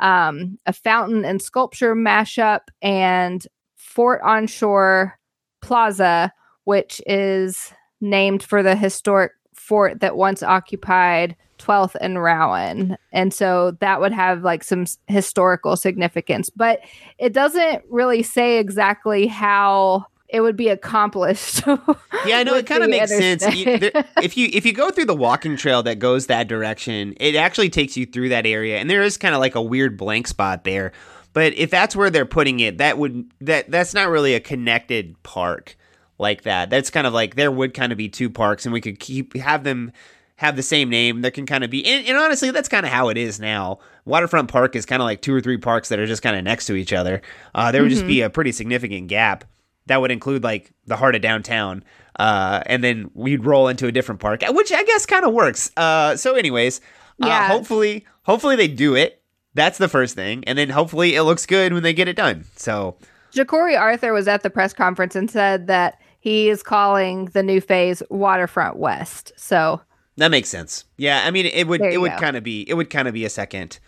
um, 0.00 0.58
a 0.66 0.72
fountain 0.72 1.24
and 1.24 1.40
sculpture 1.40 1.94
mashup, 1.94 2.60
and 2.82 3.46
Fort 3.76 4.20
Onshore 4.22 5.18
Plaza, 5.62 6.32
which 6.64 7.00
is 7.06 7.72
named 8.00 8.42
for 8.42 8.62
the 8.62 8.76
historic 8.76 9.32
fort 9.54 10.00
that 10.00 10.16
once 10.16 10.42
occupied 10.42 11.36
12th 11.58 11.94
and 12.00 12.22
Rowan. 12.22 12.96
And 13.12 13.32
so 13.32 13.72
that 13.80 14.00
would 14.00 14.12
have 14.12 14.42
like 14.42 14.64
some 14.64 14.86
historical 15.06 15.76
significance, 15.76 16.50
but 16.50 16.80
it 17.18 17.32
doesn't 17.32 17.82
really 17.90 18.22
say 18.22 18.58
exactly 18.58 19.26
how 19.26 20.06
it 20.32 20.40
would 20.40 20.56
be 20.56 20.68
accomplished. 20.68 21.66
yeah, 21.66 22.38
I 22.38 22.42
know 22.44 22.54
it 22.54 22.66
kind 22.66 22.82
of 22.82 22.90
makes 22.90 23.10
sense. 23.10 23.44
You, 23.54 23.78
there, 23.78 24.04
if 24.22 24.36
you 24.36 24.48
if 24.52 24.64
you 24.64 24.72
go 24.72 24.90
through 24.90 25.06
the 25.06 25.14
walking 25.14 25.56
trail 25.56 25.82
that 25.82 25.98
goes 25.98 26.26
that 26.26 26.48
direction, 26.48 27.14
it 27.18 27.34
actually 27.34 27.70
takes 27.70 27.96
you 27.96 28.06
through 28.06 28.30
that 28.30 28.46
area, 28.46 28.78
and 28.78 28.88
there 28.88 29.02
is 29.02 29.16
kind 29.16 29.34
of 29.34 29.40
like 29.40 29.54
a 29.54 29.62
weird 29.62 29.96
blank 29.96 30.26
spot 30.26 30.64
there. 30.64 30.92
But 31.32 31.54
if 31.54 31.70
that's 31.70 31.94
where 31.94 32.10
they're 32.10 32.26
putting 32.26 32.60
it, 32.60 32.78
that 32.78 32.98
would 32.98 33.30
that 33.40 33.70
that's 33.70 33.94
not 33.94 34.08
really 34.08 34.34
a 34.34 34.40
connected 34.40 35.20
park 35.22 35.76
like 36.18 36.42
that. 36.42 36.70
That's 36.70 36.90
kind 36.90 37.06
of 37.06 37.12
like 37.12 37.34
there 37.34 37.50
would 37.50 37.74
kind 37.74 37.92
of 37.92 37.98
be 37.98 38.08
two 38.08 38.30
parks, 38.30 38.66
and 38.66 38.72
we 38.72 38.80
could 38.80 38.98
keep 38.98 39.36
have 39.36 39.64
them 39.64 39.92
have 40.36 40.56
the 40.56 40.62
same 40.62 40.88
name. 40.88 41.20
There 41.20 41.30
can 41.30 41.44
kind 41.44 41.64
of 41.64 41.70
be, 41.70 41.84
and, 41.84 42.06
and 42.06 42.16
honestly, 42.16 42.50
that's 42.50 42.68
kind 42.68 42.86
of 42.86 42.92
how 42.92 43.10
it 43.10 43.18
is 43.18 43.38
now. 43.38 43.78
Waterfront 44.06 44.48
Park 44.48 44.74
is 44.74 44.86
kind 44.86 45.02
of 45.02 45.04
like 45.04 45.20
two 45.20 45.34
or 45.34 45.40
three 45.42 45.58
parks 45.58 45.90
that 45.90 45.98
are 45.98 46.06
just 46.06 46.22
kind 46.22 46.34
of 46.34 46.42
next 46.42 46.66
to 46.66 46.74
each 46.74 46.94
other. 46.94 47.20
Uh, 47.54 47.70
there 47.70 47.82
would 47.82 47.90
mm-hmm. 47.90 47.98
just 47.98 48.06
be 48.06 48.22
a 48.22 48.30
pretty 48.30 48.52
significant 48.52 49.08
gap 49.08 49.44
that 49.90 50.00
would 50.00 50.10
include 50.10 50.44
like 50.44 50.72
the 50.86 50.96
heart 50.96 51.14
of 51.14 51.22
downtown. 51.22 51.84
Uh, 52.16 52.62
and 52.66 52.84
then 52.84 53.10
we'd 53.14 53.44
roll 53.44 53.68
into 53.68 53.86
a 53.86 53.92
different 53.92 54.20
park, 54.20 54.42
which 54.48 54.72
I 54.72 54.84
guess 54.84 55.06
kind 55.06 55.24
of 55.24 55.32
works. 55.32 55.70
Uh, 55.76 56.16
so, 56.16 56.34
anyways, 56.34 56.80
uh, 57.22 57.26
yeah. 57.26 57.48
hopefully, 57.48 58.04
hopefully 58.22 58.56
they 58.56 58.68
do 58.68 58.94
it. 58.94 59.22
That's 59.54 59.78
the 59.78 59.88
first 59.88 60.14
thing, 60.14 60.44
and 60.46 60.58
then 60.58 60.68
hopefully 60.68 61.14
it 61.14 61.22
looks 61.22 61.46
good 61.46 61.72
when 61.72 61.82
they 61.82 61.92
get 61.92 62.08
it 62.08 62.16
done. 62.16 62.44
So, 62.56 62.96
Jecorey 63.32 63.78
Arthur 63.78 64.12
was 64.12 64.28
at 64.28 64.42
the 64.42 64.50
press 64.50 64.72
conference 64.72 65.16
and 65.16 65.30
said 65.30 65.66
that 65.68 65.98
he 66.20 66.48
is 66.50 66.62
calling 66.62 67.26
the 67.26 67.42
new 67.42 67.60
phase 67.60 68.02
Waterfront 68.10 68.76
West. 68.76 69.32
So 69.36 69.80
that 70.16 70.30
makes 70.30 70.48
sense. 70.48 70.84
Yeah, 70.98 71.22
I 71.24 71.30
mean, 71.30 71.46
it 71.46 71.66
would 71.66 71.80
it 71.80 72.00
would 72.00 72.12
kind 72.12 72.36
of 72.36 72.44
be 72.44 72.62
it 72.68 72.74
would 72.74 72.90
kind 72.90 73.08
of 73.08 73.14
be 73.14 73.24
a 73.24 73.30
second 73.30 73.78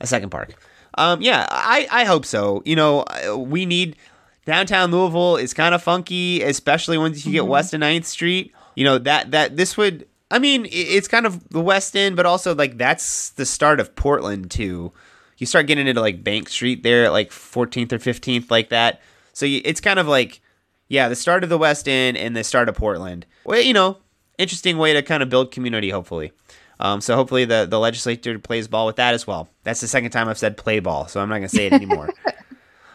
a 0.00 0.06
second 0.06 0.30
park. 0.30 0.54
Um, 0.96 1.20
yeah, 1.20 1.46
I 1.50 1.86
I 1.90 2.04
hope 2.04 2.24
so. 2.24 2.62
You 2.64 2.76
know, 2.76 3.04
we 3.36 3.66
need 3.66 3.96
downtown 4.50 4.90
Louisville 4.90 5.36
is 5.36 5.54
kind 5.54 5.76
of 5.76 5.82
funky, 5.82 6.42
especially 6.42 6.98
once 6.98 7.24
you 7.24 7.30
get 7.30 7.42
mm-hmm. 7.42 7.50
west 7.50 7.72
of 7.72 7.80
9th 7.80 8.04
Street. 8.04 8.52
You 8.74 8.82
know 8.84 8.98
that 8.98 9.30
that 9.30 9.56
this 9.56 9.76
would. 9.76 10.08
I 10.28 10.40
mean, 10.40 10.66
it's 10.70 11.06
kind 11.06 11.24
of 11.24 11.48
the 11.50 11.60
West 11.60 11.96
End, 11.96 12.16
but 12.16 12.26
also 12.26 12.54
like 12.54 12.76
that's 12.76 13.30
the 13.30 13.46
start 13.46 13.78
of 13.78 13.94
Portland 13.94 14.50
too. 14.50 14.92
You 15.38 15.46
start 15.46 15.68
getting 15.68 15.86
into 15.86 16.00
like 16.00 16.24
Bank 16.24 16.48
Street 16.48 16.82
there 16.82 17.04
at 17.04 17.12
like 17.12 17.30
14th 17.30 17.92
or 17.92 17.98
15th, 17.98 18.50
like 18.50 18.70
that. 18.70 19.00
So 19.32 19.46
you, 19.46 19.60
it's 19.64 19.80
kind 19.80 19.98
of 19.98 20.06
like, 20.06 20.40
yeah, 20.88 21.08
the 21.08 21.16
start 21.16 21.44
of 21.44 21.50
the 21.50 21.58
West 21.58 21.88
End 21.88 22.16
and 22.16 22.36
the 22.36 22.44
start 22.44 22.68
of 22.68 22.74
Portland. 22.74 23.26
Well, 23.44 23.60
you 23.60 23.72
know, 23.72 23.98
interesting 24.38 24.78
way 24.78 24.92
to 24.92 25.02
kind 25.02 25.22
of 25.22 25.30
build 25.30 25.50
community, 25.50 25.90
hopefully. 25.90 26.32
Um, 26.78 27.00
so 27.00 27.14
hopefully 27.14 27.44
the, 27.44 27.66
the 27.68 27.78
legislature 27.78 28.38
plays 28.38 28.68
ball 28.68 28.86
with 28.86 28.96
that 28.96 29.14
as 29.14 29.26
well. 29.26 29.48
That's 29.64 29.80
the 29.80 29.88
second 29.88 30.10
time 30.10 30.28
I've 30.28 30.38
said 30.38 30.56
play 30.56 30.80
ball, 30.80 31.08
so 31.08 31.20
I'm 31.20 31.28
not 31.28 31.36
going 31.36 31.48
to 31.48 31.56
say 31.56 31.66
it 31.66 31.72
anymore. 31.72 32.10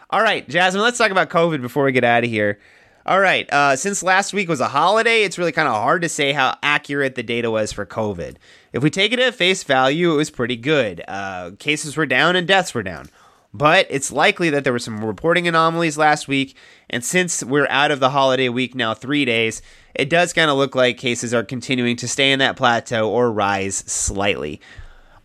All 0.08 0.22
right, 0.22 0.48
Jasmine, 0.48 0.82
let's 0.82 0.98
talk 0.98 1.10
about 1.10 1.30
COVID 1.30 1.60
before 1.60 1.82
we 1.82 1.90
get 1.90 2.04
out 2.04 2.22
of 2.22 2.30
here. 2.30 2.60
All 3.06 3.18
right, 3.18 3.52
uh, 3.52 3.74
since 3.74 4.04
last 4.04 4.32
week 4.32 4.48
was 4.48 4.60
a 4.60 4.68
holiday, 4.68 5.24
it's 5.24 5.36
really 5.36 5.50
kind 5.50 5.66
of 5.66 5.74
hard 5.74 6.02
to 6.02 6.08
say 6.08 6.32
how 6.32 6.56
accurate 6.62 7.16
the 7.16 7.24
data 7.24 7.50
was 7.50 7.72
for 7.72 7.84
COVID. 7.84 8.36
If 8.72 8.84
we 8.84 8.90
take 8.90 9.12
it 9.12 9.18
at 9.18 9.34
face 9.34 9.64
value, 9.64 10.12
it 10.12 10.16
was 10.16 10.30
pretty 10.30 10.54
good. 10.54 11.02
Uh, 11.08 11.52
cases 11.58 11.96
were 11.96 12.06
down 12.06 12.36
and 12.36 12.46
deaths 12.46 12.72
were 12.72 12.84
down. 12.84 13.08
But 13.52 13.88
it's 13.90 14.12
likely 14.12 14.50
that 14.50 14.62
there 14.62 14.72
were 14.72 14.78
some 14.78 15.04
reporting 15.04 15.48
anomalies 15.48 15.98
last 15.98 16.28
week, 16.28 16.56
and 16.88 17.04
since 17.04 17.42
we're 17.42 17.68
out 17.68 17.90
of 17.90 17.98
the 17.98 18.10
holiday 18.10 18.48
week 18.48 18.76
now, 18.76 18.94
three 18.94 19.24
days, 19.24 19.60
it 19.94 20.08
does 20.08 20.32
kind 20.32 20.50
of 20.50 20.56
look 20.56 20.76
like 20.76 20.98
cases 20.98 21.34
are 21.34 21.42
continuing 21.42 21.96
to 21.96 22.06
stay 22.06 22.30
in 22.30 22.38
that 22.38 22.56
plateau 22.56 23.10
or 23.10 23.32
rise 23.32 23.78
slightly. 23.78 24.60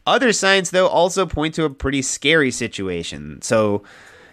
Other 0.07 0.33
signs, 0.33 0.71
though, 0.71 0.87
also 0.87 1.27
point 1.27 1.53
to 1.55 1.65
a 1.65 1.69
pretty 1.69 2.01
scary 2.01 2.49
situation. 2.49 3.41
So, 3.43 3.83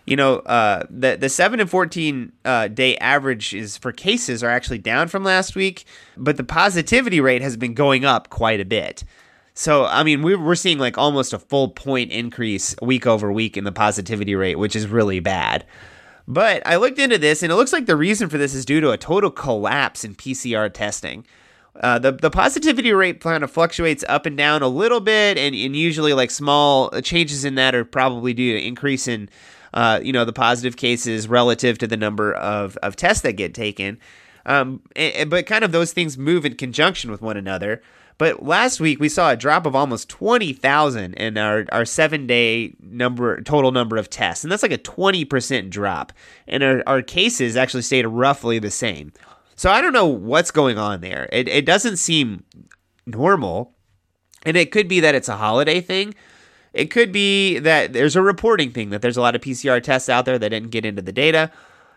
you 0.08 0.16
know, 0.16 0.36
uh, 0.40 0.84
the 0.88 1.16
the 1.16 1.28
seven 1.28 1.60
and 1.60 1.70
fourteen 1.70 2.32
uh, 2.44 2.68
day 2.68 2.96
averages 2.98 3.76
for 3.76 3.92
cases 3.92 4.42
are 4.42 4.50
actually 4.50 4.78
down 4.78 5.08
from 5.08 5.24
last 5.24 5.54
week, 5.54 5.84
but 6.16 6.36
the 6.36 6.44
positivity 6.44 7.20
rate 7.20 7.42
has 7.42 7.56
been 7.56 7.74
going 7.74 8.04
up 8.04 8.30
quite 8.30 8.60
a 8.60 8.64
bit. 8.64 9.04
So, 9.52 9.86
I 9.86 10.04
mean, 10.04 10.22
we're, 10.22 10.38
we're 10.38 10.54
seeing 10.54 10.78
like 10.78 10.96
almost 10.96 11.32
a 11.32 11.38
full 11.38 11.70
point 11.70 12.12
increase 12.12 12.76
week 12.80 13.06
over 13.06 13.32
week 13.32 13.56
in 13.56 13.64
the 13.64 13.72
positivity 13.72 14.36
rate, 14.36 14.56
which 14.56 14.76
is 14.76 14.86
really 14.86 15.18
bad. 15.18 15.66
But 16.28 16.64
I 16.64 16.76
looked 16.76 16.98
into 16.98 17.18
this, 17.18 17.42
and 17.42 17.50
it 17.50 17.56
looks 17.56 17.72
like 17.72 17.86
the 17.86 17.96
reason 17.96 18.28
for 18.28 18.38
this 18.38 18.54
is 18.54 18.64
due 18.64 18.80
to 18.80 18.90
a 18.90 18.96
total 18.96 19.30
collapse 19.30 20.04
in 20.04 20.14
PCR 20.14 20.72
testing. 20.72 21.26
Uh, 21.80 21.98
the 21.98 22.12
the 22.12 22.30
positivity 22.30 22.92
rate 22.92 23.20
kind 23.20 23.44
of 23.44 23.50
fluctuates 23.50 24.04
up 24.08 24.26
and 24.26 24.36
down 24.36 24.62
a 24.62 24.68
little 24.68 25.00
bit, 25.00 25.36
and, 25.36 25.54
and 25.54 25.76
usually 25.76 26.12
like 26.12 26.30
small 26.30 26.90
changes 27.02 27.44
in 27.44 27.56
that 27.56 27.74
are 27.74 27.84
probably 27.84 28.32
due 28.32 28.54
to 28.54 28.64
increase 28.64 29.06
in 29.06 29.28
uh, 29.74 30.00
you 30.02 30.12
know, 30.12 30.24
the 30.24 30.32
positive 30.32 30.76
cases 30.76 31.28
relative 31.28 31.78
to 31.78 31.86
the 31.86 31.96
number 31.96 32.32
of, 32.34 32.76
of 32.78 32.96
tests 32.96 33.22
that 33.22 33.34
get 33.34 33.54
taken. 33.54 33.98
Um, 34.46 34.82
and, 34.96 35.28
but 35.28 35.46
kind 35.46 35.64
of 35.64 35.72
those 35.72 35.92
things 35.92 36.16
move 36.16 36.44
in 36.44 36.54
conjunction 36.54 37.10
with 37.10 37.20
one 37.20 37.36
another. 37.36 37.82
But 38.18 38.42
last 38.42 38.80
week 38.80 38.98
we 38.98 39.08
saw 39.08 39.30
a 39.30 39.36
drop 39.36 39.64
of 39.64 39.76
almost 39.76 40.08
20,000 40.08 41.14
in 41.14 41.38
our, 41.38 41.64
our 41.70 41.84
seven 41.84 42.26
day 42.26 42.74
number, 42.80 43.40
total 43.42 43.70
number 43.70 43.96
of 43.96 44.10
tests. 44.10 44.44
And 44.44 44.50
that's 44.50 44.62
like 44.62 44.72
a 44.72 44.78
20% 44.78 45.70
drop. 45.70 46.12
And 46.48 46.62
our, 46.62 46.82
our 46.86 47.02
cases 47.02 47.56
actually 47.56 47.82
stayed 47.82 48.06
roughly 48.06 48.58
the 48.58 48.72
same. 48.72 49.12
So 49.54 49.70
I 49.70 49.80
don't 49.80 49.92
know 49.92 50.06
what's 50.06 50.50
going 50.50 50.78
on 50.78 51.00
there. 51.00 51.28
It, 51.32 51.48
it 51.48 51.64
doesn't 51.64 51.96
seem 51.98 52.44
normal. 53.06 53.74
And 54.44 54.56
it 54.56 54.72
could 54.72 54.88
be 54.88 55.00
that 55.00 55.14
it's 55.14 55.28
a 55.28 55.36
holiday 55.36 55.80
thing, 55.80 56.14
it 56.72 56.86
could 56.86 57.12
be 57.12 57.58
that 57.58 57.92
there's 57.92 58.16
a 58.16 58.22
reporting 58.22 58.70
thing 58.70 58.90
that 58.90 59.02
there's 59.02 59.16
a 59.16 59.20
lot 59.20 59.34
of 59.34 59.40
PCR 59.40 59.82
tests 59.82 60.08
out 60.08 60.24
there 60.24 60.38
that 60.38 60.48
didn't 60.50 60.70
get 60.70 60.84
into 60.84 61.02
the 61.02 61.12
data. 61.12 61.50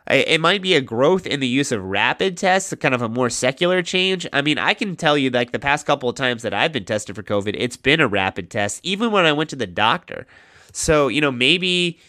it 0.08 0.42
might 0.42 0.62
be 0.62 0.74
a 0.74 0.82
growth 0.82 1.28
in 1.28 1.40
the 1.40 1.48
use 1.48 1.72
of 1.72 1.84
rapid 1.84 2.38
tests, 2.38 2.74
kind 2.80 2.96
of 2.96 3.02
a 3.02 3.10
more 3.10 3.30
secular 3.30 3.82
change. 3.82 4.28
I 4.34 4.42
mean, 4.42 4.58
I 4.58 4.74
can 4.74 4.96
tell 4.96 5.18
you, 5.18 5.30
like 5.30 5.52
the 5.52 5.60
past 5.60 5.86
couple 5.86 6.10
of 6.10 6.16
times 6.16 6.42
that 6.42 6.54
I've 6.54 6.72
been 6.72 6.86
tested 6.86 7.16
for 7.16 7.24
COVID, 7.24 7.56
it's 7.58 7.78
been 7.78 8.00
a 8.00 8.08
rapid 8.08 8.50
test, 8.50 8.80
even 8.84 9.12
when 9.12 9.26
I 9.26 9.32
went 9.32 9.50
to 9.52 9.56
the 9.56 9.68
doctor. 9.68 10.26
So, 10.74 11.08
you 11.08 11.22
know, 11.22 11.32
maybe 11.32 12.00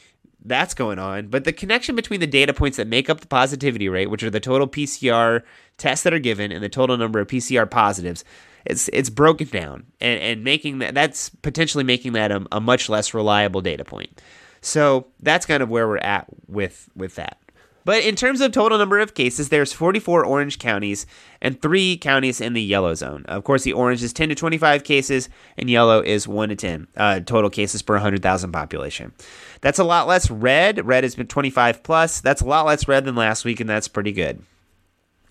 that's 0.45 0.75
going 0.75 0.99
on. 0.99 1.29
But 1.29 1.45
the 1.45 1.53
connection 1.53 1.97
between 1.97 2.21
the 2.21 2.27
data 2.27 2.53
points 2.53 2.77
that 2.77 2.87
make 2.87 3.09
up 3.09 3.21
the 3.21 3.27
positivity 3.27 3.89
rate, 3.89 4.11
which 4.11 4.23
are 4.23 4.31
the 4.31 4.41
total 4.41 4.69
PCR 4.69 5.43
tests 5.79 6.05
that 6.05 6.15
are 6.15 6.19
given, 6.19 6.53
and 6.53 6.63
the 6.63 6.69
total 6.69 6.97
number 6.97 7.21
of 7.21 7.29
PCR 7.29 7.71
positives, 7.71 8.25
it's 8.65 8.89
it's 8.93 9.11
broken 9.11 9.49
down 9.49 9.87
and, 10.01 10.21
and 10.21 10.45
making 10.45 10.79
that 10.79 10.95
that's 10.95 11.29
potentially 11.29 11.85
making 11.85 12.13
that 12.13 12.31
a, 12.31 12.47
a 12.53 12.61
much 12.61 12.89
less 12.89 13.15
reliable 13.15 13.61
data 13.61 13.85
point. 13.85 14.21
So 14.61 15.09
that's 15.21 15.47
kind 15.47 15.63
of 15.63 15.69
where 15.69 15.89
we're 15.89 15.99
at 15.99 16.27
with 16.47 16.89
with 16.95 17.17
that. 17.17 17.39
But 17.85 18.05
in 18.05 18.15
terms 18.15 18.41
of 18.41 18.53
total 18.53 18.79
number 18.79 19.01
of 19.01 19.15
cases, 19.15 19.49
there's 19.49 19.73
44 19.73 20.25
orange 20.25 20.59
counties 20.59 21.07
and 21.41 21.61
three 21.61 21.97
counties 21.97 22.41
in 22.41 22.53
the 22.53 22.63
yellow 22.63 22.95
zone. 22.95 23.25
Of 23.27 23.45
course, 23.45 23.65
the 23.65 23.73
orange 23.73 24.03
is 24.03 24.13
10 24.13 24.29
to 24.29 24.35
25 24.35 24.85
cases, 24.85 25.29
and 25.57 25.69
yellow 25.69 26.01
is 26.01 26.29
1 26.29 26.51
to 26.51 26.57
10 26.57 26.87
uh, 26.97 27.21
total 27.21 27.51
cases 27.51 27.83
per 27.83 27.95
100,000 27.95 28.53
population. 28.53 29.13
That's 29.61 29.81
a 29.81 29.85
lot 29.85 30.07
less 30.07 30.31
red. 30.31 30.87
Red 30.87 31.05
has 31.05 31.15
been 31.15 31.27
25 31.27 31.83
plus. 31.83 32.21
That's 32.21 32.41
a 32.41 32.47
lot 32.47 32.67
less 32.67 32.87
red 32.87 33.05
than 33.05 33.17
last 33.17 33.45
week, 33.45 33.59
and 33.59 33.69
that's 33.69 33.89
pretty 33.89 34.13
good. 34.13 34.43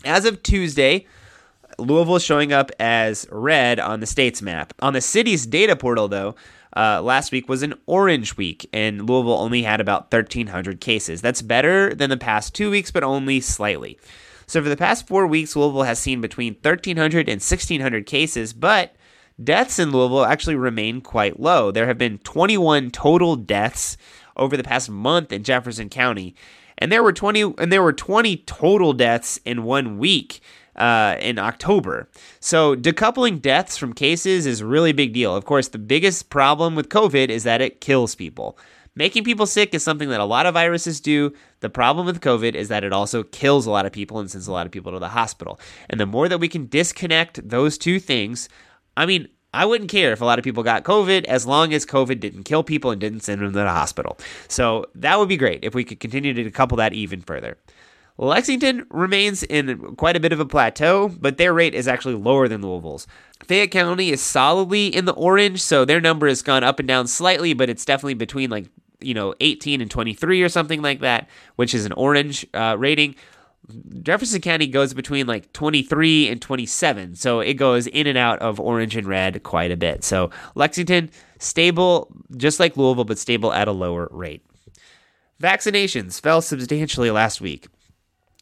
As 0.03 0.25
of 0.25 0.43
Tuesday, 0.43 1.07
Louisville 1.77 2.17
is 2.17 2.23
showing 2.23 2.53
up 2.53 2.71
as 2.79 3.27
red 3.31 3.79
on 3.79 3.99
the 3.99 4.05
state's 4.05 4.41
map. 4.41 4.73
On 4.79 4.93
the 4.93 5.01
city's 5.01 5.45
data 5.45 5.75
portal, 5.75 6.07
though, 6.07 6.35
uh, 6.75 7.01
last 7.01 7.31
week 7.31 7.49
was 7.49 7.63
an 7.63 7.73
orange 7.85 8.37
week, 8.37 8.69
and 8.71 9.07
Louisville 9.07 9.33
only 9.33 9.63
had 9.63 9.81
about 9.81 10.11
1,300 10.11 10.79
cases. 10.79 11.21
That's 11.21 11.41
better 11.41 11.93
than 11.93 12.09
the 12.09 12.17
past 12.17 12.55
two 12.55 12.71
weeks, 12.71 12.91
but 12.91 13.03
only 13.03 13.41
slightly. 13.41 13.99
So 14.47 14.61
for 14.61 14.69
the 14.69 14.77
past 14.77 15.07
four 15.07 15.27
weeks, 15.27 15.55
Louisville 15.55 15.83
has 15.83 15.99
seen 15.99 16.21
between 16.21 16.55
1,300 16.55 17.29
and 17.29 17.41
1,600 17.41 18.05
cases, 18.05 18.53
but 18.53 18.95
deaths 19.41 19.79
in 19.79 19.91
Louisville 19.91 20.25
actually 20.25 20.55
remain 20.55 21.01
quite 21.01 21.39
low. 21.39 21.71
There 21.71 21.87
have 21.87 21.97
been 21.97 22.19
21 22.19 22.91
total 22.91 23.35
deaths 23.35 23.97
over 24.37 24.55
the 24.55 24.63
past 24.63 24.89
month 24.89 25.31
in 25.31 25.43
Jefferson 25.43 25.89
County, 25.89 26.35
and 26.77 26.91
there 26.91 27.03
were 27.03 27.13
20 27.13 27.53
and 27.57 27.71
there 27.71 27.83
were 27.83 27.93
20 27.93 28.37
total 28.37 28.91
deaths 28.93 29.39
in 29.45 29.63
one 29.63 29.97
week 29.97 30.41
uh, 30.75 31.15
in 31.19 31.37
October. 31.39 32.09
So 32.39 32.75
decoupling 32.75 33.41
deaths 33.41 33.77
from 33.77 33.93
cases 33.93 34.45
is 34.45 34.61
a 34.61 34.65
really 34.65 34.93
big 34.93 35.13
deal. 35.13 35.35
Of 35.35 35.45
course, 35.45 35.69
the 35.69 35.77
biggest 35.77 36.29
problem 36.29 36.75
with 36.75 36.89
COVID 36.89 37.29
is 37.29 37.43
that 37.43 37.61
it 37.61 37.81
kills 37.81 38.15
people. 38.15 38.57
Making 38.93 39.23
people 39.23 39.45
sick 39.45 39.73
is 39.73 39.83
something 39.83 40.09
that 40.09 40.19
a 40.19 40.25
lot 40.25 40.45
of 40.45 40.53
viruses 40.53 40.99
do. 40.99 41.33
The 41.61 41.69
problem 41.69 42.05
with 42.05 42.19
COVID 42.19 42.55
is 42.55 42.67
that 42.67 42.83
it 42.83 42.91
also 42.91 43.23
kills 43.23 43.65
a 43.65 43.71
lot 43.71 43.85
of 43.85 43.93
people 43.93 44.19
and 44.19 44.29
sends 44.29 44.47
a 44.47 44.51
lot 44.51 44.65
of 44.65 44.71
people 44.71 44.91
to 44.91 44.99
the 44.99 45.07
hospital. 45.07 45.59
And 45.89 45.99
the 45.99 46.05
more 46.05 46.27
that 46.27 46.39
we 46.39 46.49
can 46.49 46.67
disconnect 46.67 47.47
those 47.47 47.77
two 47.77 47.99
things, 47.99 48.49
I 48.97 49.05
mean, 49.05 49.29
I 49.53 49.65
wouldn't 49.65 49.89
care 49.89 50.11
if 50.11 50.21
a 50.21 50.25
lot 50.25 50.39
of 50.39 50.43
people 50.43 50.63
got 50.63 50.83
COVID 50.83 51.25
as 51.25 51.45
long 51.45 51.73
as 51.73 51.85
COVID 51.85 52.19
didn't 52.19 52.43
kill 52.43 52.63
people 52.63 52.91
and 52.91 52.99
didn't 52.99 53.21
send 53.21 53.41
them 53.41 53.51
to 53.51 53.59
the 53.59 53.69
hospital. 53.69 54.17
So 54.47 54.85
that 54.95 55.19
would 55.19 55.29
be 55.29 55.37
great 55.37 55.63
if 55.63 55.73
we 55.73 55.83
could 55.83 55.99
continue 55.99 56.33
to 56.33 56.49
decouple 56.49 56.77
that 56.77 56.93
even 56.93 57.21
further. 57.21 57.57
Lexington 58.21 58.85
remains 58.91 59.41
in 59.41 59.95
quite 59.95 60.15
a 60.15 60.19
bit 60.19 60.31
of 60.31 60.39
a 60.39 60.45
plateau, 60.45 61.09
but 61.09 61.37
their 61.37 61.53
rate 61.53 61.73
is 61.73 61.87
actually 61.87 62.13
lower 62.13 62.47
than 62.47 62.61
Louisville's. 62.61 63.07
Fayette 63.43 63.71
County 63.71 64.11
is 64.11 64.21
solidly 64.21 64.87
in 64.87 65.05
the 65.05 65.13
orange, 65.13 65.59
so 65.59 65.85
their 65.85 65.99
number 65.99 66.27
has 66.27 66.43
gone 66.43 66.63
up 66.63 66.77
and 66.77 66.87
down 66.87 67.07
slightly, 67.07 67.53
but 67.53 67.67
it's 67.67 67.83
definitely 67.83 68.13
between 68.13 68.51
like 68.51 68.67
you 68.99 69.15
know 69.15 69.33
18 69.39 69.81
and 69.81 69.89
23 69.89 70.43
or 70.43 70.49
something 70.49 70.83
like 70.83 70.99
that, 70.99 71.27
which 71.55 71.73
is 71.73 71.83
an 71.83 71.93
orange 71.93 72.45
uh, 72.53 72.75
rating. 72.77 73.15
Jefferson 74.03 74.39
County 74.41 74.67
goes 74.67 74.93
between 74.93 75.25
like 75.25 75.51
23 75.53 76.29
and 76.29 76.39
27, 76.39 77.15
so 77.15 77.39
it 77.39 77.55
goes 77.55 77.87
in 77.87 78.05
and 78.05 78.19
out 78.19 78.37
of 78.37 78.59
orange 78.59 78.95
and 78.95 79.07
red 79.07 79.41
quite 79.41 79.71
a 79.71 79.77
bit. 79.77 80.03
So 80.03 80.29
Lexington 80.53 81.09
stable, 81.39 82.15
just 82.37 82.59
like 82.59 82.77
Louisville, 82.77 83.05
but 83.05 83.17
stable 83.17 83.51
at 83.51 83.67
a 83.67 83.71
lower 83.71 84.07
rate. 84.11 84.45
Vaccinations 85.41 86.21
fell 86.21 86.43
substantially 86.43 87.09
last 87.09 87.41
week. 87.41 87.67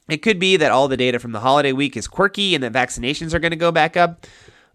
It 0.10 0.24
could 0.24 0.40
be 0.40 0.58
that 0.58 0.72
all 0.72 0.88
the 0.88 0.98
data 0.98 1.20
from 1.20 1.34
the 1.34 1.40
holiday 1.40 1.72
week 1.72 1.96
is 1.96 2.08
quirky 2.08 2.56
and 2.56 2.64
that 2.64 2.74
vaccinations 2.74 3.34
are 3.34 3.40
going 3.40 3.52
to 3.52 3.58
go 3.58 3.72
back 3.72 3.96
up, 3.96 4.26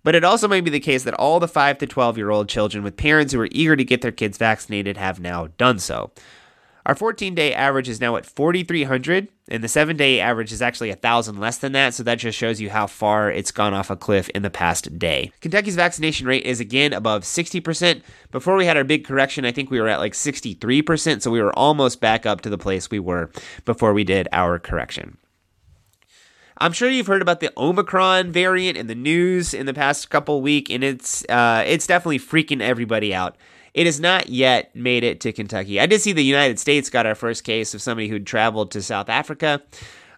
but 0.04 0.14
it 0.14 0.22
also 0.22 0.46
might 0.46 0.64
be 0.64 0.70
the 0.70 0.78
case 0.78 1.02
that 1.04 1.14
all 1.14 1.40
the 1.40 1.48
5 1.48 1.78
to 1.78 1.86
12 1.86 2.16
year 2.16 2.30
old 2.30 2.48
children 2.48 2.84
with 2.84 2.96
parents 2.96 3.32
who 3.32 3.40
are 3.40 3.48
eager 3.50 3.74
to 3.74 3.84
get 3.84 4.00
their 4.00 4.12
kids 4.12 4.38
vaccinated 4.38 4.96
have 4.96 5.18
now 5.18 5.48
done 5.58 5.78
so. 5.78 6.12
Our 6.86 6.94
14 6.94 7.34
day 7.34 7.54
average 7.54 7.88
is 7.88 7.98
now 7.98 8.16
at 8.16 8.26
4,300, 8.26 9.28
and 9.48 9.64
the 9.64 9.68
seven 9.68 9.96
day 9.96 10.20
average 10.20 10.52
is 10.52 10.60
actually 10.60 10.90
1,000 10.90 11.40
less 11.40 11.56
than 11.56 11.72
that, 11.72 11.94
so 11.94 12.02
that 12.02 12.18
just 12.18 12.36
shows 12.36 12.60
you 12.60 12.68
how 12.68 12.86
far 12.86 13.30
it's 13.30 13.50
gone 13.50 13.72
off 13.72 13.88
a 13.88 13.96
cliff 13.96 14.28
in 14.34 14.42
the 14.42 14.50
past 14.50 14.98
day. 14.98 15.32
Kentucky's 15.40 15.76
vaccination 15.76 16.26
rate 16.26 16.44
is 16.44 16.60
again 16.60 16.92
above 16.92 17.22
60%. 17.22 18.02
Before 18.32 18.56
we 18.56 18.66
had 18.66 18.76
our 18.76 18.84
big 18.84 19.06
correction, 19.06 19.46
I 19.46 19.52
think 19.52 19.70
we 19.70 19.80
were 19.80 19.88
at 19.88 19.98
like 19.98 20.12
63%, 20.12 21.22
so 21.22 21.30
we 21.30 21.40
were 21.40 21.58
almost 21.58 22.02
back 22.02 22.26
up 22.26 22.42
to 22.42 22.50
the 22.50 22.58
place 22.58 22.90
we 22.90 23.00
were 23.00 23.30
before 23.64 23.94
we 23.94 24.04
did 24.04 24.28
our 24.30 24.58
correction. 24.58 25.16
I'm 26.64 26.72
sure 26.72 26.88
you've 26.88 27.08
heard 27.08 27.20
about 27.20 27.40
the 27.40 27.52
Omicron 27.58 28.32
variant 28.32 28.78
in 28.78 28.86
the 28.86 28.94
news 28.94 29.52
in 29.52 29.66
the 29.66 29.74
past 29.74 30.08
couple 30.08 30.40
week, 30.40 30.70
and 30.70 30.82
it's 30.82 31.22
uh, 31.28 31.62
it's 31.66 31.86
definitely 31.86 32.18
freaking 32.18 32.62
everybody 32.62 33.14
out. 33.14 33.36
It 33.74 33.84
has 33.84 34.00
not 34.00 34.30
yet 34.30 34.74
made 34.74 35.04
it 35.04 35.20
to 35.20 35.32
Kentucky. 35.34 35.78
I 35.78 35.84
did 35.84 36.00
see 36.00 36.12
the 36.12 36.24
United 36.24 36.58
States 36.58 36.88
got 36.88 37.04
our 37.04 37.14
first 37.14 37.44
case 37.44 37.74
of 37.74 37.82
somebody 37.82 38.08
who'd 38.08 38.26
traveled 38.26 38.70
to 38.70 38.80
South 38.80 39.10
Africa, 39.10 39.60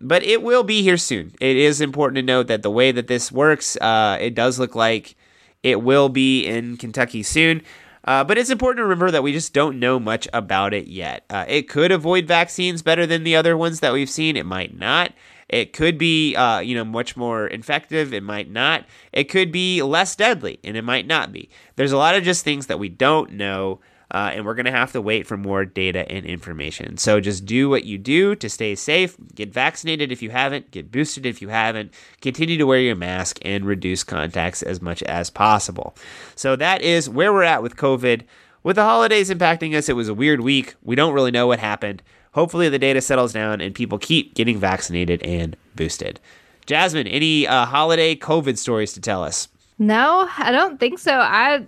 but 0.01 0.23
it 0.23 0.41
will 0.41 0.63
be 0.63 0.83
here 0.83 0.97
soon. 0.97 1.35
It 1.41 1.57
is 1.57 1.81
important 1.81 2.15
to 2.19 2.23
note 2.23 2.47
that 2.47 2.63
the 2.63 2.71
way 2.71 2.93
that 2.93 3.09
this 3.09 3.33
works, 3.33 3.77
uh, 3.79 4.17
it 4.21 4.37
does 4.37 4.61
look 4.61 4.77
like 4.77 5.17
it 5.65 5.83
will 5.83 6.09
be 6.09 6.47
in 6.47 6.77
Kentucky 6.77 7.25
soon. 7.25 7.61
Uh, 8.05 8.23
but 8.23 8.39
it's 8.39 8.51
important 8.51 8.79
to 8.79 8.85
remember 8.85 9.11
that 9.11 9.25
we 9.25 9.33
just 9.33 9.53
don't 9.53 9.81
know 9.81 9.99
much 9.99 10.29
about 10.33 10.73
it 10.73 10.87
yet. 10.87 11.25
Uh, 11.29 11.45
it 11.49 11.69
could 11.69 11.91
avoid 11.91 12.29
vaccines 12.29 12.83
better 12.83 13.05
than 13.05 13.25
the 13.25 13.35
other 13.35 13.57
ones 13.57 13.81
that 13.81 13.93
we've 13.93 14.09
seen. 14.09 14.37
It 14.37 14.47
might 14.47 14.79
not. 14.79 15.13
It 15.49 15.73
could 15.73 15.97
be, 15.97 16.35
uh, 16.35 16.59
you 16.59 16.75
know, 16.75 16.85
much 16.85 17.17
more 17.17 17.49
effective. 17.49 18.13
It 18.13 18.23
might 18.23 18.51
not. 18.51 18.85
It 19.13 19.25
could 19.25 19.53
be 19.53 19.81
less 19.83 20.17
deadly, 20.17 20.59
and 20.65 20.77
it 20.77 20.83
might 20.83 21.07
not 21.07 21.33
be. 21.33 21.51
There's 21.77 21.93
a 21.93 21.97
lot 21.97 22.17
of 22.17 22.25
just 22.25 22.45
things 22.45 22.67
that 22.67 22.81
we 22.81 22.89
don't 22.89 23.33
know, 23.33 23.81
uh, 24.11 24.31
and 24.33 24.45
we're 24.45 24.55
going 24.55 24.67
to 24.67 24.73
have 24.73 24.93
to 24.93 25.01
wait 25.01 25.27
for 25.27 25.37
more 25.37 25.65
data 25.65 26.11
and 26.11 26.27
information. 26.27 26.97
So 26.97 27.21
just 27.21 27.45
do 27.45 27.69
what 27.69 27.85
you 27.85 27.97
do 27.97 28.35
to 28.35 28.49
stay 28.49 28.75
safe. 28.75 29.17
Get 29.35 29.53
vaccinated 29.53 30.11
if 30.11 30.21
you 30.21 30.31
haven't. 30.31 30.73
Get 30.73 30.91
boosted 30.91 31.25
if 31.27 31.41
you 31.41 31.49
haven't. 31.49 31.93
Continue 32.21 32.59
to 32.59 32.67
wear 32.67 32.81
your 32.81 32.97
mask 32.97 33.39
and 33.43 33.65
reduce 33.65 34.03
contacts 34.03 34.63
as 34.63 34.83
much 34.83 35.03
as 35.05 35.31
possible. 35.31 35.95
So 36.35 36.57
that 36.57 36.83
is 36.83 37.09
where 37.09 37.33
we're 37.33 37.45
at 37.45 37.63
with 37.63 37.77
COVID. 37.77 38.23
With 38.65 38.75
the 38.75 38.83
holidays 38.83 39.31
impacting 39.31 39.77
us, 39.77 39.89
it 39.89 39.95
was 39.95 40.09
a 40.09 40.15
weird 40.15 40.41
week. 40.41 40.75
We 40.83 40.97
don't 40.97 41.15
really 41.15 41.31
know 41.31 41.47
what 41.47 41.61
happened. 41.61 42.03
Hopefully, 42.37 42.69
the 42.69 42.79
data 42.79 43.01
settles 43.01 43.33
down 43.33 43.63
and 43.63 43.75
people 43.75 43.97
keep 43.99 44.35
getting 44.35 44.59
vaccinated 44.59 45.23
and 45.23 45.57
boosted. 45.75 46.21
Jasmine, 46.67 47.07
any 47.07 47.47
uh, 47.47 47.65
holiday 47.65 48.15
COVID 48.15 48.59
stories 48.59 48.93
to 48.93 49.01
tell 49.01 49.25
us? 49.25 49.49
No, 49.79 50.29
I 50.37 50.53
don't 50.53 50.79
think 50.79 50.99
so. 50.99 51.13
I 51.15 51.67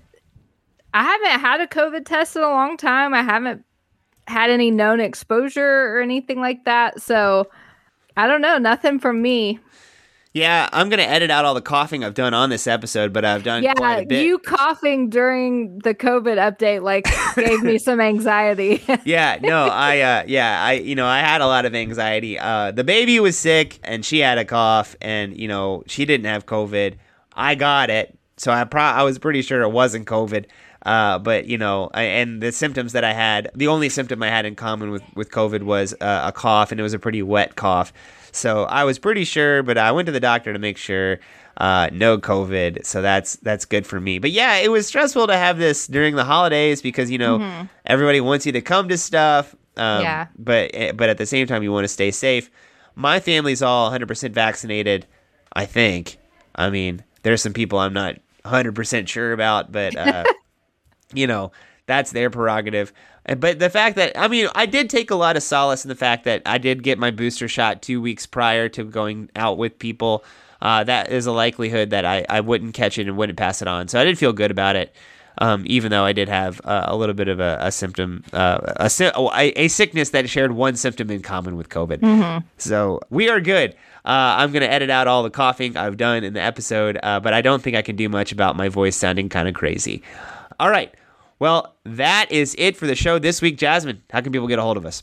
I 0.92 1.02
haven't 1.02 1.40
had 1.40 1.62
a 1.62 1.66
COVID 1.66 2.04
test 2.04 2.36
in 2.36 2.42
a 2.42 2.50
long 2.50 2.76
time. 2.76 3.14
I 3.14 3.22
haven't 3.22 3.64
had 4.26 4.50
any 4.50 4.70
known 4.70 5.00
exposure 5.00 5.96
or 5.96 6.02
anything 6.02 6.38
like 6.38 6.66
that. 6.66 7.00
So 7.00 7.48
I 8.18 8.26
don't 8.26 8.42
know. 8.42 8.58
Nothing 8.58 8.98
from 8.98 9.22
me. 9.22 9.60
Yeah, 10.34 10.68
I'm 10.72 10.88
gonna 10.90 11.02
edit 11.02 11.30
out 11.30 11.44
all 11.44 11.54
the 11.54 11.62
coughing 11.62 12.04
I've 12.04 12.14
done 12.14 12.34
on 12.34 12.50
this 12.50 12.66
episode, 12.66 13.12
but 13.12 13.24
I've 13.24 13.42
done 13.42 13.62
yeah. 13.62 13.72
You 14.20 14.38
coughing 14.38 15.08
during 15.08 15.78
the 15.78 15.94
COVID 15.94 16.36
update 16.36 16.82
like 16.82 17.06
gave 17.34 17.62
me 17.62 17.78
some 17.78 18.00
anxiety. 18.00 18.84
yeah, 19.04 19.38
no, 19.40 19.66
I 19.66 20.00
uh, 20.00 20.24
yeah, 20.26 20.62
I 20.62 20.72
you 20.74 20.94
know 20.94 21.06
I 21.06 21.20
had 21.20 21.40
a 21.40 21.46
lot 21.46 21.64
of 21.64 21.74
anxiety. 21.74 22.38
Uh, 22.38 22.72
the 22.72 22.84
baby 22.84 23.18
was 23.20 23.38
sick 23.38 23.78
and 23.82 24.04
she 24.04 24.18
had 24.18 24.36
a 24.36 24.44
cough, 24.44 24.94
and 25.00 25.36
you 25.36 25.48
know 25.48 25.82
she 25.86 26.04
didn't 26.04 26.26
have 26.26 26.44
COVID. 26.44 26.96
I 27.32 27.54
got 27.54 27.88
it, 27.88 28.18
so 28.36 28.52
I 28.52 28.64
pro- 28.64 28.82
I 28.82 29.04
was 29.04 29.18
pretty 29.18 29.42
sure 29.42 29.62
it 29.62 29.70
wasn't 29.70 30.06
COVID. 30.06 30.44
Uh, 30.84 31.18
but 31.18 31.46
you 31.46 31.58
know, 31.58 31.90
I, 31.94 32.02
and 32.02 32.42
the 32.42 32.52
symptoms 32.52 32.92
that 32.92 33.02
I 33.02 33.12
had, 33.12 33.50
the 33.54 33.66
only 33.66 33.88
symptom 33.88 34.22
I 34.22 34.28
had 34.28 34.44
in 34.44 34.54
common 34.56 34.90
with 34.90 35.02
with 35.14 35.30
COVID 35.30 35.62
was 35.62 35.94
uh, 36.00 36.24
a 36.26 36.32
cough, 36.32 36.70
and 36.70 36.78
it 36.78 36.82
was 36.82 36.94
a 36.94 36.98
pretty 36.98 37.22
wet 37.22 37.56
cough. 37.56 37.92
So 38.32 38.64
I 38.64 38.84
was 38.84 38.98
pretty 38.98 39.24
sure, 39.24 39.62
but 39.62 39.78
I 39.78 39.92
went 39.92 40.06
to 40.06 40.12
the 40.12 40.20
doctor 40.20 40.52
to 40.52 40.58
make 40.58 40.76
sure. 40.76 41.18
Uh, 41.56 41.90
no 41.92 42.18
COVID, 42.18 42.86
so 42.86 43.02
that's 43.02 43.34
that's 43.36 43.64
good 43.64 43.84
for 43.84 43.98
me. 43.98 44.20
But 44.20 44.30
yeah, 44.30 44.58
it 44.58 44.70
was 44.70 44.86
stressful 44.86 45.26
to 45.26 45.36
have 45.36 45.58
this 45.58 45.88
during 45.88 46.14
the 46.14 46.22
holidays 46.22 46.80
because 46.80 47.10
you 47.10 47.18
know 47.18 47.40
mm-hmm. 47.40 47.66
everybody 47.84 48.20
wants 48.20 48.46
you 48.46 48.52
to 48.52 48.60
come 48.60 48.88
to 48.90 48.96
stuff. 48.96 49.56
Um, 49.76 50.02
yeah. 50.02 50.28
But 50.38 50.70
eh, 50.72 50.92
but 50.92 51.08
at 51.08 51.18
the 51.18 51.26
same 51.26 51.48
time, 51.48 51.64
you 51.64 51.72
want 51.72 51.82
to 51.82 51.88
stay 51.88 52.12
safe. 52.12 52.48
My 52.94 53.18
family's 53.18 53.60
all 53.60 53.90
100% 53.90 54.30
vaccinated. 54.30 55.06
I 55.52 55.66
think. 55.66 56.18
I 56.54 56.70
mean, 56.70 57.02
there's 57.22 57.42
some 57.42 57.52
people 57.52 57.80
I'm 57.80 57.92
not 57.92 58.16
100% 58.44 59.08
sure 59.08 59.32
about, 59.32 59.72
but 59.72 59.96
uh, 59.96 60.24
you 61.12 61.26
know 61.26 61.50
that's 61.88 62.12
their 62.12 62.30
prerogative. 62.30 62.92
But 63.36 63.58
the 63.58 63.68
fact 63.68 63.96
that, 63.96 64.16
I 64.16 64.28
mean, 64.28 64.48
I 64.54 64.64
did 64.66 64.88
take 64.88 65.10
a 65.10 65.14
lot 65.14 65.36
of 65.36 65.42
solace 65.42 65.84
in 65.84 65.88
the 65.88 65.94
fact 65.94 66.24
that 66.24 66.42
I 66.46 66.58
did 66.58 66.82
get 66.82 66.98
my 66.98 67.10
booster 67.10 67.48
shot 67.48 67.82
two 67.82 68.00
weeks 68.00 68.24
prior 68.24 68.68
to 68.70 68.84
going 68.84 69.28
out 69.34 69.58
with 69.58 69.78
people. 69.78 70.24
Uh, 70.62 70.84
that 70.84 71.10
is 71.10 71.26
a 71.26 71.32
likelihood 71.32 71.90
that 71.90 72.04
I, 72.04 72.24
I 72.28 72.40
wouldn't 72.40 72.74
catch 72.74 72.98
it 72.98 73.06
and 73.06 73.16
wouldn't 73.16 73.38
pass 73.38 73.60
it 73.60 73.68
on. 73.68 73.88
So 73.88 74.00
I 74.00 74.04
did 74.04 74.18
feel 74.18 74.32
good 74.32 74.50
about 74.50 74.76
it. 74.76 74.94
Um, 75.40 75.62
even 75.66 75.92
though 75.92 76.04
I 76.04 76.12
did 76.12 76.28
have 76.28 76.60
uh, 76.64 76.86
a 76.86 76.96
little 76.96 77.14
bit 77.14 77.28
of 77.28 77.38
a, 77.38 77.58
a 77.60 77.70
symptom, 77.70 78.24
uh, 78.32 78.58
a, 78.76 78.90
a, 79.14 79.52
a, 79.54 79.68
sickness 79.68 80.10
that 80.10 80.28
shared 80.28 80.50
one 80.50 80.74
symptom 80.74 81.12
in 81.12 81.22
common 81.22 81.56
with 81.56 81.68
COVID. 81.68 81.98
Mm-hmm. 81.98 82.44
So 82.56 83.00
we 83.08 83.28
are 83.28 83.40
good. 83.40 83.76
Uh, 84.04 84.34
I'm 84.38 84.50
going 84.50 84.62
to 84.62 84.70
edit 84.72 84.90
out 84.90 85.06
all 85.06 85.22
the 85.22 85.30
coughing 85.30 85.76
I've 85.76 85.96
done 85.96 86.24
in 86.24 86.32
the 86.32 86.40
episode, 86.40 86.98
uh, 87.04 87.20
but 87.20 87.34
I 87.34 87.40
don't 87.40 87.62
think 87.62 87.76
I 87.76 87.82
can 87.82 87.94
do 87.94 88.08
much 88.08 88.32
about 88.32 88.56
my 88.56 88.68
voice 88.68 88.96
sounding 88.96 89.28
kind 89.28 89.46
of 89.46 89.54
crazy. 89.54 90.02
All 90.58 90.70
right. 90.70 90.92
Well, 91.38 91.76
that 91.84 92.30
is 92.30 92.54
it 92.58 92.76
for 92.76 92.86
the 92.86 92.96
show 92.96 93.18
this 93.18 93.40
week. 93.40 93.58
Jasmine, 93.58 94.02
how 94.10 94.20
can 94.20 94.32
people 94.32 94.48
get 94.48 94.58
a 94.58 94.62
hold 94.62 94.76
of 94.76 94.84
us? 94.84 95.02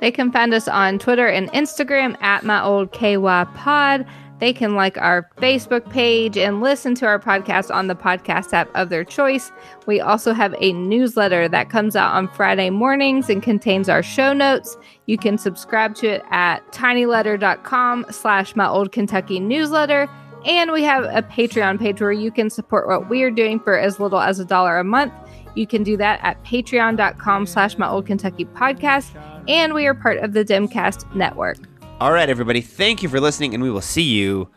They 0.00 0.10
can 0.10 0.32
find 0.32 0.54
us 0.54 0.66
on 0.66 0.98
Twitter 0.98 1.28
and 1.28 1.50
Instagram 1.52 2.20
at 2.22 2.44
my 2.44 2.62
old 2.62 2.92
KY 2.92 3.44
pod. 3.54 4.06
They 4.40 4.54
can 4.54 4.74
like 4.74 4.96
our 4.96 5.28
Facebook 5.36 5.88
page 5.90 6.38
and 6.38 6.62
listen 6.62 6.94
to 6.96 7.06
our 7.06 7.18
podcast 7.18 7.72
on 7.72 7.88
the 7.88 7.94
podcast 7.94 8.54
app 8.54 8.70
of 8.74 8.88
their 8.88 9.04
choice. 9.04 9.52
We 9.86 10.00
also 10.00 10.32
have 10.32 10.54
a 10.58 10.72
newsletter 10.72 11.46
that 11.48 11.68
comes 11.68 11.94
out 11.94 12.14
on 12.14 12.26
Friday 12.28 12.70
mornings 12.70 13.28
and 13.28 13.42
contains 13.42 13.90
our 13.90 14.02
show 14.02 14.32
notes. 14.32 14.78
You 15.04 15.18
can 15.18 15.36
subscribe 15.36 15.94
to 15.96 16.08
it 16.08 16.22
at 16.30 16.60
tinyletter.com 16.72 18.06
slash 18.10 18.56
my 18.56 18.66
old 18.66 18.92
Kentucky 18.92 19.38
newsletter. 19.38 20.08
And 20.46 20.72
we 20.72 20.82
have 20.84 21.04
a 21.04 21.22
Patreon 21.22 21.78
page 21.78 22.00
where 22.00 22.10
you 22.10 22.30
can 22.30 22.48
support 22.48 22.88
what 22.88 23.10
we 23.10 23.22
are 23.24 23.30
doing 23.30 23.60
for 23.60 23.78
as 23.78 24.00
little 24.00 24.20
as 24.20 24.40
a 24.40 24.44
dollar 24.46 24.78
a 24.78 24.84
month. 24.84 25.12
You 25.54 25.66
can 25.66 25.82
do 25.82 25.96
that 25.96 26.20
at 26.22 26.42
patreon.com 26.44 27.46
slash 27.46 27.78
my 27.78 27.88
old 27.88 28.06
Kentucky 28.06 28.44
podcast. 28.44 29.10
And 29.48 29.74
we 29.74 29.86
are 29.86 29.94
part 29.94 30.18
of 30.18 30.32
the 30.32 30.44
Dimcast 30.44 31.14
network. 31.14 31.58
All 32.00 32.12
right, 32.12 32.28
everybody. 32.28 32.60
Thank 32.60 33.02
you 33.02 33.08
for 33.08 33.20
listening, 33.20 33.54
and 33.54 33.62
we 33.62 33.70
will 33.70 33.80
see 33.80 34.02
you 34.02 34.48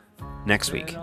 next 0.45 0.71
week. 0.71 0.95